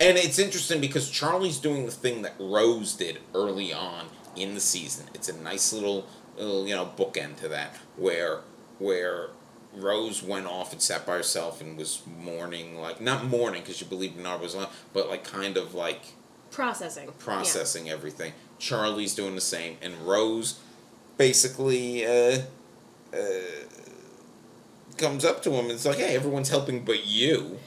And 0.00 0.18
it's 0.18 0.38
interesting 0.38 0.80
because 0.80 1.10
Charlie's 1.10 1.58
doing 1.58 1.86
the 1.86 1.92
thing 1.92 2.22
that 2.22 2.34
Rose 2.38 2.92
did 2.94 3.18
early 3.34 3.72
on 3.72 4.06
in 4.34 4.54
the 4.54 4.60
season. 4.60 5.06
It's 5.14 5.28
a 5.28 5.36
nice 5.42 5.72
little, 5.72 6.06
little 6.36 6.66
you 6.68 6.74
know 6.74 6.92
bookend 6.96 7.36
to 7.36 7.48
that 7.48 7.76
where 7.96 8.40
where 8.78 9.28
Rose 9.74 10.22
went 10.22 10.46
off 10.46 10.72
and 10.72 10.82
sat 10.82 11.06
by 11.06 11.16
herself 11.16 11.60
and 11.60 11.76
was 11.78 12.02
mourning 12.06 12.78
like 12.80 13.00
not 13.00 13.24
mourning 13.24 13.62
because 13.62 13.76
she 13.78 13.84
believed 13.84 14.16
Bernard 14.16 14.40
was 14.40 14.54
alive, 14.54 14.84
but 14.92 15.08
like 15.08 15.24
kind 15.24 15.56
of 15.56 15.74
like 15.74 16.00
Processing. 16.50 17.10
processing 17.18 17.90
everything. 17.90 18.32
Charlie's 18.58 19.14
doing 19.14 19.34
the 19.34 19.40
same, 19.40 19.76
and 19.82 19.94
Rose 20.06 20.60
basically 21.18 22.06
uh, 22.06 22.42
uh, 23.12 23.18
comes 24.96 25.24
up 25.24 25.42
to 25.42 25.50
him 25.50 25.64
and 25.64 25.72
it's 25.72 25.84
like, 25.84 25.98
"Hey, 25.98 26.14
everyone's 26.16 26.48
helping 26.48 26.84
but 26.84 27.06
you." 27.06 27.58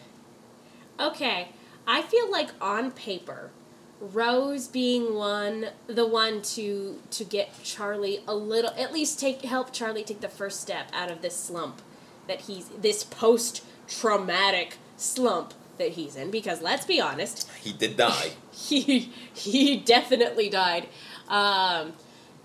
Okay. 0.99 1.49
I 1.89 2.03
feel 2.03 2.29
like 2.31 2.51
on 2.61 2.91
paper, 2.91 3.49
Rose 3.99 4.67
being 4.67 5.15
one 5.15 5.69
the 5.87 6.05
one 6.05 6.43
to 6.43 7.01
to 7.09 7.23
get 7.25 7.63
Charlie 7.63 8.21
a 8.27 8.35
little 8.35 8.71
at 8.77 8.93
least 8.93 9.19
take 9.19 9.41
help 9.41 9.73
Charlie 9.73 10.03
take 10.03 10.21
the 10.21 10.29
first 10.29 10.61
step 10.61 10.87
out 10.93 11.11
of 11.11 11.21
this 11.21 11.35
slump 11.35 11.81
that 12.27 12.41
he's 12.41 12.69
this 12.69 13.03
post 13.03 13.63
traumatic 13.87 14.77
slump 14.97 15.53
that 15.79 15.93
he's 15.93 16.15
in 16.15 16.29
because 16.29 16.61
let's 16.61 16.85
be 16.85 17.01
honest, 17.01 17.49
He 17.59 17.73
did 17.73 17.97
die. 17.97 18.33
he 18.51 19.11
he 19.33 19.77
definitely 19.77 20.47
died. 20.47 20.87
Um, 21.27 21.93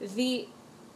the 0.01 0.49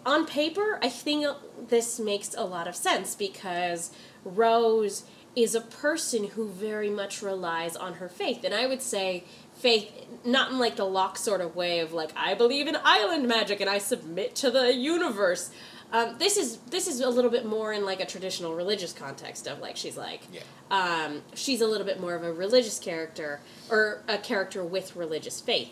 on 0.06 0.26
paper, 0.26 0.78
I 0.82 0.88
think 0.88 1.26
this 1.68 2.00
makes 2.00 2.34
a 2.34 2.44
lot 2.44 2.66
of 2.66 2.74
sense 2.74 3.14
because 3.14 3.92
Rose 4.24 5.04
is 5.42 5.54
a 5.54 5.60
person 5.60 6.28
who 6.28 6.48
very 6.48 6.90
much 6.90 7.22
relies 7.22 7.76
on 7.76 7.94
her 7.94 8.08
faith, 8.08 8.44
and 8.44 8.54
I 8.54 8.66
would 8.66 8.82
say 8.82 9.24
faith 9.54 9.90
not 10.24 10.50
in 10.52 10.58
like 10.58 10.76
the 10.76 10.84
Locke 10.84 11.16
sort 11.18 11.40
of 11.40 11.56
way 11.56 11.80
of 11.80 11.92
like 11.92 12.10
I 12.16 12.34
believe 12.34 12.66
in 12.68 12.76
island 12.84 13.26
magic 13.28 13.60
and 13.60 13.68
I 13.68 13.78
submit 13.78 14.34
to 14.36 14.50
the 14.50 14.72
universe. 14.74 15.50
Um, 15.90 16.16
this 16.18 16.36
is 16.36 16.58
this 16.70 16.86
is 16.86 17.00
a 17.00 17.08
little 17.08 17.30
bit 17.30 17.46
more 17.46 17.72
in 17.72 17.84
like 17.84 18.00
a 18.00 18.04
traditional 18.06 18.54
religious 18.54 18.92
context 18.92 19.46
of 19.46 19.58
like 19.60 19.76
she's 19.76 19.96
like 19.96 20.20
Yeah. 20.32 20.40
um, 20.70 21.22
she's 21.34 21.60
a 21.62 21.66
little 21.66 21.86
bit 21.86 21.98
more 21.98 22.14
of 22.14 22.22
a 22.22 22.32
religious 22.32 22.78
character 22.78 23.40
or 23.70 24.02
a 24.06 24.18
character 24.18 24.62
with 24.62 24.94
religious 24.96 25.40
faith. 25.40 25.70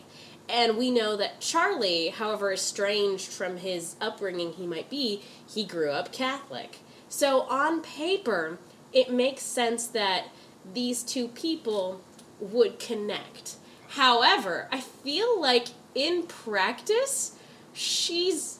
And 0.48 0.78
we 0.78 0.90
know 0.90 1.16
that 1.16 1.40
Charlie, 1.40 2.08
however 2.08 2.52
estranged 2.52 3.28
from 3.28 3.58
his 3.58 3.96
upbringing 4.00 4.52
he 4.52 4.66
might 4.66 4.88
be, 4.88 5.22
he 5.52 5.64
grew 5.64 5.90
up 5.90 6.12
Catholic. 6.12 6.78
So 7.08 7.42
on 7.42 7.82
paper, 7.82 8.58
it 8.92 9.10
makes 9.10 9.42
sense 9.42 9.86
that 9.88 10.28
these 10.72 11.02
two 11.02 11.28
people 11.28 12.00
would 12.40 12.78
connect. 12.78 13.56
However, 13.90 14.68
I 14.72 14.80
feel 14.80 15.40
like 15.40 15.68
in 15.94 16.24
practice, 16.24 17.36
she's 17.72 18.58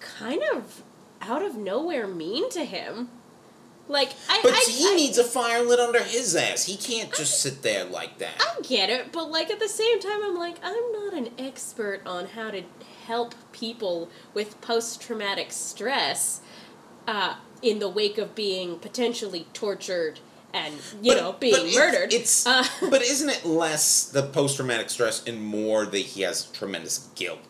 kind 0.00 0.42
of 0.54 0.82
out 1.20 1.42
of 1.42 1.56
nowhere 1.56 2.06
mean 2.06 2.50
to 2.50 2.64
him. 2.64 3.08
Like 3.86 4.12
I, 4.30 4.40
But 4.42 4.52
I, 4.52 4.64
he 4.70 4.88
I- 4.92 4.96
needs 4.96 5.18
a 5.18 5.24
fire 5.24 5.62
lit 5.62 5.78
under 5.78 6.02
his 6.02 6.34
ass. 6.34 6.64
He 6.64 6.76
can't 6.76 7.12
just 7.12 7.40
sit 7.42 7.62
there 7.62 7.84
like 7.84 8.18
that. 8.18 8.34
I 8.40 8.60
get 8.62 8.88
it, 8.88 9.12
but 9.12 9.30
like 9.30 9.50
at 9.50 9.60
the 9.60 9.68
same 9.68 10.00
time, 10.00 10.22
I'm 10.24 10.36
like, 10.36 10.56
I'm 10.62 10.92
not 10.92 11.12
an 11.14 11.30
expert 11.38 12.00
on 12.06 12.28
how 12.28 12.50
to 12.50 12.62
help 13.06 13.34
people 13.52 14.08
with 14.32 14.58
post 14.62 15.02
traumatic 15.02 15.52
stress 15.52 16.40
uh, 17.06 17.34
in 17.64 17.78
the 17.78 17.88
wake 17.88 18.18
of 18.18 18.34
being 18.34 18.78
potentially 18.78 19.46
tortured 19.52 20.20
and, 20.52 20.74
you 21.02 21.12
But- 21.14 21.20
know, 21.20 21.32
being 21.32 21.74
murdered. 21.74 22.12
It's 22.12 22.46
Uh, 22.46 22.64
but 22.90 23.02
isn't 23.02 23.28
it 23.30 23.44
less 23.44 24.04
the 24.04 24.22
post 24.22 24.56
traumatic 24.56 24.90
stress 24.90 25.22
and 25.26 25.42
more 25.42 25.84
that 25.86 25.98
he 25.98 26.22
has 26.22 26.44
tremendous 26.52 27.08
guilt? 27.14 27.40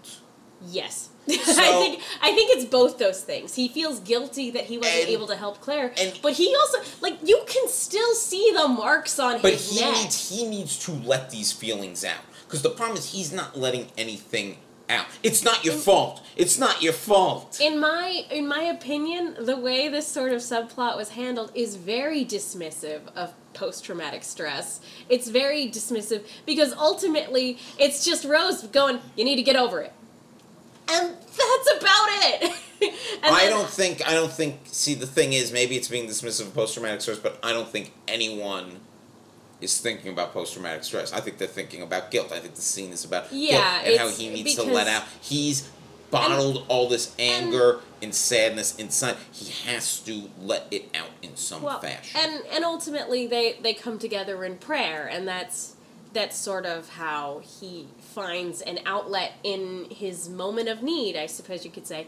yes. 0.66 1.08
So- 1.26 1.32
I 1.62 1.72
think 1.82 2.02
I 2.22 2.32
think 2.32 2.50
it's 2.54 2.64
both 2.66 2.98
those 2.98 3.20
things. 3.22 3.54
He 3.54 3.66
feels 3.68 3.98
guilty 4.00 4.50
that 4.52 4.64
he 4.66 4.76
wasn't 4.78 5.00
And- 5.00 5.08
able 5.08 5.26
to 5.26 5.36
help 5.36 5.60
Claire, 5.60 5.92
and- 5.98 6.18
but 6.22 6.34
he 6.34 6.54
also 6.54 6.78
like 7.00 7.16
you 7.24 7.42
can 7.46 7.66
still 7.68 8.14
see 8.14 8.52
the 8.54 8.68
marks 8.68 9.18
on 9.18 9.40
But 9.42 9.52
his 9.54 9.70
he 9.70 9.80
neck. 9.80 9.94
needs 10.02 10.28
he 10.30 10.46
needs 10.46 10.78
to 10.80 10.92
let 10.92 11.30
these 11.30 11.50
feelings 11.52 12.04
out 12.04 12.24
because 12.46 12.62
the 12.62 12.70
problem 12.70 12.98
is 12.98 13.12
he's 13.12 13.32
not 13.32 13.58
letting 13.58 13.88
anything 13.98 14.58
out. 14.88 15.06
It's 15.22 15.42
not 15.42 15.64
your 15.64 15.74
fault. 15.74 16.22
It's 16.36 16.58
not 16.58 16.82
your 16.82 16.92
fault. 16.92 17.58
in 17.60 17.78
my 17.78 18.24
in 18.30 18.46
my 18.46 18.62
opinion, 18.62 19.36
the 19.38 19.56
way 19.56 19.88
this 19.88 20.06
sort 20.06 20.32
of 20.32 20.40
subplot 20.40 20.96
was 20.96 21.10
handled 21.10 21.52
is 21.54 21.76
very 21.76 22.24
dismissive 22.24 23.00
of 23.14 23.34
post 23.54 23.84
traumatic 23.84 24.24
stress. 24.24 24.80
It's 25.08 25.28
very 25.28 25.68
dismissive 25.70 26.26
because 26.44 26.72
ultimately 26.74 27.58
it's 27.78 28.04
just 28.04 28.24
Rose 28.24 28.62
going, 28.64 29.00
"You 29.16 29.24
need 29.24 29.36
to 29.36 29.42
get 29.42 29.56
over 29.56 29.80
it," 29.80 29.92
and 30.88 31.14
that's 31.14 31.80
about 31.80 32.08
it. 32.10 32.54
I 33.22 33.48
don't 33.48 33.68
think 33.68 34.06
I 34.06 34.12
don't 34.12 34.32
think 34.32 34.60
see 34.64 34.94
the 34.94 35.06
thing 35.06 35.32
is 35.32 35.52
maybe 35.52 35.76
it's 35.76 35.88
being 35.88 36.06
dismissive 36.06 36.48
of 36.48 36.54
post 36.54 36.74
traumatic 36.74 37.00
stress, 37.00 37.18
but 37.18 37.38
I 37.42 37.52
don't 37.52 37.68
think 37.68 37.92
anyone 38.08 38.80
is 39.60 39.80
thinking 39.80 40.12
about 40.12 40.32
post 40.32 40.52
traumatic 40.52 40.84
stress. 40.84 41.12
I 41.12 41.20
think 41.20 41.38
they're 41.38 41.48
thinking 41.48 41.82
about 41.82 42.10
guilt. 42.10 42.32
I 42.32 42.40
think 42.40 42.54
the 42.54 42.62
scene 42.62 42.92
is 42.92 43.04
about 43.04 43.32
Yeah, 43.32 43.82
guilt 43.84 44.00
and 44.00 44.10
how 44.10 44.16
he 44.16 44.30
needs 44.30 44.54
to 44.56 44.62
let 44.64 44.88
out. 44.88 45.04
He's 45.20 45.68
bottled 46.10 46.64
all 46.68 46.88
this 46.88 47.14
anger 47.18 47.80
and, 48.02 48.14
sadness 48.14 48.76
inside. 48.76 49.16
He 49.32 49.50
has 49.68 49.98
to 50.00 50.30
let 50.40 50.66
it 50.70 50.90
out 50.94 51.08
in 51.22 51.36
some 51.36 51.62
well, 51.62 51.80
fashion. 51.80 52.20
and 52.22 52.42
and 52.52 52.64
ultimately 52.64 53.26
they 53.26 53.58
they 53.62 53.74
come 53.74 53.98
together 53.98 54.44
in 54.44 54.58
prayer, 54.58 55.08
and 55.10 55.26
that's 55.26 55.74
that's 56.12 56.36
sort 56.36 56.66
of 56.66 56.90
how 56.90 57.42
he 57.60 57.88
finds 57.98 58.60
an 58.60 58.78
outlet 58.86 59.32
in 59.42 59.86
his 59.90 60.28
moment 60.28 60.68
of 60.68 60.82
need, 60.82 61.16
I 61.16 61.26
suppose 61.26 61.64
you 61.64 61.70
could 61.70 61.86
say. 61.86 62.06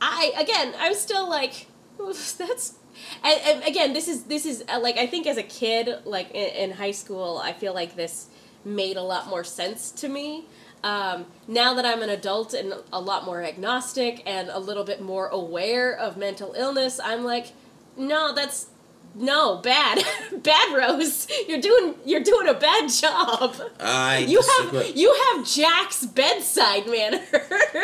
I 0.00 0.32
again, 0.36 0.74
I'm 0.78 0.94
still 0.94 1.28
like, 1.28 1.66
that's. 1.98 2.74
And, 3.22 3.40
and 3.44 3.64
again, 3.64 3.92
this 3.92 4.08
is 4.08 4.24
this 4.24 4.46
is 4.46 4.64
uh, 4.68 4.80
like 4.80 4.96
I 4.96 5.06
think 5.06 5.26
as 5.26 5.36
a 5.36 5.42
kid, 5.42 5.88
like 6.04 6.30
in, 6.30 6.70
in 6.70 6.76
high 6.76 6.92
school, 6.92 7.40
I 7.42 7.52
feel 7.52 7.74
like 7.74 7.96
this 7.96 8.26
made 8.64 8.96
a 8.96 9.02
lot 9.02 9.28
more 9.28 9.44
sense 9.44 9.90
to 9.92 10.08
me. 10.08 10.46
Um, 10.82 11.26
now 11.48 11.72
that 11.74 11.86
I'm 11.86 12.02
an 12.02 12.10
adult 12.10 12.52
and 12.52 12.74
a 12.92 13.00
lot 13.00 13.24
more 13.24 13.42
agnostic 13.42 14.22
and 14.26 14.50
a 14.50 14.58
little 14.58 14.84
bit 14.84 15.00
more 15.00 15.28
aware 15.28 15.96
of 15.96 16.16
mental 16.18 16.52
illness, 16.54 17.00
I'm 17.02 17.24
like, 17.24 17.52
no, 17.96 18.34
that's 18.34 18.66
no 19.14 19.56
bad, 19.58 20.02
bad 20.42 20.74
Rose. 20.76 21.26
You're 21.48 21.60
doing 21.60 21.94
you're 22.04 22.22
doing 22.22 22.48
a 22.48 22.54
bad 22.54 22.90
job. 22.90 23.54
I 23.80 24.18
You 24.28 24.38
disagree. 24.42 24.78
have 24.88 24.96
you 24.96 25.14
have 25.34 25.46
Jack's 25.46 26.04
bedside 26.04 26.86
manner. 26.86 27.22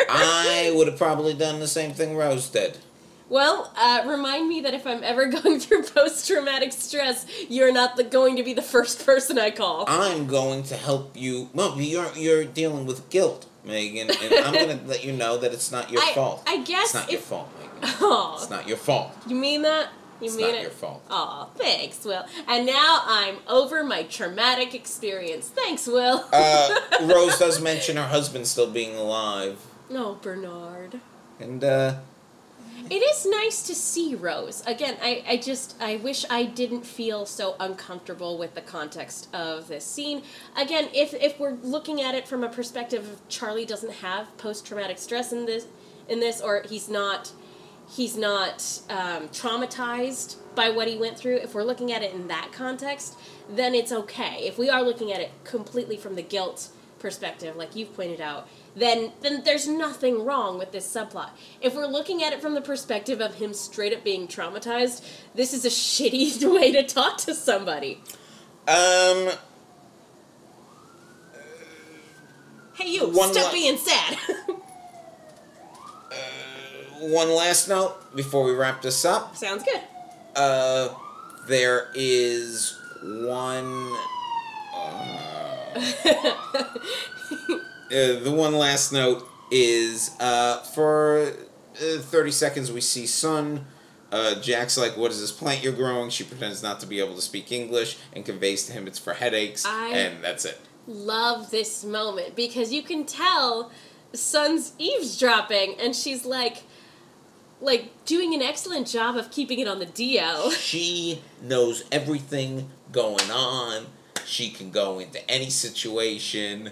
I 0.09 0.71
would 0.75 0.87
have 0.87 0.97
probably 0.97 1.33
done 1.33 1.59
the 1.59 1.67
same 1.67 1.93
thing 1.93 2.15
Rose 2.15 2.49
did. 2.49 2.77
Well, 3.31 3.73
uh, 3.77 4.03
remind 4.05 4.47
me 4.49 4.61
that 4.61 4.73
if 4.75 4.85
I'm 4.85 5.03
ever 5.03 5.25
going 5.37 5.59
through 5.59 5.83
post 5.83 6.27
traumatic 6.27 6.71
stress, 6.73 7.25
you're 7.49 7.71
not 7.73 7.95
the, 7.95 8.03
going 8.03 8.35
to 8.35 8.43
be 8.43 8.53
the 8.53 8.61
first 8.61 9.05
person 9.05 9.39
I 9.39 9.49
call. 9.51 9.85
I'm 9.87 10.27
going 10.27 10.63
to 10.63 10.75
help 10.75 11.15
you. 11.17 11.49
Well, 11.53 11.79
you're 11.79 12.11
you're 12.15 12.43
dealing 12.43 12.85
with 12.85 13.09
guilt, 13.09 13.47
Megan, 13.65 14.11
and 14.11 14.33
I'm 14.45 14.53
going 14.53 14.79
to 14.81 14.85
let 14.85 15.03
you 15.03 15.13
know 15.13 15.37
that 15.37 15.51
it's 15.53 15.71
not 15.71 15.89
your 15.91 16.01
I- 16.03 16.13
fault. 16.13 16.43
I 16.45 16.57
guess 16.61 16.93
it's 16.93 16.93
not 16.93 17.11
your 17.11 17.21
fault, 17.21 17.49
Megan. 17.57 17.95
Aw, 18.01 18.35
It's 18.35 18.49
not 18.51 18.67
your 18.67 18.77
fault. 18.77 19.11
you 19.25 19.35
mean 19.35 19.63
that? 19.63 19.87
You 20.19 20.27
It's 20.27 20.35
mean 20.37 20.47
not 20.47 20.55
it? 20.57 20.61
your 20.61 20.69
fault. 20.71 21.01
Aw, 21.09 21.45
thanks, 21.55 22.05
Will. 22.05 22.23
And 22.47 22.67
now 22.67 23.01
I'm 23.05 23.37
over 23.47 23.83
my 23.83 24.03
traumatic 24.03 24.75
experience. 24.75 25.47
Thanks, 25.49 25.87
Will. 25.87 26.23
Uh, 26.31 26.75
Rose 27.01 27.39
does 27.39 27.59
mention 27.59 27.95
her 27.97 28.07
husband 28.07 28.45
still 28.45 28.69
being 28.69 28.95
alive, 28.95 29.57
no, 29.89 30.19
Bernard. 30.21 30.99
and 31.39 31.63
uh, 31.63 31.95
It 32.89 32.95
is 32.95 33.25
nice 33.25 33.63
to 33.63 33.75
see 33.75 34.15
Rose. 34.15 34.63
Again, 34.65 34.97
I, 35.01 35.23
I 35.27 35.37
just 35.37 35.75
I 35.79 35.97
wish 35.97 36.25
I 36.29 36.45
didn't 36.45 36.85
feel 36.85 37.25
so 37.25 37.55
uncomfortable 37.59 38.37
with 38.37 38.55
the 38.55 38.61
context 38.61 39.27
of 39.33 39.67
this 39.67 39.85
scene. 39.85 40.23
Again, 40.57 40.89
if 40.93 41.13
if 41.13 41.39
we're 41.39 41.57
looking 41.61 42.01
at 42.01 42.15
it 42.15 42.27
from 42.27 42.43
a 42.43 42.49
perspective 42.49 43.03
of 43.03 43.29
Charlie 43.29 43.65
doesn't 43.65 43.93
have 43.95 44.35
post 44.37 44.65
traumatic 44.65 44.97
stress 44.97 45.31
in 45.31 45.45
this 45.45 45.67
in 46.09 46.19
this 46.19 46.41
or 46.41 46.63
he's 46.67 46.89
not 46.89 47.31
he's 47.89 48.15
not 48.15 48.81
um, 48.89 49.27
traumatized 49.29 50.37
by 50.55 50.69
what 50.69 50.87
he 50.87 50.97
went 50.97 51.17
through, 51.17 51.37
if 51.37 51.53
we're 51.53 51.63
looking 51.63 51.91
at 51.91 52.01
it 52.01 52.13
in 52.13 52.27
that 52.27 52.51
context, 52.51 53.17
then 53.49 53.73
it's 53.73 53.91
okay. 53.91 54.39
If 54.43 54.57
we 54.57 54.69
are 54.69 54.81
looking 54.81 55.11
at 55.11 55.19
it 55.19 55.31
completely 55.43 55.97
from 55.97 56.15
the 56.15 56.21
guilt 56.21 56.69
perspective, 56.99 57.55
like 57.55 57.75
you've 57.75 57.93
pointed 57.93 58.21
out, 58.21 58.47
then 58.75 59.11
then 59.21 59.43
there's 59.43 59.67
nothing 59.67 60.23
wrong 60.25 60.57
with 60.57 60.71
this 60.71 60.87
subplot. 60.91 61.29
If 61.61 61.75
we're 61.75 61.87
looking 61.87 62.23
at 62.23 62.33
it 62.33 62.41
from 62.41 62.53
the 62.53 62.61
perspective 62.61 63.19
of 63.21 63.35
him 63.35 63.53
straight 63.53 63.93
up 63.93 64.03
being 64.03 64.27
traumatized, 64.27 65.03
this 65.35 65.53
is 65.53 65.65
a 65.65 65.69
shitty 65.71 66.51
way 66.53 66.71
to 66.71 66.83
talk 66.83 67.17
to 67.19 67.33
somebody. 67.33 68.01
um, 68.67 69.31
Hey, 72.75 72.89
you, 72.89 73.13
stop 73.13 73.35
la- 73.35 73.51
being 73.51 73.77
sad. 73.77 74.17
one 76.99 77.29
last 77.31 77.67
note 77.67 78.15
before 78.15 78.43
we 78.43 78.53
wrap 78.53 78.81
this 78.81 79.03
up. 79.05 79.35
Sounds 79.35 79.63
good. 79.63 79.81
Uh, 80.35 80.89
there 81.47 81.89
is 81.93 82.79
one. 83.03 83.91
Uh, 84.73 85.89
uh, 87.91 88.19
the 88.19 88.31
one 88.31 88.53
last 88.55 88.91
note 88.91 89.27
is 89.51 90.11
uh, 90.19 90.57
for 90.59 91.33
uh, 91.75 91.97
30 91.99 92.31
seconds 92.31 92.71
we 92.71 92.81
see 92.81 93.05
Sun. 93.05 93.65
Uh, 94.11 94.35
Jack's 94.41 94.77
like, 94.77 94.97
What 94.97 95.11
is 95.11 95.19
this 95.21 95.31
plant 95.31 95.63
you're 95.63 95.73
growing? 95.73 96.09
She 96.09 96.23
pretends 96.23 96.61
not 96.63 96.79
to 96.81 96.85
be 96.87 96.99
able 96.99 97.15
to 97.15 97.21
speak 97.21 97.51
English 97.51 97.97
and 98.13 98.25
conveys 98.25 98.65
to 98.65 98.73
him 98.73 98.87
it's 98.87 98.99
for 98.99 99.13
headaches, 99.13 99.65
I- 99.65 99.89
and 99.89 100.23
that's 100.23 100.45
it. 100.45 100.59
love 100.87 101.49
this 101.51 101.83
moment 101.85 102.35
because 102.35 102.73
you 102.73 102.81
can 102.81 103.05
tell 103.05 103.71
Sun's 104.13 104.73
eavesdropping 104.77 105.75
and 105.79 105.95
she's 105.95 106.25
like 106.25 106.63
like 107.61 107.91
doing 108.05 108.33
an 108.33 108.41
excellent 108.41 108.87
job 108.87 109.15
of 109.15 109.29
keeping 109.31 109.59
it 109.59 109.67
on 109.67 109.79
the 109.79 109.85
DL. 109.85 110.51
She 110.57 111.21
knows 111.41 111.83
everything 111.91 112.69
going 112.91 113.29
on. 113.31 113.85
She 114.25 114.49
can 114.49 114.71
go 114.71 114.99
into 114.99 115.19
any 115.29 115.49
situation. 115.49 116.71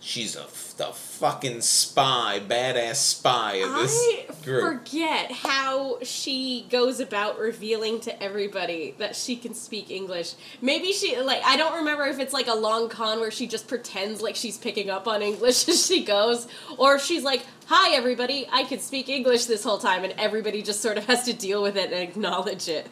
She's 0.00 0.36
a 0.36 0.46
the 0.76 0.92
fucking 0.92 1.60
spy, 1.62 2.40
badass 2.46 2.94
spy 2.96 3.54
of 3.54 3.74
this 3.74 3.92
I 4.00 4.26
group. 4.44 4.62
forget 4.62 5.32
how 5.32 5.98
she 6.02 6.66
goes 6.70 7.00
about 7.00 7.36
revealing 7.40 7.98
to 8.00 8.22
everybody 8.22 8.94
that 8.98 9.16
she 9.16 9.34
can 9.34 9.54
speak 9.54 9.90
English. 9.90 10.34
Maybe 10.62 10.92
she 10.92 11.20
like 11.20 11.42
I 11.44 11.56
don't 11.56 11.78
remember 11.78 12.04
if 12.06 12.20
it's 12.20 12.32
like 12.32 12.46
a 12.46 12.54
long 12.54 12.88
con 12.88 13.18
where 13.18 13.32
she 13.32 13.48
just 13.48 13.66
pretends 13.66 14.22
like 14.22 14.36
she's 14.36 14.56
picking 14.56 14.88
up 14.88 15.08
on 15.08 15.20
English 15.20 15.68
as 15.68 15.84
she 15.86 16.04
goes, 16.04 16.46
or 16.76 16.94
if 16.94 17.02
she's 17.02 17.24
like, 17.24 17.44
"Hi 17.66 17.94
everybody, 17.96 18.46
I 18.52 18.62
could 18.64 18.80
speak 18.80 19.08
English 19.08 19.46
this 19.46 19.64
whole 19.64 19.78
time," 19.78 20.04
and 20.04 20.14
everybody 20.16 20.62
just 20.62 20.80
sort 20.80 20.96
of 20.96 21.06
has 21.06 21.24
to 21.24 21.32
deal 21.32 21.60
with 21.60 21.76
it 21.76 21.92
and 21.92 22.08
acknowledge 22.08 22.68
it. 22.68 22.86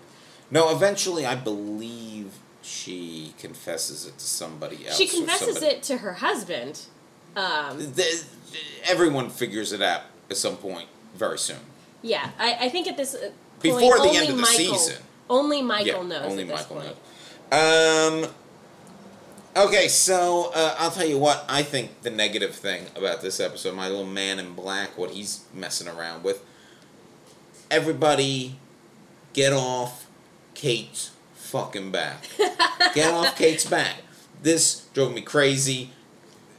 no, 0.51 0.71
eventually, 0.75 1.25
I 1.25 1.37
believe 1.37 2.33
she 2.63 3.33
confesses 3.39 4.07
it 4.07 4.19
to 4.19 4.25
somebody 4.25 4.89
else. 4.89 4.97
She 4.99 5.07
confesses 5.07 5.55
somebody- 5.55 5.67
it 5.77 5.83
to 5.85 5.99
her 5.99 6.15
husband. 6.15 6.81
Um, 7.37 7.79
The- 7.93 8.25
everyone 8.85 9.31
figures 9.31 9.73
it 9.73 9.83
out 9.83 10.03
at 10.31 10.37
some 10.37 10.57
point 10.57 10.89
very 11.15 11.39
soon. 11.39 11.61
yeah, 12.03 12.31
I, 12.39 12.55
I 12.63 12.69
think 12.69 12.87
at 12.89 12.97
this 12.97 13.15
uh, 13.15 13.19
point, 13.21 13.33
Before 13.61 13.99
the 13.99 14.09
end 14.17 14.29
of 14.31 14.37
the 14.37 14.43
Michael, 14.43 14.75
season. 14.77 15.03
only 15.31 15.63
Michael 15.63 16.03
yeah, 16.03 16.09
knows. 16.21 16.31
only 16.33 16.45
Michael 16.45 16.77
point. 16.77 16.97
knows. 17.53 18.25
Um. 18.25 18.31
Okay, 19.57 19.89
so 19.89 20.51
uh, 20.55 20.75
I'll 20.79 20.91
tell 20.91 21.07
you 21.07 21.17
what 21.19 21.45
I 21.49 21.63
think 21.63 22.03
the 22.03 22.11
negative 22.11 22.55
thing 22.55 22.87
about 22.95 23.23
this 23.23 23.41
episode, 23.41 23.75
my 23.75 23.89
little 23.89 24.05
man 24.05 24.39
in 24.39 24.53
black, 24.55 24.99
what 24.99 25.13
he's 25.13 25.45
messing 25.55 25.89
around 25.89 26.23
with. 26.25 26.43
Everybody, 27.71 28.57
get 29.33 29.53
off 29.53 30.07
Kate's 30.55 31.11
fucking 31.35 31.91
back. 31.91 32.27
get 32.95 33.13
off 33.13 33.37
Kate's 33.37 33.65
back. 33.65 33.97
This 34.43 34.87
drove 34.95 35.15
me 35.15 35.23
crazy. 35.23 35.91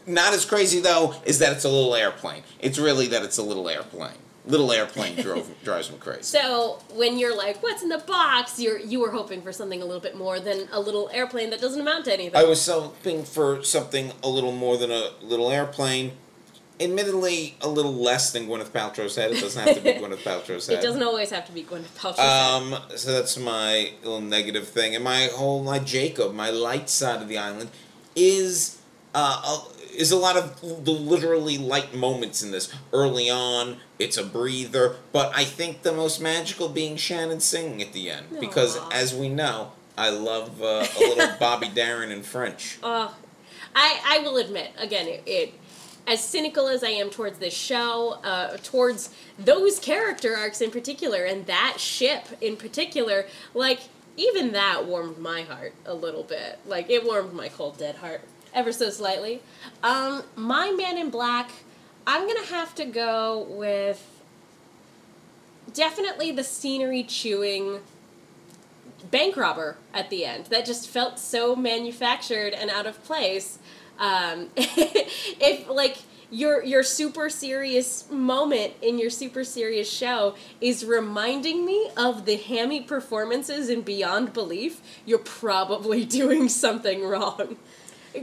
Not 0.07 0.33
as 0.33 0.45
crazy 0.45 0.79
though 0.79 1.13
is 1.25 1.39
that 1.39 1.51
it's 1.53 1.65
a 1.65 1.69
little 1.69 1.93
airplane. 1.93 2.43
It's 2.59 2.79
really 2.79 3.07
that 3.07 3.23
it's 3.23 3.37
a 3.37 3.43
little 3.43 3.69
airplane. 3.69 4.17
Little 4.45 4.71
airplane 4.71 5.15
drove 5.21 5.53
drives 5.63 5.91
me 5.91 5.97
crazy. 5.99 6.23
So 6.23 6.79
when 6.95 7.19
you're 7.19 7.35
like, 7.35 7.61
"What's 7.61 7.83
in 7.83 7.89
the 7.89 7.97
box?" 7.97 8.59
You're 8.59 8.79
you 8.79 9.01
were 9.01 9.11
hoping 9.11 9.41
for 9.41 9.51
something 9.51 9.81
a 9.81 9.85
little 9.85 10.01
bit 10.01 10.15
more 10.15 10.39
than 10.39 10.69
a 10.71 10.79
little 10.79 11.09
airplane 11.13 11.49
that 11.49 11.59
doesn't 11.59 11.81
amount 11.81 12.05
to 12.05 12.13
anything. 12.13 12.35
I 12.39 12.45
was 12.45 12.65
hoping 12.65 13.23
for 13.23 13.61
something 13.63 14.13
a 14.23 14.29
little 14.29 14.53
more 14.53 14.77
than 14.77 14.89
a 14.89 15.09
little 15.21 15.51
airplane. 15.51 16.13
Admittedly, 16.79 17.57
a 17.61 17.67
little 17.67 17.93
less 17.93 18.31
than 18.31 18.47
Gwyneth 18.47 18.69
Paltrow's 18.69 19.15
head. 19.15 19.31
It 19.31 19.41
doesn't 19.41 19.67
have 19.67 19.75
to 19.75 19.81
be 19.81 19.93
Gwyneth 19.99 20.19
Paltrow's 20.19 20.67
head. 20.67 20.77
it 20.77 20.81
doesn't 20.83 21.01
always 21.01 21.31
have 21.31 21.45
to 21.47 21.51
be 21.51 21.63
Gwyneth 21.63 21.97
Paltrow. 21.97 22.19
Um, 22.19 22.75
so 22.95 23.11
that's 23.11 23.35
my 23.35 23.93
little 24.03 24.21
negative 24.21 24.67
thing, 24.67 24.93
and 24.95 25.03
my 25.03 25.25
whole 25.33 25.63
my 25.63 25.79
Jacob, 25.79 26.33
my 26.35 26.51
light 26.51 26.87
side 26.87 27.19
of 27.21 27.27
the 27.27 27.37
island, 27.39 27.71
is 28.15 28.77
uh, 29.15 29.41
a, 29.43 29.76
is 29.97 30.11
a 30.11 30.15
lot 30.15 30.37
of 30.37 30.61
the 30.61 30.91
literally 30.91 31.57
light 31.57 31.93
moments 31.93 32.43
in 32.43 32.51
this. 32.51 32.73
Early 32.93 33.29
on, 33.29 33.77
it's 33.99 34.15
a 34.15 34.23
breather, 34.23 34.95
but 35.11 35.31
I 35.35 35.43
think 35.43 35.81
the 35.81 35.91
most 35.91 36.21
magical 36.21 36.69
being 36.69 36.95
Shannon 36.95 37.39
singing 37.39 37.81
at 37.81 37.93
the 37.93 38.09
end, 38.09 38.27
because 38.39 38.79
as 38.91 39.13
we 39.13 39.27
know, 39.27 39.71
I 39.97 40.09
love 40.09 40.61
uh, 40.61 40.85
a 40.95 40.99
little 40.99 41.35
Bobby 41.39 41.69
Darin 41.73 42.11
in 42.11 42.21
French. 42.21 42.77
Oh, 42.83 43.15
I 43.75 43.99
I 44.05 44.19
will 44.19 44.37
admit 44.37 44.71
again 44.77 45.07
it. 45.07 45.23
it 45.25 45.53
as 46.07 46.23
cynical 46.23 46.69
as 46.69 46.85
I 46.85 46.89
am 46.89 47.09
towards 47.09 47.37
this 47.39 47.53
show, 47.53 48.17
uh, 48.23 48.55
towards 48.63 49.09
those 49.37 49.77
character 49.77 50.37
arcs 50.37 50.61
in 50.61 50.71
particular, 50.71 51.25
and 51.25 51.45
that 51.47 51.81
ship 51.81 52.27
in 52.39 52.55
particular, 52.55 53.25
like 53.53 53.81
even 54.15 54.53
that 54.53 54.85
warmed 54.85 55.17
my 55.17 55.41
heart 55.41 55.73
a 55.85 55.93
little 55.93 56.23
bit. 56.23 56.59
Like 56.65 56.89
it 56.89 57.05
warmed 57.05 57.33
my 57.33 57.49
cold 57.49 57.77
dead 57.77 57.95
heart 57.95 58.21
ever 58.57 58.71
so 58.71 58.89
slightly. 58.89 59.41
Um, 59.83 60.23
my 60.35 60.71
Man 60.71 60.97
in 60.97 61.11
Black, 61.11 61.51
I'm 62.07 62.27
gonna 62.27 62.47
have 62.47 62.73
to 62.75 62.85
go 62.85 63.45
with 63.49 64.03
definitely 65.73 66.31
the 66.31 66.43
scenery 66.43 67.03
chewing 67.03 67.81
bank 69.11 69.37
robber 69.37 69.77
at 69.93 70.09
the 70.09 70.25
end. 70.25 70.47
That 70.47 70.65
just 70.65 70.89
felt 70.89 71.19
so 71.19 71.55
manufactured 71.55 72.53
and 72.53 72.71
out 72.71 72.87
of 72.87 73.03
place. 73.03 73.59
Um, 73.99 74.49
if 74.55 75.69
like 75.69 75.99
your 76.31 76.63
your 76.63 76.81
super 76.81 77.29
serious 77.29 78.09
moment 78.09 78.73
in 78.81 78.97
your 78.97 79.11
super 79.11 79.43
serious 79.43 79.89
show 79.89 80.35
is 80.59 80.83
reminding 80.83 81.63
me 81.63 81.91
of 81.95 82.25
the 82.25 82.37
hammy 82.37 82.81
performances 82.81 83.69
in 83.69 83.81
Beyond 83.81 84.33
Belief, 84.33 84.81
you're 85.05 85.19
probably 85.19 86.05
doing 86.19 86.49
something 86.49 87.03
wrong. 87.03 87.57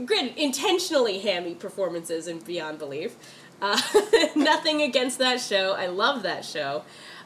Granted, 0.05 0.37
intentionally 0.37 1.19
hammy 1.19 1.55
performances 1.55 2.27
in 2.27 2.39
Beyond 2.39 2.79
Belief. 2.79 3.15
Uh, 3.61 3.79
nothing 4.35 4.81
against 4.81 5.17
that 5.19 5.39
show. 5.39 5.73
I 5.73 5.87
love 5.87 6.23
that 6.23 6.43
show. 6.43 6.83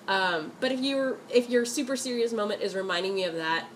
Um, 0.08 0.52
but 0.60 0.72
if 0.72 0.80
your 0.80 1.18
if 1.30 1.50
your 1.50 1.66
super 1.66 1.96
serious 1.96 2.34
moment 2.34 2.62
is 2.62 2.76
reminding 2.76 3.16
me 3.16 3.24
of 3.26 3.36
that, 3.36 3.68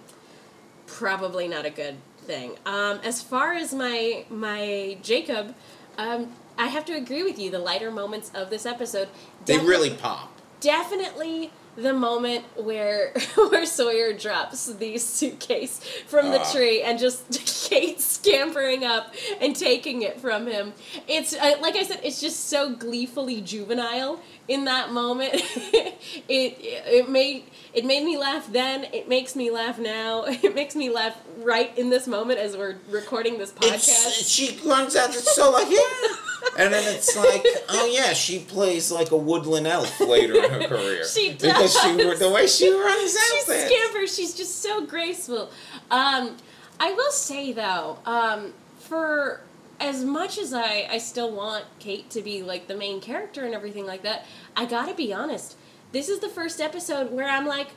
probably 0.87 1.47
not 1.47 1.65
a 1.65 1.69
good 1.69 1.95
thing. 2.19 2.57
Um, 2.65 2.99
as 3.03 3.21
far 3.21 3.53
as 3.53 3.73
my 3.73 4.25
my 4.29 4.97
Jacob, 5.01 5.55
um, 5.97 6.31
I 6.57 6.67
have 6.67 6.85
to 6.85 6.93
agree 6.93 7.23
with 7.23 7.39
you. 7.39 7.51
The 7.51 7.59
lighter 7.59 7.91
moments 7.91 8.31
of 8.33 8.49
this 8.49 8.65
episode, 8.65 9.09
They 9.45 9.57
really 9.57 9.91
pop. 9.91 10.31
definitely 10.59 11.51
the 11.75 11.93
moment 11.93 12.45
where 12.55 13.13
where 13.35 13.65
Sawyer 13.65 14.13
drops 14.13 14.65
the 14.73 14.97
suitcase 14.97 15.79
from 16.07 16.29
the 16.31 16.39
Ah. 16.39 16.51
tree 16.51 16.81
and 16.83 16.99
just 16.99 17.29
Kate 17.69 17.99
scampering 17.99 18.83
up 18.83 19.13
and 19.41 19.55
taking 19.55 20.01
it 20.03 20.19
from 20.19 20.45
him. 20.47 20.73
It's 21.07 21.33
uh, 21.33 21.55
like 21.61 21.75
I 21.75 21.83
said, 21.83 21.99
it's 22.03 22.21
just 22.21 22.49
so 22.49 22.75
gleefully 22.75 23.41
juvenile 23.41 24.19
in 24.47 24.65
that 24.65 24.91
moment. 24.91 25.33
it 25.35 25.97
it 26.27 27.09
made 27.09 27.45
it 27.73 27.85
made 27.85 28.03
me 28.03 28.17
laugh 28.17 28.51
then. 28.51 28.85
It 28.93 29.07
makes 29.07 29.35
me 29.35 29.49
laugh 29.49 29.79
now. 29.79 30.25
It 30.43 30.55
makes 30.55 30.75
me 30.75 30.89
laugh 30.89 31.15
right 31.37 31.75
in 31.77 31.89
this 31.89 32.07
moment 32.07 32.39
as 32.39 32.57
we're 32.57 32.75
recording 32.89 33.37
this 33.37 33.51
podcast. 33.51 34.19
It's, 34.19 34.29
she 34.29 34.59
runs 34.65 34.95
out. 34.95 35.09
It's 35.09 35.33
so 35.35 35.51
like 35.51 35.69
yeah, 35.69 36.17
and 36.57 36.73
then 36.73 36.95
it's 36.95 37.15
like 37.15 37.45
oh 37.69 37.85
yeah, 37.85 38.13
she 38.13 38.39
plays 38.39 38.91
like 38.91 39.11
a 39.11 39.17
woodland 39.17 39.67
elf 39.67 39.99
later 40.01 40.43
in 40.43 40.51
her 40.51 40.67
career. 40.67 41.05
She 41.05 41.33
because 41.33 41.79
she 41.79 41.97
does. 41.97 42.19
the 42.19 42.29
way 42.29 42.47
she 42.47 42.69
runs 42.69 43.15
out 43.15 43.39
she 43.39 43.43
there. 43.47 43.67
scampers. 43.67 44.15
She's 44.15 44.33
just 44.33 44.61
so 44.61 44.85
graceful. 44.85 45.49
Um, 45.89 46.37
I 46.79 46.91
will 46.91 47.11
say 47.11 47.53
though, 47.53 47.99
um, 48.05 48.53
for 48.79 49.41
as 49.83 50.03
much 50.03 50.37
as 50.37 50.53
I, 50.53 50.87
I 50.89 50.97
still 50.97 51.31
want 51.31 51.65
Kate 51.79 52.09
to 52.11 52.21
be 52.21 52.41
like 52.41 52.67
the 52.67 52.75
main 52.75 53.01
character 53.01 53.45
and 53.45 53.53
everything 53.53 53.85
like 53.85 54.03
that, 54.03 54.25
I 54.55 54.65
gotta 54.65 54.93
be 54.93 55.13
honest. 55.13 55.55
This 55.91 56.09
is 56.09 56.19
the 56.19 56.29
first 56.29 56.59
episode 56.61 57.11
where 57.11 57.27
I'm 57.29 57.45
like, 57.45 57.69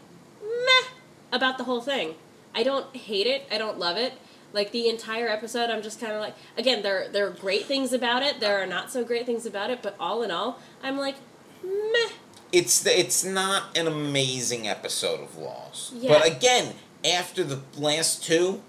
meh, 0.42 0.88
about 1.32 1.58
the 1.58 1.64
whole 1.64 1.80
thing. 1.80 2.14
I 2.54 2.62
don't 2.62 2.94
hate 2.96 3.26
it. 3.26 3.46
I 3.50 3.58
don't 3.58 3.78
love 3.78 3.96
it. 3.96 4.14
Like 4.52 4.72
the 4.72 4.88
entire 4.88 5.28
episode, 5.28 5.68
I'm 5.70 5.82
just 5.82 6.00
kind 6.00 6.12
of 6.12 6.20
like, 6.20 6.34
again, 6.56 6.82
there 6.82 7.08
there 7.08 7.26
are 7.26 7.30
great 7.30 7.66
things 7.66 7.92
about 7.92 8.22
it. 8.22 8.40
There 8.40 8.62
are 8.62 8.66
not 8.66 8.90
so 8.90 9.04
great 9.04 9.26
things 9.26 9.44
about 9.44 9.70
it. 9.70 9.82
But 9.82 9.96
all 10.00 10.22
in 10.22 10.30
all, 10.30 10.60
I'm 10.82 10.96
like, 10.96 11.16
meh. 11.62 12.08
It's 12.52 12.80
the, 12.82 12.98
it's 12.98 13.24
not 13.24 13.76
an 13.76 13.86
amazing 13.86 14.66
episode 14.68 15.20
of 15.20 15.36
Lost, 15.36 15.92
Yeah. 15.94 16.10
but 16.16 16.26
again, 16.26 16.74
after 17.04 17.42
the 17.44 17.60
last 17.76 18.24
two, 18.24 18.62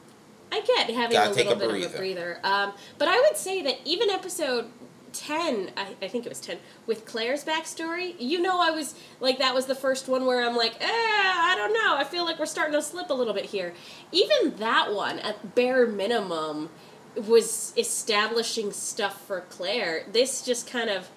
I 0.57 0.65
get 0.65 0.89
having 0.95 1.11
Gotta 1.11 1.31
a 1.31 1.35
little 1.35 1.53
a 1.53 1.55
bit 1.55 1.67
of 1.67 1.75
a 1.75 1.97
breather. 1.97 1.97
breather. 1.97 2.39
Um, 2.43 2.73
but 2.97 3.07
I 3.07 3.19
would 3.21 3.37
say 3.37 3.61
that 3.63 3.75
even 3.85 4.09
episode 4.09 4.65
10, 5.13 5.71
I, 5.77 5.95
I 6.01 6.07
think 6.07 6.25
it 6.25 6.29
was 6.29 6.39
10, 6.41 6.57
with 6.85 7.05
Claire's 7.05 7.43
backstory, 7.43 8.15
you 8.19 8.41
know, 8.41 8.59
I 8.61 8.71
was 8.71 8.95
like, 9.19 9.39
that 9.39 9.53
was 9.53 9.65
the 9.65 9.75
first 9.75 10.07
one 10.07 10.25
where 10.25 10.47
I'm 10.47 10.55
like, 10.55 10.75
eh, 10.81 10.85
I 10.87 11.55
don't 11.57 11.73
know. 11.73 11.95
I 11.95 12.03
feel 12.03 12.25
like 12.25 12.39
we're 12.39 12.45
starting 12.45 12.73
to 12.73 12.81
slip 12.81 13.09
a 13.09 13.13
little 13.13 13.33
bit 13.33 13.45
here. 13.45 13.73
Even 14.11 14.57
that 14.57 14.93
one, 14.93 15.19
at 15.19 15.55
bare 15.55 15.87
minimum, 15.87 16.69
was 17.15 17.73
establishing 17.77 18.71
stuff 18.71 19.25
for 19.25 19.41
Claire. 19.49 20.05
This 20.11 20.43
just 20.43 20.69
kind 20.69 20.89
of, 20.89 21.09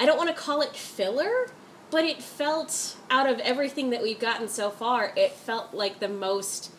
I 0.00 0.06
don't 0.06 0.16
want 0.16 0.30
to 0.30 0.36
call 0.36 0.62
it 0.62 0.74
filler, 0.74 1.48
but 1.90 2.04
it 2.04 2.22
felt, 2.22 2.96
out 3.10 3.28
of 3.28 3.38
everything 3.40 3.90
that 3.90 4.02
we've 4.02 4.18
gotten 4.18 4.48
so 4.48 4.70
far, 4.70 5.12
it 5.16 5.32
felt 5.32 5.74
like 5.74 6.00
the 6.00 6.08
most 6.08 6.72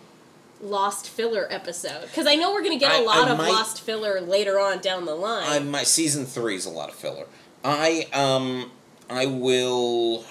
lost 0.62 1.08
filler 1.10 1.48
episode 1.52 2.02
because 2.02 2.26
i 2.26 2.34
know 2.36 2.52
we're 2.52 2.64
going 2.64 2.78
to 2.78 2.84
get 2.84 2.92
a 2.92 2.96
I- 2.98 3.02
lot 3.06 3.28
I 3.28 3.32
of 3.32 3.38
might- 3.38 3.52
lost 3.52 3.82
filler 3.82 4.20
later 4.22 4.60
on 4.60 4.80
down 4.80 5.06
the 5.06 5.14
line 5.16 5.46
I, 5.48 5.60
my 5.60 5.84
season 5.84 6.26
three 6.26 6.56
is 6.56 6.66
a 6.66 6.70
lot 6.72 6.90
of 6.90 6.96
filler. 6.96 7.26
I 7.64 8.08
um 8.14 8.72
I 9.10 9.26
will. 9.26 10.24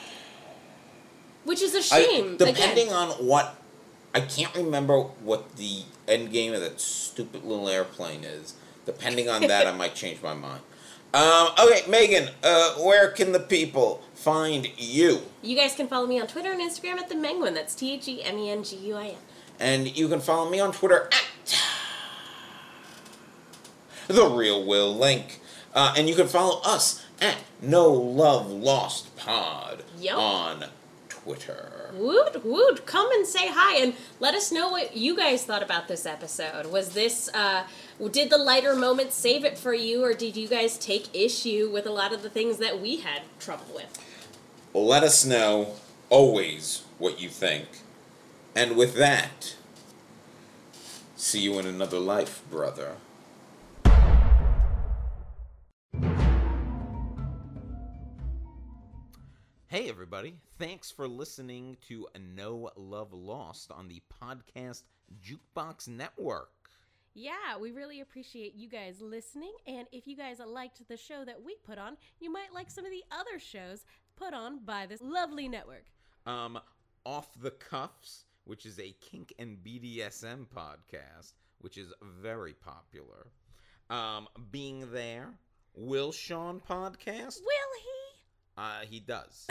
which 1.44 1.62
is 1.62 1.74
a 1.74 1.82
shame 1.82 2.36
depending 2.36 2.88
again. 2.88 2.92
on 2.94 3.08
what, 3.26 3.54
I 4.14 4.20
can't 4.20 4.54
remember 4.54 4.98
what 5.00 5.56
the 5.56 5.82
end 6.08 6.30
game 6.32 6.52
of 6.52 6.60
that 6.60 6.80
stupid 6.80 7.44
little 7.44 7.68
airplane 7.68 8.22
is. 8.24 8.54
Depending 8.84 9.28
on 9.28 9.42
that, 9.42 9.66
I 9.66 9.72
might 9.72 9.94
change 9.94 10.22
my 10.22 10.34
mind. 10.34 10.60
Um, 11.14 11.48
okay, 11.58 11.80
Megan, 11.88 12.28
uh, 12.42 12.72
where 12.74 13.08
can 13.10 13.32
the 13.32 13.40
people 13.40 14.02
find 14.12 14.68
you? 14.76 15.22
you 15.40 15.56
guys 15.56 15.74
can 15.74 15.88
follow 15.88 16.06
me 16.06 16.20
on 16.20 16.26
twitter 16.26 16.52
and 16.52 16.60
instagram 16.60 16.98
at 16.98 17.08
the 17.08 17.14
menguin 17.14 17.54
that's 17.54 17.80
E 17.82 17.96
t-h-e-m-e-n-g-u-i-n 17.96 19.14
And 19.58 19.96
you 19.96 20.08
can 20.08 20.20
follow 20.20 20.50
me 20.50 20.60
on 20.60 20.72
Twitter 20.72 21.08
at 21.10 21.22
the 24.08 24.26
real 24.28 24.64
Will 24.64 24.94
Link. 24.96 25.40
Uh, 25.74 25.94
and 25.96 26.08
you 26.08 26.14
can 26.14 26.26
follow 26.28 26.60
us 26.64 27.04
at 27.20 27.36
No 27.60 27.90
Love 27.92 28.50
Lost 28.50 29.14
Pod 29.16 29.82
Yep. 29.98 30.16
on 30.16 30.64
Twitter. 31.08 31.90
woot 31.94 32.44
woot 32.44 32.86
come 32.86 33.10
and 33.12 33.26
say 33.26 33.48
hi 33.48 33.82
and 33.82 33.94
let 34.20 34.34
us 34.34 34.52
know 34.52 34.68
what 34.70 34.96
you 34.96 35.16
guys 35.16 35.42
thought 35.44 35.62
about 35.62 35.88
this 35.88 36.06
episode 36.06 36.66
was 36.66 36.90
this 36.90 37.28
uh 37.34 37.64
did 38.12 38.30
the 38.30 38.38
lighter 38.38 38.76
moments 38.76 39.16
save 39.16 39.44
it 39.44 39.58
for 39.58 39.74
you 39.74 40.04
or 40.04 40.12
did 40.14 40.36
you 40.36 40.46
guys 40.46 40.78
take 40.78 41.12
issue 41.14 41.68
with 41.72 41.84
a 41.86 41.90
lot 41.90 42.12
of 42.12 42.22
the 42.22 42.30
things 42.30 42.58
that 42.58 42.80
we 42.80 42.98
had 42.98 43.22
trouble 43.40 43.64
with 43.74 43.98
Let 44.72 45.02
us 45.02 45.24
know 45.24 45.72
always 46.10 46.84
what 46.98 47.20
you 47.20 47.28
think. 47.28 47.66
And 48.56 48.74
with 48.74 48.94
that, 48.94 49.54
see 51.14 51.40
you 51.40 51.58
in 51.58 51.66
another 51.66 51.98
life, 51.98 52.42
brother. 52.50 52.96
Hey, 59.66 59.90
everybody. 59.90 60.36
Thanks 60.58 60.90
for 60.90 61.06
listening 61.06 61.76
to 61.88 62.08
No 62.34 62.70
Love 62.76 63.12
Lost 63.12 63.70
on 63.72 63.88
the 63.88 64.00
Podcast 64.22 64.84
Jukebox 65.22 65.86
Network. 65.88 66.48
Yeah, 67.12 67.58
we 67.60 67.72
really 67.72 68.00
appreciate 68.00 68.54
you 68.54 68.70
guys 68.70 69.02
listening. 69.02 69.52
And 69.66 69.86
if 69.92 70.06
you 70.06 70.16
guys 70.16 70.38
liked 70.38 70.80
the 70.88 70.96
show 70.96 71.26
that 71.26 71.42
we 71.42 71.56
put 71.66 71.76
on, 71.76 71.98
you 72.20 72.32
might 72.32 72.54
like 72.54 72.70
some 72.70 72.86
of 72.86 72.90
the 72.90 73.04
other 73.10 73.38
shows 73.38 73.84
put 74.16 74.32
on 74.32 74.64
by 74.64 74.86
this 74.86 75.02
lovely 75.02 75.46
network. 75.46 75.84
Um, 76.24 76.58
Off 77.04 77.28
the 77.38 77.50
Cuffs, 77.50 78.24
which 78.46 78.64
is 78.64 78.78
a 78.78 78.94
kink 79.00 79.34
and 79.38 79.58
BDSM 79.58 80.46
podcast, 80.46 81.32
which 81.58 81.76
is 81.76 81.92
very 82.22 82.54
popular. 82.54 83.26
Um, 83.90 84.26
being 84.50 84.90
there, 84.92 85.38
Will 85.74 86.10
Sean 86.12 86.60
podcast. 86.66 87.40
Will 87.40 87.72
he? 87.82 88.56
Uh, 88.56 88.80
he 88.88 89.00
does. 89.00 89.46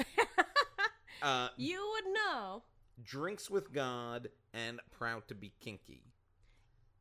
uh, 1.22 1.50
You 1.58 1.88
would 1.93 2.14
know. 2.14 2.64
drinks 3.04 3.50
with 3.50 3.72
God 3.72 4.30
and 4.54 4.80
proud 4.91 5.28
to 5.28 5.36
be 5.36 5.54
kinky. 5.60 6.04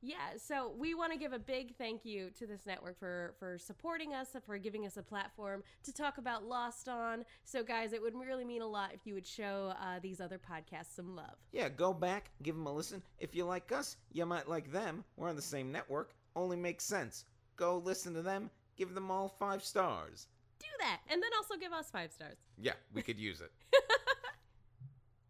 Yeah, 0.05 0.36
so 0.36 0.74
we 0.76 0.94
want 0.94 1.12
to 1.12 1.18
give 1.18 1.32
a 1.32 1.38
big 1.38 1.76
thank 1.78 2.05
you 2.05 2.28
to 2.38 2.46
this 2.46 2.66
network 2.66 2.98
for 2.98 3.32
for 3.38 3.57
supporting 3.57 4.12
us, 4.12 4.36
for 4.44 4.59
giving 4.59 4.84
us 4.84 4.98
a 4.98 5.02
platform 5.02 5.62
to 5.82 5.94
talk 5.94 6.18
about 6.18 6.44
Lost 6.44 6.90
on. 6.90 7.24
So, 7.44 7.64
guys, 7.64 7.94
it 7.94 8.02
would 8.02 8.14
really 8.14 8.44
mean 8.44 8.61
a 8.61 8.66
lot 8.66 8.90
if 8.92 9.07
you 9.07 9.14
would 9.14 9.26
show 9.26 9.72
uh, 9.80 10.00
these 10.02 10.20
other 10.20 10.38
podcasts 10.38 10.94
some 10.94 11.16
love. 11.16 11.36
Yeah, 11.52 11.70
go 11.70 11.94
back, 11.94 12.30
give 12.42 12.55
them 12.55 12.66
a 12.66 12.72
listen. 12.72 13.02
If 13.18 13.34
you 13.34 13.46
like 13.46 13.72
us, 13.72 13.96
you 14.12 14.26
might 14.26 14.46
like 14.46 14.70
them. 14.70 15.05
We're 15.16 15.30
on 15.30 15.36
the 15.36 15.42
same 15.42 15.72
network. 15.72 16.11
Only 16.36 16.59
makes 16.59 16.84
sense. 16.84 17.24
Go 17.57 17.78
listen 17.78 18.12
to 18.12 18.20
them. 18.20 18.50
Give 18.76 18.94
them 18.94 19.11
all 19.11 19.30
five 19.30 19.64
stars. 19.64 20.26
Do 20.61 20.66
that, 20.80 21.00
and 21.09 21.22
then 21.22 21.30
also 21.34 21.55
give 21.59 21.72
us 21.72 21.90
five 21.90 22.12
stars. 22.12 22.36
Yeah, 22.59 22.74
we 22.92 23.00
could 23.00 23.18
use 23.18 23.40
it. 23.40 23.52